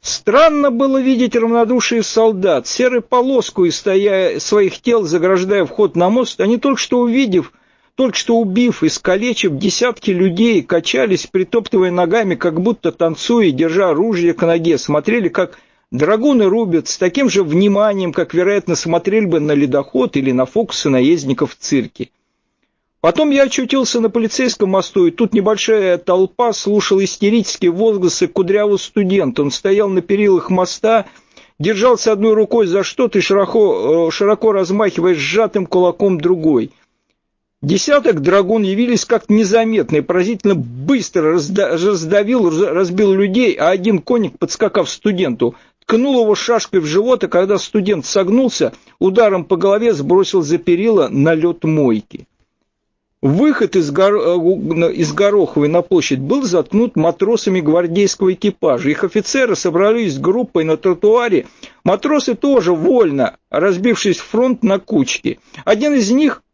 Странно 0.00 0.70
было 0.70 1.00
видеть 1.00 1.34
равнодушие 1.36 2.02
солдат, 2.02 2.66
серой 2.66 3.00
полоску 3.00 3.64
из 3.64 3.78
своих 3.78 4.80
тел 4.80 5.02
заграждая 5.02 5.64
вход 5.64 5.96
на 5.96 6.10
мост, 6.10 6.40
они 6.40 6.58
только 6.58 6.80
что 6.80 7.00
увидев— 7.00 7.52
только 7.96 8.16
что 8.16 8.36
убив 8.36 8.82
и 8.82 8.90
скалечив 8.90 9.56
десятки 9.56 10.10
людей, 10.10 10.62
качались, 10.62 11.26
притоптывая 11.26 11.90
ногами, 11.90 12.34
как 12.34 12.60
будто 12.60 12.92
танцуя, 12.92 13.50
держа 13.50 13.90
оружие 13.90 14.34
к 14.34 14.46
ноге, 14.46 14.76
смотрели, 14.76 15.30
как 15.30 15.58
драгуны 15.90 16.44
рубят, 16.44 16.88
с 16.88 16.98
таким 16.98 17.30
же 17.30 17.42
вниманием, 17.42 18.12
как, 18.12 18.34
вероятно, 18.34 18.76
смотрели 18.76 19.24
бы 19.24 19.40
на 19.40 19.52
ледоход 19.52 20.16
или 20.16 20.30
на 20.30 20.44
фокусы 20.44 20.90
наездников 20.90 21.52
в 21.52 21.56
цирке. 21.56 22.10
Потом 23.06 23.30
я 23.30 23.44
очутился 23.44 24.00
на 24.00 24.10
полицейском 24.10 24.70
мосту, 24.70 25.06
и 25.06 25.12
тут 25.12 25.32
небольшая 25.32 25.96
толпа 25.96 26.52
слушала 26.52 27.04
истерические 27.04 27.70
возгласы 27.70 28.26
кудрявого 28.26 28.78
студента. 28.78 29.42
Он 29.42 29.52
стоял 29.52 29.88
на 29.88 30.02
перилах 30.02 30.50
моста, 30.50 31.06
держался 31.60 32.10
одной 32.10 32.34
рукой 32.34 32.66
за 32.66 32.82
что-то 32.82 33.18
и 33.18 33.20
широко, 33.20 34.08
э, 34.08 34.10
широко 34.10 34.50
размахивая 34.50 35.14
сжатым 35.14 35.66
кулаком 35.66 36.20
другой– 36.20 36.72
Десяток 37.62 38.22
драгун 38.22 38.64
явились 38.64 39.04
как-то 39.04 39.32
незаметно 39.32 39.96
и 39.96 40.00
поразительно 40.00 40.56
быстро 40.56 41.32
раздавил, 41.32 42.50
разбил 42.50 43.12
людей, 43.12 43.54
а 43.54 43.70
один 43.70 44.00
конник, 44.00 44.36
подскакав 44.38 44.90
студенту, 44.90 45.54
ткнул 45.80 46.22
его 46.22 46.34
шашкой 46.34 46.80
в 46.80 46.86
живот, 46.86 47.22
и 47.22 47.28
когда 47.28 47.56
студент 47.58 48.04
согнулся, 48.04 48.72
ударом 48.98 49.44
по 49.44 49.56
голове 49.56 49.94
сбросил 49.94 50.42
за 50.42 50.58
перила 50.58 51.08
на 51.08 51.34
лед 51.34 51.62
мойки. 51.62 52.26
Выход 53.26 53.74
из, 53.74 53.90
гор... 53.90 54.14
Э, 54.14 54.92
из 54.92 55.12
Гороховой 55.12 55.66
на 55.66 55.82
площадь 55.82 56.20
был 56.20 56.44
заткнут 56.44 56.94
матросами 56.94 57.60
гвардейского 57.60 58.34
экипажа. 58.34 58.88
Их 58.88 59.02
офицеры 59.02 59.56
собрались 59.56 60.16
группой 60.16 60.62
на 60.62 60.76
тротуаре. 60.76 61.46
Матросы 61.82 62.36
тоже 62.36 62.72
вольно, 62.72 63.36
разбившись 63.50 64.18
в 64.18 64.24
фронт 64.24 64.62
на 64.62 64.78
кучки. 64.78 65.40
Один 65.64 65.94
из 65.94 66.08
них 66.12 66.44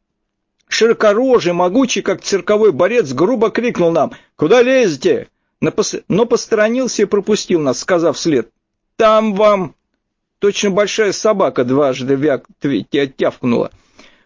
широкорожий, 0.66 1.53
могучий, 1.53 2.01
как 2.01 2.23
цирковой 2.23 2.73
борец, 2.73 3.12
грубо 3.12 3.51
крикнул 3.51 3.91
нам 3.91 4.12
«Куда 4.37 4.62
лезете?» 4.62 5.29
Но 5.61 6.25
посторонился 6.25 7.03
и 7.03 7.05
пропустил 7.05 7.61
нас, 7.61 7.81
сказав 7.81 8.16
вслед 8.16 8.49
«Там 8.97 9.35
вам!» 9.35 9.75
Точно 10.39 10.70
большая 10.70 11.12
собака 11.12 11.64
дважды 11.64 12.14
вяк 12.14 12.47
тявкнула. 12.62 13.70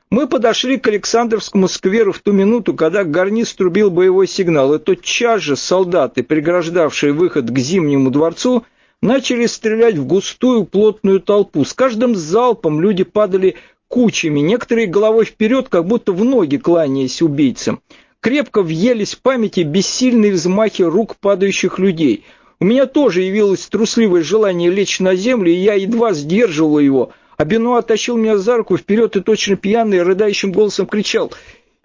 Мы 0.09 0.29
подошли 0.29 0.79
к 0.79 0.87
Александровскому 0.87 1.67
скверу 1.67 2.13
в 2.13 2.21
ту 2.21 2.31
минуту, 2.31 2.75
когда 2.75 3.03
гарниз 3.03 3.53
трубил 3.55 3.91
боевой 3.91 4.29
сигнал, 4.29 4.73
и 4.75 4.79
тотчас 4.79 5.43
же 5.43 5.57
солдаты, 5.57 6.23
преграждавшие 6.23 7.13
выход 7.13 7.51
к 7.51 7.59
Зимнему 7.59 8.11
дворцу, 8.11 8.65
начали 9.03 9.47
стрелять 9.47 9.99
в 9.99 10.07
густую 10.07 10.65
плотную 10.65 11.21
толпу. 11.21 11.65
С 11.65 11.73
каждым 11.73 12.15
залпом 12.15 12.81
люди 12.81 13.03
падали 13.03 13.57
кучами, 13.89 14.39
некоторые 14.39 14.87
головой 14.87 15.25
вперед, 15.25 15.69
как 15.69 15.87
будто 15.87 16.13
в 16.13 16.25
ноги 16.25 16.57
кланяясь 16.57 17.21
убийцам. 17.21 17.81
Крепко 18.21 18.63
въелись 18.63 19.15
в 19.15 19.23
памяти 19.23 19.61
бессильные 19.61 20.33
взмахи 20.33 20.83
рук 20.83 21.17
падающих 21.17 21.81
людей. 21.81 22.25
У 22.61 22.65
меня 22.65 22.87
тоже 22.87 23.23
явилось 23.23 23.67
трусливое 23.67 24.23
желание 24.23 24.71
лечь 24.71 25.01
на 25.01 25.17
землю, 25.17 25.51
и 25.51 25.57
я 25.57 25.75
едва 25.75 26.13
сдерживал 26.15 26.79
его. 26.79 27.13
А 27.37 27.45
Бенуа 27.45 27.83
тащил 27.83 28.17
меня 28.17 28.39
за 28.39 28.57
руку 28.57 28.77
вперед 28.77 29.17
и 29.17 29.21
точно 29.21 29.57
пьяный, 29.57 30.03
рыдающим 30.03 30.53
голосом 30.53 30.87
кричал 30.87 31.33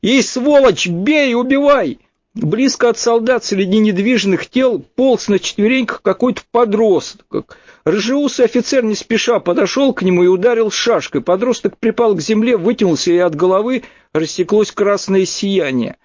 «Ей, 0.02 0.24
сволочь, 0.24 0.88
бей, 0.88 1.36
убивай!» 1.36 2.00
Близко 2.34 2.88
от 2.88 2.98
солдат 2.98 3.44
среди 3.44 3.80
недвижных 3.80 4.48
тел 4.48 4.80
полз 4.96 5.28
на 5.28 5.38
четвереньках 5.38 6.02
какой-то 6.02 6.42
подросток. 6.50 7.58
Рыжеусый 7.84 8.46
офицер 8.46 8.86
не 8.86 8.96
спеша 8.96 9.42
подошел 9.42 9.94
к 9.94 10.02
нему 10.02 10.24
и 10.24 10.28
ударил 10.28 10.72
шашкой. 10.72 11.20
Подросток 11.20 11.78
припал 11.78 12.16
к 12.16 12.22
земле, 12.22 12.56
вытянулся, 12.56 13.12
и 13.12 13.18
от 13.18 13.36
головы 13.36 13.84
растеклось 14.14 14.72
красное 14.72 15.26
сияние. 15.26 15.98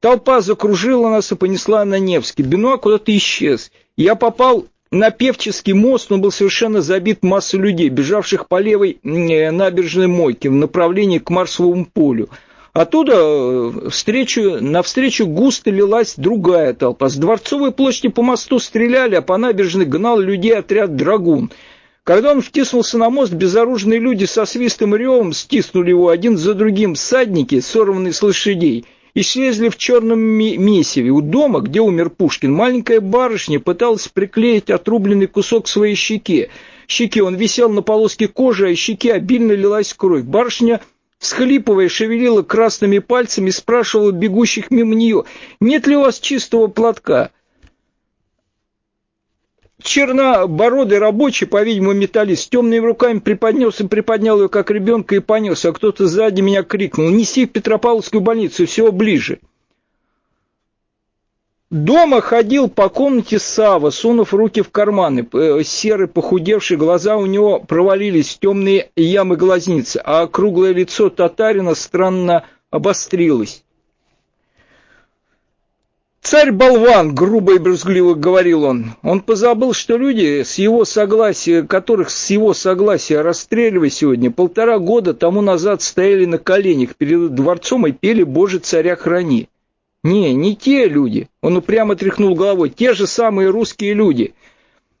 Толпа 0.00 0.40
закружила 0.40 1.10
нас 1.10 1.30
и 1.30 1.36
понесла 1.36 1.84
на 1.84 2.00
Невский. 2.00 2.42
Бенуа 2.42 2.76
куда-то 2.76 3.16
исчез. 3.16 3.70
Я 3.96 4.16
попал 4.16 4.66
на 4.90 5.10
Певческий 5.10 5.74
мост, 5.74 6.10
он 6.10 6.20
был 6.20 6.30
совершенно 6.30 6.80
забит 6.80 7.22
массой 7.22 7.60
людей, 7.60 7.88
бежавших 7.88 8.48
по 8.48 8.60
левой 8.60 8.98
э, 9.02 9.50
набережной 9.50 10.06
мойке 10.06 10.48
в 10.48 10.54
направлении 10.54 11.18
к 11.18 11.30
Марсовому 11.30 11.84
полю. 11.86 12.28
Оттуда 12.72 13.14
э, 13.16 13.88
встречу, 13.90 14.58
навстречу 14.60 15.26
густо 15.26 15.70
лилась 15.70 16.14
другая 16.16 16.72
толпа. 16.72 17.08
С 17.08 17.16
Дворцовой 17.16 17.72
площади 17.72 18.08
по 18.08 18.22
мосту 18.22 18.58
стреляли, 18.58 19.16
а 19.16 19.22
по 19.22 19.36
набережной 19.36 19.84
гнал 19.84 20.18
людей 20.18 20.56
отряд 20.56 20.96
«Драгун». 20.96 21.50
Когда 22.04 22.30
он 22.30 22.40
втиснулся 22.40 22.96
на 22.96 23.10
мост, 23.10 23.34
безоружные 23.34 24.00
люди 24.00 24.24
со 24.24 24.46
свистом 24.46 24.94
и 24.94 24.98
ревом 24.98 25.34
стиснули 25.34 25.90
его 25.90 26.08
один 26.08 26.38
за 26.38 26.54
другим 26.54 26.94
всадники, 26.94 27.60
сорванные 27.60 28.14
с 28.14 28.22
лошадей, 28.22 28.86
и 29.14 29.22
слезли 29.22 29.68
в 29.68 29.76
черном 29.76 30.20
месиве. 30.20 31.10
У 31.10 31.20
дома, 31.20 31.60
где 31.60 31.80
умер 31.80 32.10
Пушкин, 32.10 32.52
маленькая 32.52 33.00
барышня 33.00 33.60
пыталась 33.60 34.08
приклеить 34.08 34.70
отрубленный 34.70 35.26
кусок 35.26 35.64
к 35.64 35.68
своей 35.68 35.94
щеке. 35.94 36.50
Щеке 36.86 37.22
он 37.22 37.36
висел 37.36 37.68
на 37.70 37.82
полоске 37.82 38.28
кожи, 38.28 38.70
а 38.70 38.74
щеке 38.74 39.12
обильно 39.14 39.52
лилась 39.52 39.94
кровь. 39.94 40.22
Барышня 40.22 40.80
всхлипывая, 41.18 41.88
шевелила 41.88 42.42
красными 42.42 42.98
пальцами, 42.98 43.50
спрашивала 43.50 44.12
бегущих 44.12 44.70
мимо 44.70 44.94
нее, 44.94 45.24
нет 45.60 45.86
ли 45.86 45.96
у 45.96 46.02
вас 46.02 46.20
чистого 46.20 46.68
платка. 46.68 47.30
Чернобородый 49.80 50.98
рабочий, 50.98 51.46
по-видимому, 51.46 51.92
металлист, 51.92 52.42
с 52.42 52.48
темными 52.48 52.84
руками 52.84 53.20
приподнес 53.20 53.80
и 53.80 53.86
приподнял 53.86 54.42
ее, 54.42 54.48
как 54.48 54.70
ребенка, 54.72 55.14
и 55.14 55.20
понес, 55.20 55.64
а 55.64 55.72
кто-то 55.72 56.08
сзади 56.08 56.40
меня 56.40 56.64
крикнул, 56.64 57.10
неси 57.10 57.46
в 57.46 57.52
Петропавловскую 57.52 58.20
больницу, 58.20 58.66
всего 58.66 58.90
ближе. 58.90 59.38
Дома 61.70 62.22
ходил 62.22 62.68
по 62.68 62.88
комнате 62.88 63.38
Сава, 63.38 63.90
сунув 63.90 64.32
руки 64.32 64.62
в 64.62 64.70
карманы. 64.70 65.28
Э, 65.32 65.62
серые 65.62 66.08
похудевшие 66.08 66.78
глаза 66.78 67.16
у 67.16 67.26
него 67.26 67.60
провалились 67.60 68.38
темные 68.38 68.90
ямы 68.96 69.36
глазницы, 69.36 70.00
а 70.02 70.26
круглое 70.26 70.72
лицо 70.72 71.10
татарина 71.10 71.74
странно 71.74 72.46
обострилось. 72.70 73.64
«Царь-болван!»— 76.28 77.14
грубо 77.14 77.54
и 77.54 77.58
брезгливо 77.58 78.12
говорил 78.12 78.64
он. 78.64 78.92
Он 79.02 79.22
позабыл, 79.22 79.72
что 79.72 79.96
люди, 79.96 80.42
с 80.42 80.58
его 80.58 80.84
согласия, 80.84 81.62
которых 81.62 82.10
с 82.10 82.28
его 82.28 82.52
согласия 82.52 83.22
расстреливали 83.22 83.88
сегодня, 83.88 84.30
полтора 84.30 84.78
года 84.78 85.14
тому 85.14 85.40
назад 85.40 85.80
стояли 85.80 86.26
на 86.26 86.36
коленях 86.36 86.96
перед 86.96 87.34
дворцом 87.34 87.86
и 87.86 87.92
пели 87.92 88.24
«Боже, 88.24 88.58
царя 88.58 88.94
храни». 88.94 89.48
Не, 90.04 90.34
не 90.34 90.54
те 90.54 90.86
люди. 90.86 91.30
Он 91.40 91.56
упрямо 91.56 91.96
тряхнул 91.96 92.34
головой. 92.34 92.68
Те 92.68 92.92
же 92.92 93.06
самые 93.06 93.48
русские 93.48 93.94
люди. 93.94 94.34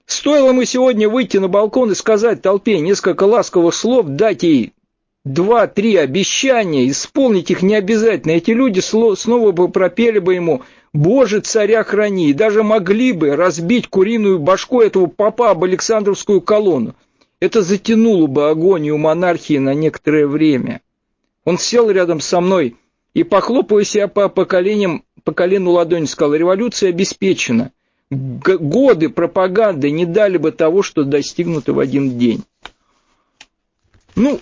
Стоило 0.06 0.48
ему 0.48 0.64
сегодня 0.64 1.10
выйти 1.10 1.36
на 1.36 1.48
балкон 1.48 1.92
и 1.92 1.94
сказать 1.94 2.40
толпе 2.40 2.80
несколько 2.80 3.24
ласковых 3.24 3.74
слов, 3.74 4.06
дать 4.06 4.44
ей 4.44 4.72
два-три 5.32 5.96
обещания, 5.96 6.88
исполнить 6.88 7.50
их 7.50 7.62
не 7.62 7.74
обязательно. 7.74 8.32
Эти 8.32 8.50
люди 8.52 8.80
снова 8.80 9.52
бы 9.52 9.68
пропели 9.68 10.18
бы 10.18 10.34
ему 10.34 10.62
«Боже, 10.92 11.40
царя 11.40 11.84
храни!» 11.84 12.30
и 12.30 12.34
даже 12.34 12.62
могли 12.62 13.12
бы 13.12 13.36
разбить 13.36 13.88
куриную 13.88 14.38
башку 14.38 14.80
этого 14.80 15.06
папа 15.06 15.50
об 15.50 15.64
Александровскую 15.64 16.40
колонну. 16.40 16.94
Это 17.40 17.62
затянуло 17.62 18.26
бы 18.26 18.48
агонию 18.48 18.98
монархии 18.98 19.58
на 19.58 19.74
некоторое 19.74 20.26
время. 20.26 20.80
Он 21.44 21.58
сел 21.58 21.90
рядом 21.90 22.20
со 22.20 22.40
мной 22.40 22.76
и, 23.14 23.22
похлопывая 23.22 23.84
себя 23.84 24.08
по 24.08 24.28
поколениям, 24.28 25.04
по 25.24 25.32
колену 25.32 25.70
ладони, 25.72 26.06
сказал, 26.06 26.34
революция 26.34 26.90
обеспечена. 26.90 27.72
Годы 28.10 29.10
пропаганды 29.10 29.90
не 29.90 30.06
дали 30.06 30.38
бы 30.38 30.50
того, 30.50 30.82
что 30.82 31.04
достигнуто 31.04 31.74
в 31.74 31.78
один 31.78 32.18
день. 32.18 32.42
Ну, 34.16 34.40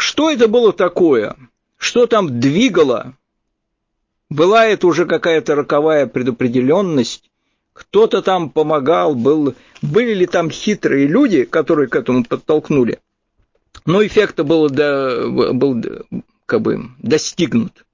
что 0.00 0.30
это 0.30 0.48
было 0.48 0.72
такое? 0.72 1.36
Что 1.76 2.06
там 2.06 2.40
двигало? 2.40 3.14
Была 4.30 4.64
это 4.66 4.86
уже 4.86 5.04
какая-то 5.04 5.54
роковая 5.54 6.06
предопределенность? 6.06 7.30
Кто-то 7.74 8.22
там 8.22 8.48
помогал? 8.48 9.14
Был, 9.14 9.54
были 9.82 10.14
ли 10.14 10.26
там 10.26 10.50
хитрые 10.50 11.06
люди, 11.06 11.44
которые 11.44 11.88
к 11.88 11.96
этому 11.96 12.24
подтолкнули? 12.24 12.98
Но 13.84 14.04
эффекта 14.04 14.42
было, 14.42 14.70
до, 14.70 15.28
был 15.52 15.82
как 16.46 16.62
бы 16.62 16.90
достигнут 16.98 17.84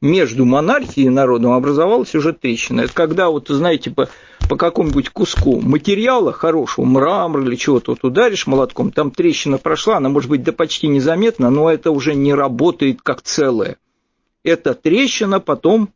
между 0.00 0.44
монархией 0.44 1.06
и 1.06 1.10
народом 1.10 1.52
образовалась 1.52 2.14
уже 2.14 2.32
трещина. 2.32 2.82
Это 2.82 2.92
когда, 2.92 3.28
вот, 3.28 3.48
знаете, 3.48 3.90
по, 3.90 4.08
по 4.48 4.56
какому-нибудь 4.56 5.10
куску 5.10 5.60
материала 5.60 6.32
хорошего, 6.32 6.84
мрамора 6.84 7.44
или 7.44 7.56
чего-то, 7.56 7.92
вот 7.92 8.04
ударишь 8.04 8.46
молотком, 8.46 8.92
там 8.92 9.10
трещина 9.10 9.58
прошла, 9.58 9.96
она 9.96 10.08
может 10.08 10.30
быть 10.30 10.42
да 10.42 10.52
почти 10.52 10.88
незаметна, 10.88 11.50
но 11.50 11.70
это 11.70 11.90
уже 11.90 12.14
не 12.14 12.34
работает 12.34 13.02
как 13.02 13.22
целое. 13.22 13.76
Эта 14.42 14.74
трещина 14.74 15.40
потом 15.40 15.90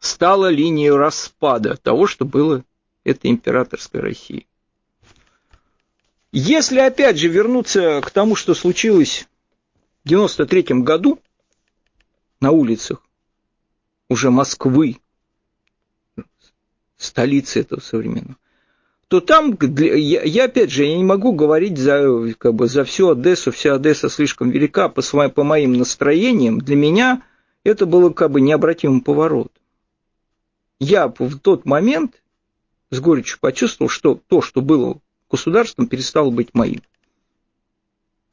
стала 0.00 0.50
линией 0.50 0.90
распада 0.90 1.76
того, 1.76 2.06
что 2.06 2.24
было 2.24 2.64
этой 3.04 3.30
императорской 3.30 4.00
России. 4.00 4.46
Если 6.32 6.78
опять 6.78 7.18
же 7.18 7.28
вернуться 7.28 8.00
к 8.02 8.10
тому, 8.10 8.36
что 8.36 8.54
случилось 8.54 9.28
в 10.04 10.08
93 10.08 10.62
году, 10.82 11.18
на 12.40 12.52
улицах 12.52 13.02
уже 14.08 14.30
Москвы, 14.30 14.98
столицы 17.02 17.60
этого 17.60 17.80
современного, 17.80 18.36
то 19.08 19.20
там, 19.20 19.58
я, 19.78 20.22
я 20.22 20.44
опять 20.44 20.70
же, 20.70 20.84
я 20.84 20.96
не 20.96 21.04
могу 21.04 21.32
говорить 21.32 21.78
за, 21.78 22.32
как 22.38 22.54
бы, 22.54 22.68
за 22.68 22.84
всю 22.84 23.10
Одессу, 23.10 23.50
вся 23.50 23.74
Одесса 23.74 24.08
слишком 24.08 24.50
велика 24.50 24.88
по, 24.88 25.02
своим, 25.02 25.32
по 25.32 25.42
моим 25.42 25.72
настроениям. 25.72 26.60
Для 26.60 26.76
меня 26.76 27.22
это 27.64 27.86
было 27.86 28.10
как 28.10 28.30
бы 28.30 28.40
необратимый 28.40 29.02
поворот. 29.02 29.50
Я 30.78 31.08
в 31.08 31.38
тот 31.38 31.64
момент 31.64 32.22
с 32.90 33.00
горечью 33.00 33.38
почувствовал, 33.40 33.88
что 33.88 34.20
то, 34.28 34.42
что 34.42 34.62
было 34.62 35.00
государством, 35.28 35.88
перестало 35.88 36.30
быть 36.30 36.54
моим 36.54 36.80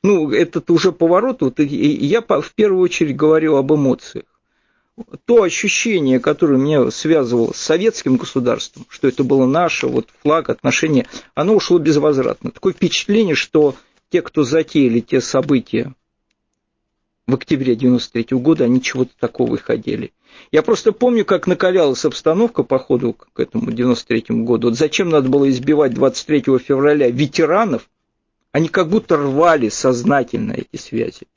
ну, 0.03 0.31
этот 0.31 0.69
уже 0.69 0.91
поворот, 0.91 1.41
вот, 1.41 1.59
и 1.59 1.65
я 1.65 2.21
в 2.21 2.53
первую 2.55 2.81
очередь 2.81 3.15
говорю 3.15 3.55
об 3.55 3.73
эмоциях. 3.73 4.25
То 5.25 5.43
ощущение, 5.43 6.19
которое 6.19 6.57
меня 6.57 6.89
связывало 6.89 7.53
с 7.53 7.57
советским 7.57 8.17
государством, 8.17 8.85
что 8.89 9.07
это 9.07 9.23
было 9.23 9.45
наше, 9.45 9.87
вот 9.87 10.07
флаг, 10.23 10.49
отношения, 10.49 11.05
оно 11.35 11.53
ушло 11.53 11.77
безвозвратно. 11.77 12.49
Такое 12.49 12.73
впечатление, 12.73 13.35
что 13.35 13.75
те, 14.09 14.23
кто 14.23 14.43
затеяли 14.43 15.01
те 15.01 15.21
события 15.21 15.93
в 17.27 17.35
октябре 17.35 17.75
93 17.75 18.37
года, 18.37 18.63
они 18.63 18.81
чего-то 18.81 19.11
такого 19.19 19.55
и 19.55 19.59
хотели. 19.59 20.13
Я 20.51 20.63
просто 20.63 20.91
помню, 20.91 21.25
как 21.25 21.45
накалялась 21.45 22.05
обстановка 22.05 22.63
по 22.63 22.79
ходу 22.79 23.13
к 23.13 23.39
этому 23.39 23.71
93 23.71 24.43
году. 24.43 24.69
Вот 24.69 24.77
зачем 24.77 25.09
надо 25.09 25.29
было 25.29 25.47
избивать 25.49 25.93
23 25.93 26.57
февраля 26.57 27.09
ветеранов, 27.09 27.89
они 28.51 28.69
как 28.69 28.89
будто 28.89 29.17
рвали 29.17 29.69
сознательно 29.69 30.53
эти 30.53 30.81
связи, 30.81 31.27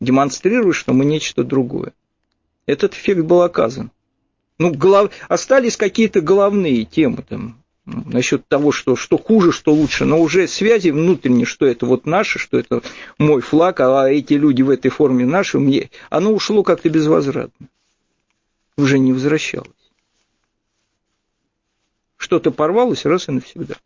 демонстрируя, 0.00 0.72
что 0.72 0.92
мы 0.92 1.04
нечто 1.04 1.44
другое. 1.44 1.92
Этот 2.66 2.94
эффект 2.94 3.22
был 3.22 3.42
оказан. 3.42 3.90
Ну, 4.58 4.72
голов... 4.74 5.12
остались 5.28 5.76
какие-то 5.76 6.20
головные 6.20 6.84
темы 6.84 7.24
там, 7.26 7.62
насчет 7.86 8.46
того, 8.46 8.72
что, 8.72 8.94
что 8.94 9.16
хуже, 9.16 9.52
что 9.52 9.72
лучше, 9.72 10.04
но 10.04 10.20
уже 10.20 10.46
связи 10.46 10.90
внутренние, 10.90 11.46
что 11.46 11.66
это 11.66 11.86
вот 11.86 12.04
наше, 12.04 12.38
что 12.38 12.58
это 12.58 12.82
мой 13.18 13.40
флаг, 13.40 13.80
а 13.80 14.08
эти 14.08 14.34
люди 14.34 14.62
в 14.62 14.70
этой 14.70 14.90
форме 14.90 15.24
наши, 15.24 15.58
мне... 15.58 15.90
оно 16.10 16.32
ушло 16.32 16.62
как-то 16.62 16.90
безвозвратно. 16.90 17.68
Уже 18.76 18.98
не 18.98 19.12
возвращалось. 19.12 19.70
Что-то 22.18 22.50
порвалось 22.50 23.06
раз 23.06 23.28
и 23.28 23.32
навсегда. 23.32 23.76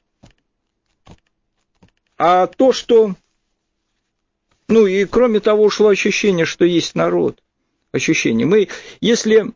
А 2.18 2.49
то, 2.49 2.72
что... 2.72 3.14
Ну 4.66 4.87
и 4.87 5.05
кроме 5.05 5.39
того, 5.39 5.62
ушло 5.62 5.89
ощущение, 5.89 6.47
что 6.47 6.64
есть 6.64 6.97
народ. 6.97 7.43
Ощущение. 7.95 8.45
Мы, 8.45 8.68
если 9.01 9.53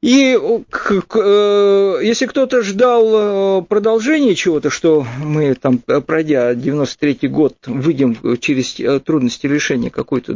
И 0.00 0.36
э, 0.36 1.98
если 2.02 2.26
кто-то 2.26 2.62
ждал 2.62 3.60
э, 3.60 3.62
продолжения 3.62 4.36
чего-то, 4.36 4.70
что 4.70 5.04
мы 5.18 5.54
там, 5.56 5.80
э, 5.88 6.00
пройдя 6.00 6.52
93-й 6.54 7.28
год, 7.28 7.56
выйдем 7.66 8.38
через 8.38 8.74
трудности 9.02 9.48
решения 9.48 9.90
какой-то 9.90 10.34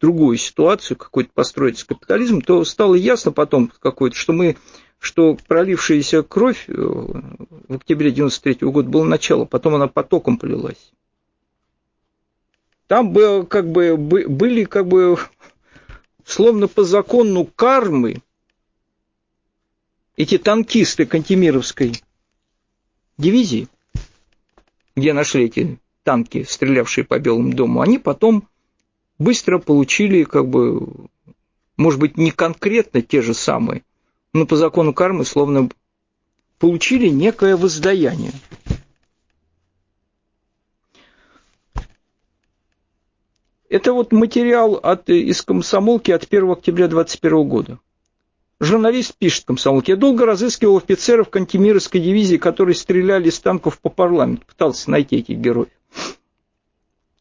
другую 0.00 0.38
ситуацию, 0.38 0.96
какой-то 0.96 1.30
построить 1.32 1.82
капитализм, 1.84 2.40
то 2.40 2.64
стало 2.64 2.96
ясно 2.96 3.30
потом 3.30 3.72
какой-то, 3.80 4.16
что 4.16 4.32
мы 4.32 4.56
что 5.00 5.34
пролившаяся 5.48 6.22
кровь 6.22 6.66
в 6.68 7.74
октябре 7.74 8.12
93 8.12 8.68
года 8.68 8.88
было 8.88 9.04
начало, 9.04 9.46
потом 9.46 9.74
она 9.74 9.88
потоком 9.88 10.36
полилась. 10.36 10.92
Там 12.86 13.12
было, 13.12 13.44
как 13.44 13.70
бы, 13.70 13.96
были 13.96 14.64
как 14.64 14.86
бы 14.86 15.18
словно 16.24 16.68
по 16.68 16.84
закону 16.84 17.46
кармы 17.46 18.22
эти 20.16 20.36
танкисты 20.36 21.06
Кантемировской 21.06 21.94
дивизии, 23.16 23.68
где 24.96 25.14
нашли 25.14 25.44
эти 25.44 25.78
танки, 26.02 26.44
стрелявшие 26.46 27.04
по 27.04 27.18
Белому 27.18 27.54
дому, 27.54 27.80
они 27.80 27.98
потом 27.98 28.46
быстро 29.18 29.58
получили, 29.58 30.24
как 30.24 30.46
бы, 30.46 30.88
может 31.78 32.00
быть, 32.00 32.18
не 32.18 32.32
конкретно 32.32 33.00
те 33.00 33.22
же 33.22 33.32
самые, 33.32 33.82
но 34.32 34.46
по 34.46 34.56
закону 34.56 34.94
кармы 34.94 35.24
словно 35.24 35.68
получили 36.58 37.08
некое 37.08 37.56
воздаяние. 37.56 38.32
Это 43.68 43.92
вот 43.92 44.12
материал 44.12 44.74
от, 44.74 45.08
из 45.08 45.42
комсомолки 45.42 46.10
от 46.10 46.24
1 46.28 46.50
октября 46.50 46.88
2021 46.88 47.48
года. 47.48 47.78
Журналист 48.58 49.14
пишет 49.16 49.44
комсомолке. 49.46 49.92
Я 49.92 49.96
долго 49.96 50.26
разыскивал 50.26 50.76
офицеров 50.76 51.30
Кантемировской 51.30 52.00
дивизии, 52.00 52.36
которые 52.36 52.74
стреляли 52.74 53.28
из 53.28 53.38
танков 53.38 53.80
по 53.80 53.88
парламенту. 53.88 54.44
Пытался 54.46 54.90
найти 54.90 55.16
этих 55.16 55.38
героев. 55.38 55.68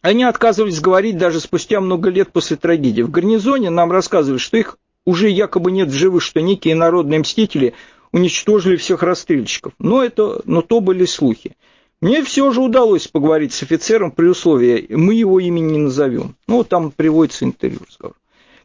Они 0.01 0.24
отказывались 0.24 0.82
говорить 0.82 1.18
даже 1.18 1.39
спустя 1.39 1.80
много 1.82 2.10
лет 2.10 2.32
после 2.32 2.57
трагедии. 2.57 3.03
В 3.03 3.12
гарнизоне 3.12 3.70
нам 3.70 3.91
рассказывали, 3.91 4.39
что 4.39 4.57
их 4.57 4.78
уже 5.06 5.30
якобы 5.30 5.72
нет 5.72 5.89
в 5.89 5.93
живых, 5.93 6.24
что 6.24 6.41
некие 6.41 6.76
народные 6.76 7.20
мстители 7.20 7.74
уничтожили 8.12 8.76
всех 8.76 9.04
расстрельщиков. 9.04 9.74
Но, 9.80 10.04
это, 10.04 10.41
но 10.45 10.62
то 10.62 10.80
были 10.80 11.06
слухи. 11.06 11.56
Мне 12.02 12.24
все 12.24 12.50
же 12.52 12.62
удалось 12.62 13.08
поговорить 13.08 13.54
с 13.54 13.62
офицером 13.62 14.12
при 14.12 14.28
условии, 14.28 14.88
мы 14.89 15.14
его 15.16 15.39
имени 15.39 15.74
не 15.74 15.78
назовем. 15.80 16.36
Ну, 16.47 16.64
там 16.64 16.91
приводится 16.91 17.43
интервью 17.43 17.82
разговор. 17.88 18.16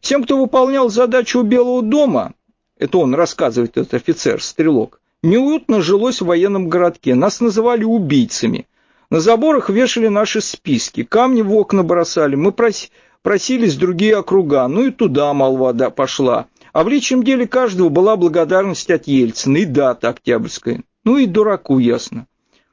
Всем, 0.01 0.23
кто 0.23 0.39
выполнял 0.39 0.89
задачу 0.89 1.41
у 1.41 1.43
Белого 1.43 1.83
дома, 1.83 2.35
это 2.79 2.99
он 2.99 3.15
рассказывает, 3.15 3.77
этот 3.77 3.95
офицер, 3.95 4.41
стрелок, 4.41 5.01
неуютно 5.23 5.81
жилось 5.81 6.21
в 6.21 6.27
военном 6.27 6.69
городке. 6.69 7.15
Нас 7.15 7.41
называли 7.41 7.83
убийцами. 7.85 8.69
На 9.11 9.21
заборах 9.21 9.69
вешали 9.69 10.09
наши 10.09 10.41
списки, 10.41 11.03
камни 11.03 11.43
в 11.43 11.55
окна 11.55 11.83
бросали. 11.83 12.37
Мы 12.37 12.53
прос... 12.53 12.91
просились 13.25 13.77
другие 13.77 14.19
округа, 14.19 14.69
ну 14.69 14.85
и 14.85 14.91
туда 14.91 15.33
молва 15.33 15.73
пошла. 15.91 16.47
А 16.73 16.85
в 16.85 16.89
личном 16.89 17.25
деле 17.25 17.49
каждого 17.49 17.89
была 17.89 18.17
благодарность 18.17 18.91
от 18.91 19.07
Ельцина 19.07 19.57
и 19.57 19.65
дата 19.65 20.11
октябрьская. 20.11 20.83
Ну 21.05 21.17
и 21.17 21.27
дураку 21.27 21.79
ясно. 21.79 22.27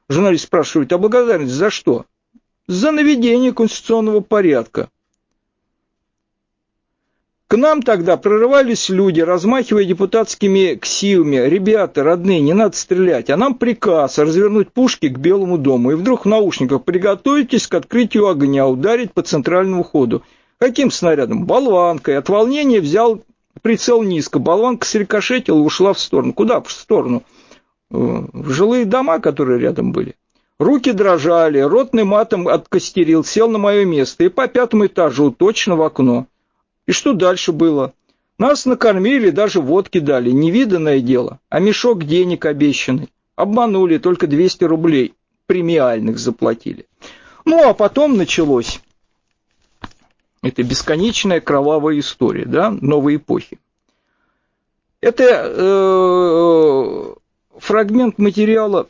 Журналист 0.08 0.44
спрашивает, 0.44 0.92
а 0.92 0.98
благодарность 0.98 1.54
за 1.54 1.70
что? 1.70 2.04
За 2.66 2.92
наведение 2.92 3.52
конституционного 3.52 4.20
порядка. 4.20 4.90
К 7.48 7.56
нам 7.56 7.82
тогда 7.82 8.16
прорывались 8.16 8.88
люди, 8.88 9.20
размахивая 9.20 9.84
депутатскими 9.84 10.74
ксивами. 10.74 11.36
Ребята, 11.36 12.02
родные, 12.02 12.40
не 12.40 12.54
надо 12.54 12.76
стрелять. 12.76 13.30
А 13.30 13.36
нам 13.36 13.54
приказ 13.54 14.18
развернуть 14.18 14.72
пушки 14.72 15.08
к 15.08 15.18
Белому 15.18 15.58
дому. 15.58 15.92
И 15.92 15.94
вдруг 15.94 16.24
в 16.24 16.28
наушниках 16.28 16.84
приготовитесь 16.84 17.66
к 17.66 17.74
открытию 17.74 18.28
огня, 18.28 18.66
ударить 18.66 19.12
по 19.12 19.22
центральному 19.22 19.82
ходу. 19.82 20.22
Каким 20.62 20.92
снарядом? 20.92 21.44
Болванкой. 21.44 22.16
От 22.18 22.28
волнения 22.28 22.78
взял 22.78 23.20
прицел 23.62 24.04
низко. 24.04 24.38
Болванка 24.38 24.86
срикошетила 24.86 25.58
ушла 25.58 25.92
в 25.92 25.98
сторону. 25.98 26.32
Куда 26.32 26.60
в 26.60 26.70
сторону? 26.70 27.24
в 27.90 28.48
жилые 28.48 28.84
дома, 28.84 29.18
которые 29.18 29.58
рядом 29.58 29.90
были. 29.90 30.14
Руки 30.60 30.92
дрожали, 30.92 31.58
ротный 31.58 32.04
матом 32.04 32.46
откостерил, 32.46 33.24
сел 33.24 33.50
на 33.50 33.58
мое 33.58 33.84
место 33.84 34.22
и 34.22 34.28
по 34.28 34.46
пятому 34.46 34.86
этажу 34.86 35.32
точно 35.32 35.74
в 35.74 35.82
окно. 35.82 36.28
И 36.86 36.92
что 36.92 37.12
дальше 37.12 37.50
было? 37.50 37.92
Нас 38.38 38.64
накормили, 38.64 39.30
даже 39.30 39.60
водки 39.60 39.98
дали, 39.98 40.30
невиданное 40.30 41.00
дело, 41.00 41.40
а 41.48 41.58
мешок 41.58 42.04
денег 42.04 42.46
обещанный. 42.46 43.08
Обманули, 43.34 43.98
только 43.98 44.28
200 44.28 44.62
рублей 44.62 45.14
премиальных 45.46 46.20
заплатили. 46.20 46.86
Ну, 47.44 47.68
а 47.68 47.74
потом 47.74 48.16
началось. 48.16 48.80
Это 50.42 50.62
бесконечная 50.64 51.40
кровавая 51.40 51.98
история, 52.00 52.44
да, 52.44 52.70
новой 52.70 53.16
эпохи. 53.16 53.60
Это 55.00 55.24
э, 55.24 57.14
фрагмент 57.58 58.18
материала 58.18 58.88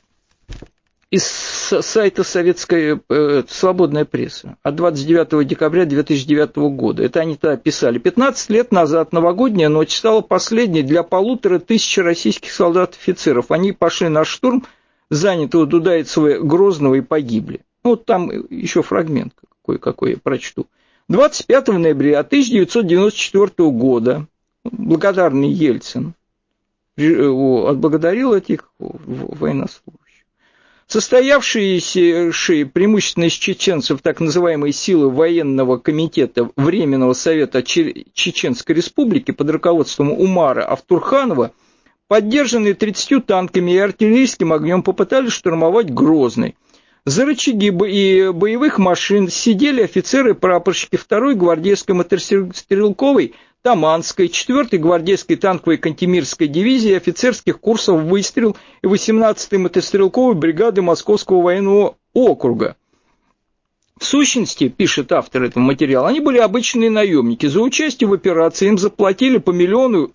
из 1.11 1.25
сайта 1.27 2.25
советской 2.25 3.01
э, 3.07 3.43
«Свободная 3.47 4.07
пресса» 4.07 4.57
от 4.63 4.77
29 4.77 5.47
декабря 5.47 5.85
2009 5.85 6.57
года. 6.75 7.03
Это 7.03 7.21
они 7.21 7.37
тогда 7.37 7.59
писали. 7.59 7.99
15 7.99 8.49
лет 8.49 8.73
назад 8.73 9.13
новогодняя 9.13 9.69
ночь 9.69 9.95
стала 9.95 10.23
последней 10.23 10.83
для 10.83 11.03
полутора 11.03 11.59
тысяч 11.59 11.99
российских 11.99 12.53
солдат-офицеров. 12.53 13.51
Они 13.51 13.73
пошли 13.73 14.09
на 14.09 14.25
штурм 14.25 14.65
занятого 15.11 15.67
Дудаевцева 15.67 16.39
Грозного 16.39 16.95
и 16.95 17.03
погибли. 17.03 17.61
Ну, 17.85 17.91
вот 17.91 18.07
там 18.07 18.31
еще 18.49 18.83
фрагмент 18.83 19.35
какой-какой 19.63 20.13
я 20.13 20.17
прочту. 20.17 20.67
25 21.13 21.69
ноября 21.69 22.21
1994 22.21 23.69
года 23.69 24.27
благодарный 24.65 25.51
Ельцин 25.51 26.15
отблагодарил 26.97 28.33
этих 28.33 28.73
военнослужащих. 28.79 30.25
Состоявшиеся 30.87 32.33
преимущественно 32.65 33.25
из 33.25 33.35
чеченцев 33.35 34.01
так 34.01 34.21
называемые 34.21 34.73
силы 34.73 35.11
военного 35.11 35.77
комитета 35.77 36.49
Временного 36.57 37.13
совета 37.13 37.63
Чеченской 37.63 38.75
республики 38.75 39.33
под 39.33 39.51
руководством 39.51 40.13
Умара 40.13 40.65
Автурханова, 40.65 41.53
поддержанные 42.09 42.73
30 42.73 43.27
танками 43.27 43.73
и 43.73 43.77
артиллерийским 43.77 44.51
огнем, 44.51 44.83
попытались 44.83 45.33
штурмовать 45.33 45.93
Грозный. 45.93 46.57
За 47.05 47.25
рычаги 47.25 47.67
и 47.67 48.31
боевых 48.31 48.79
машин 48.79 49.29
сидели 49.29 49.83
офицеры 49.83 50.35
прапорщики 50.35 50.95
2-й 50.95 51.35
гвардейской 51.35 51.97
мотострелковой 51.97 53.35
Таманской, 53.63 54.29
4-й 54.29 54.79
гвардейской 54.79 55.35
танковой 55.35 55.79
Кантемирской 55.79 56.47
дивизии 56.47 56.95
офицерских 56.95 57.59
курсов 57.59 58.03
«Выстрел» 58.03 58.57
и 58.83 58.87
18-й 58.87 59.59
мотострелковой 59.59 60.37
бригады 60.37 60.83
Московского 60.83 61.43
военного 61.43 61.97
округа. 62.13 62.77
В 63.99 64.05
сущности, 64.05 64.69
пишет 64.69 65.11
автор 65.11 65.43
этого 65.43 65.63
материала, 65.63 66.09
они 66.09 66.21
были 66.21 66.39
обычные 66.39 66.91
наемники. 66.91 67.47
За 67.47 67.61
участие 67.61 68.09
в 68.09 68.13
операции 68.13 68.69
им 68.69 68.79
заплатили 68.79 69.39
по 69.39 69.51
миллиону 69.51 70.13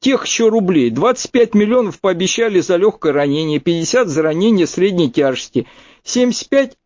тех 0.00 0.26
еще 0.26 0.48
рублей. 0.48 0.90
25 0.90 1.54
миллионов 1.54 2.00
пообещали 2.00 2.60
за 2.60 2.76
легкое 2.76 3.12
ранение, 3.12 3.60
50 3.60 4.08
за 4.08 4.22
ранение 4.22 4.66
средней 4.66 5.10
тяжести, 5.10 5.66
75 6.04 6.76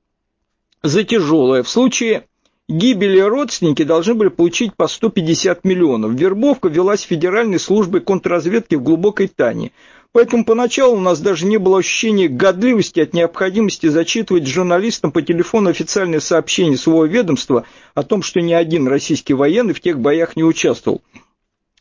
за 0.85 1.03
тяжелое. 1.03 1.65
В 1.65 1.69
случае 1.69 2.27
гибели 2.69 3.19
родственники 3.19 3.83
должны 3.83 4.15
были 4.15 4.29
получить 4.29 4.75
по 4.77 4.87
150 4.87 5.65
миллионов. 5.65 6.13
Вербовка 6.13 6.69
велась 6.69 7.03
Федеральной 7.03 7.59
службой 7.59 8.01
контрразведки 8.01 8.77
в 8.77 8.83
глубокой 8.83 9.27
тайне. 9.27 9.73
Поэтому 10.13 10.45
поначалу 10.45 10.97
у 10.97 11.01
нас 11.01 11.21
даже 11.21 11.47
не 11.47 11.59
было 11.59 11.81
ощущения 11.81 12.29
годливости 12.29 13.01
от 13.01 13.13
необходимости 13.13 13.89
зачитывать 13.89 14.47
журналистам 14.47 15.11
по 15.11 15.21
телефону 15.21 15.71
официальное 15.71 16.21
сообщение 16.21 16.79
своего 16.79 17.05
ведомства 17.05 17.65
о 17.95 18.05
том, 18.05 18.23
что 18.23 18.41
ни 18.41 18.53
один 18.53 18.87
российский 18.87 19.35
военный 19.35 19.75
в 19.75 19.81
тех 19.81 19.99
боях 19.99 20.37
не 20.37 20.45
участвовал. 20.45 21.03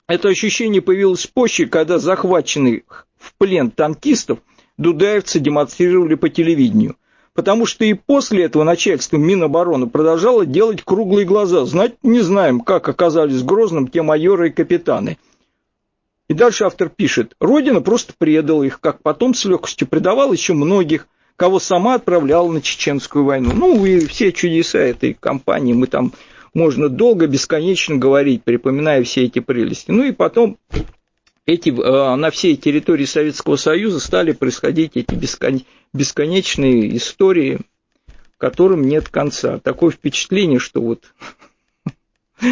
Это 0.08 0.30
ощущение 0.30 0.82
появилось 0.82 1.28
позже, 1.28 1.68
когда 1.68 2.00
захваченных 2.00 3.08
в 3.18 3.34
плен 3.38 3.72
танкистов 3.72 4.40
дудаевцы 4.78 5.40
демонстрировали 5.40 6.16
по 6.16 6.30
телевидению– 6.30 6.96
потому 7.38 7.68
что 7.68 7.86
и 7.86 7.94
после 7.94 8.46
этого 8.46 8.64
начальство 8.64 9.16
Минобороны 9.16 9.86
продолжало 9.86 10.44
делать 10.44 10.82
круглые 10.82 11.24
глаза. 11.24 11.66
Знать 11.66 11.94
не 12.02 12.22
знаем, 12.22 12.62
как 12.62 12.90
оказались 12.90 13.44
Грозным 13.44 13.90
те 13.90 14.02
майоры 14.02 14.50
и 14.50 14.52
капитаны. 14.52 15.20
И 16.28 16.34
дальше 16.34 16.64
автор 16.64 16.90
пишет, 16.90 17.36
Родина 17.40 17.80
просто 17.82 18.14
предала 18.18 18.64
их, 18.64 18.80
как 18.80 19.04
потом 19.04 19.36
с 19.36 19.46
легкостью 19.46 19.88
предавала 19.88 20.34
еще 20.34 20.54
многих, 20.54 21.08
кого 21.36 21.60
сама 21.60 21.94
отправляла 21.94 22.52
на 22.52 22.60
чеченскую 22.60 23.24
войну. 23.24 23.52
Ну 23.54 23.86
и 23.86 24.00
все 24.00 24.32
чудеса 24.32 24.80
этой 24.80 25.14
кампании, 25.14 25.74
мы 25.74 25.86
там 25.86 26.14
можно 26.56 26.90
долго, 26.90 27.28
бесконечно 27.28 27.98
говорить, 27.98 28.44
припоминая 28.46 29.04
все 29.04 29.26
эти 29.26 29.38
прелести. 29.38 29.92
Ну 29.92 30.06
и 30.06 30.12
потом 30.12 30.58
эти, 31.48 31.70
э, 31.70 32.16
на 32.16 32.30
всей 32.30 32.58
территории 32.58 33.06
Советского 33.06 33.56
Союза 33.56 34.00
стали 34.00 34.34
происходить 34.34 34.92
эти 34.96 35.16
бесконечные 35.94 36.96
истории, 36.98 37.62
которым 38.38 38.86
нет 38.86 39.08
конца. 39.08 39.58
Такое 39.60 39.92
впечатление, 39.92 40.60
что 40.60 40.82
вот 40.82 41.06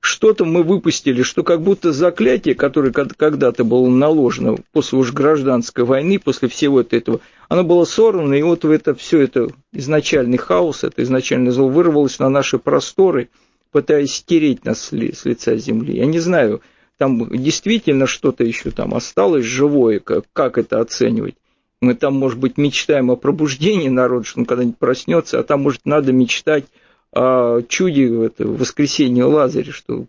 что-то 0.00 0.44
мы 0.44 0.62
выпустили, 0.62 1.22
что 1.22 1.42
как 1.42 1.62
будто 1.62 1.94
заклятие, 1.94 2.54
которое 2.54 2.92
когда-то 2.92 3.64
было 3.64 3.88
наложено 3.88 4.56
после 4.72 4.98
уж 4.98 5.12
гражданской 5.12 5.84
войны, 5.84 6.18
после 6.18 6.48
всего 6.48 6.82
этого, 6.82 7.20
оно 7.48 7.64
было 7.64 7.86
сорвано, 7.86 8.34
и 8.34 8.42
вот 8.42 8.64
в 8.64 8.70
это 8.70 8.94
все 8.94 9.20
это 9.20 9.48
изначальный 9.72 10.36
хаос, 10.38 10.84
это 10.84 11.02
изначальное 11.02 11.52
зло 11.52 11.68
вырвалось 11.68 12.18
на 12.18 12.28
наши 12.28 12.58
просторы, 12.58 13.30
пытаясь 13.72 14.12
стереть 14.12 14.66
нас 14.66 14.90
с 14.90 14.92
лица 14.92 15.56
земли. 15.56 15.96
Я 15.96 16.04
не 16.04 16.18
знаю, 16.18 16.60
там 17.00 17.26
действительно 17.30 18.06
что-то 18.06 18.44
еще 18.44 18.72
там 18.72 18.92
осталось 18.92 19.46
живое, 19.46 20.00
как, 20.00 20.26
как 20.34 20.58
это 20.58 20.80
оценивать. 20.80 21.34
Мы 21.80 21.94
там, 21.94 22.12
может 22.12 22.38
быть, 22.38 22.58
мечтаем 22.58 23.10
о 23.10 23.16
пробуждении 23.16 23.88
народа, 23.88 24.26
что 24.26 24.40
он 24.40 24.44
когда-нибудь 24.44 24.76
проснется, 24.76 25.38
а 25.40 25.42
там, 25.42 25.62
может, 25.62 25.86
надо 25.86 26.12
мечтать 26.12 26.66
о 27.10 27.62
чуде 27.62 28.26
это, 28.26 28.46
воскресения 28.46 29.24
Лазаря, 29.24 29.72
что 29.72 30.04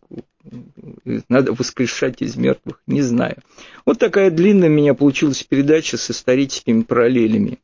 надо 1.30 1.54
воскрешать 1.54 2.22
из 2.22 2.36
мертвых, 2.36 2.82
не 2.88 3.02
знаю. 3.02 3.38
Вот 3.86 3.98
такая 3.98 4.30
длинная 4.30 4.68
у 4.68 4.74
меня 4.74 4.94
получилась 4.94 5.44
передача 5.44 5.96
с 5.96 6.12
историческими 6.12 6.82
параллелями. 6.82 7.60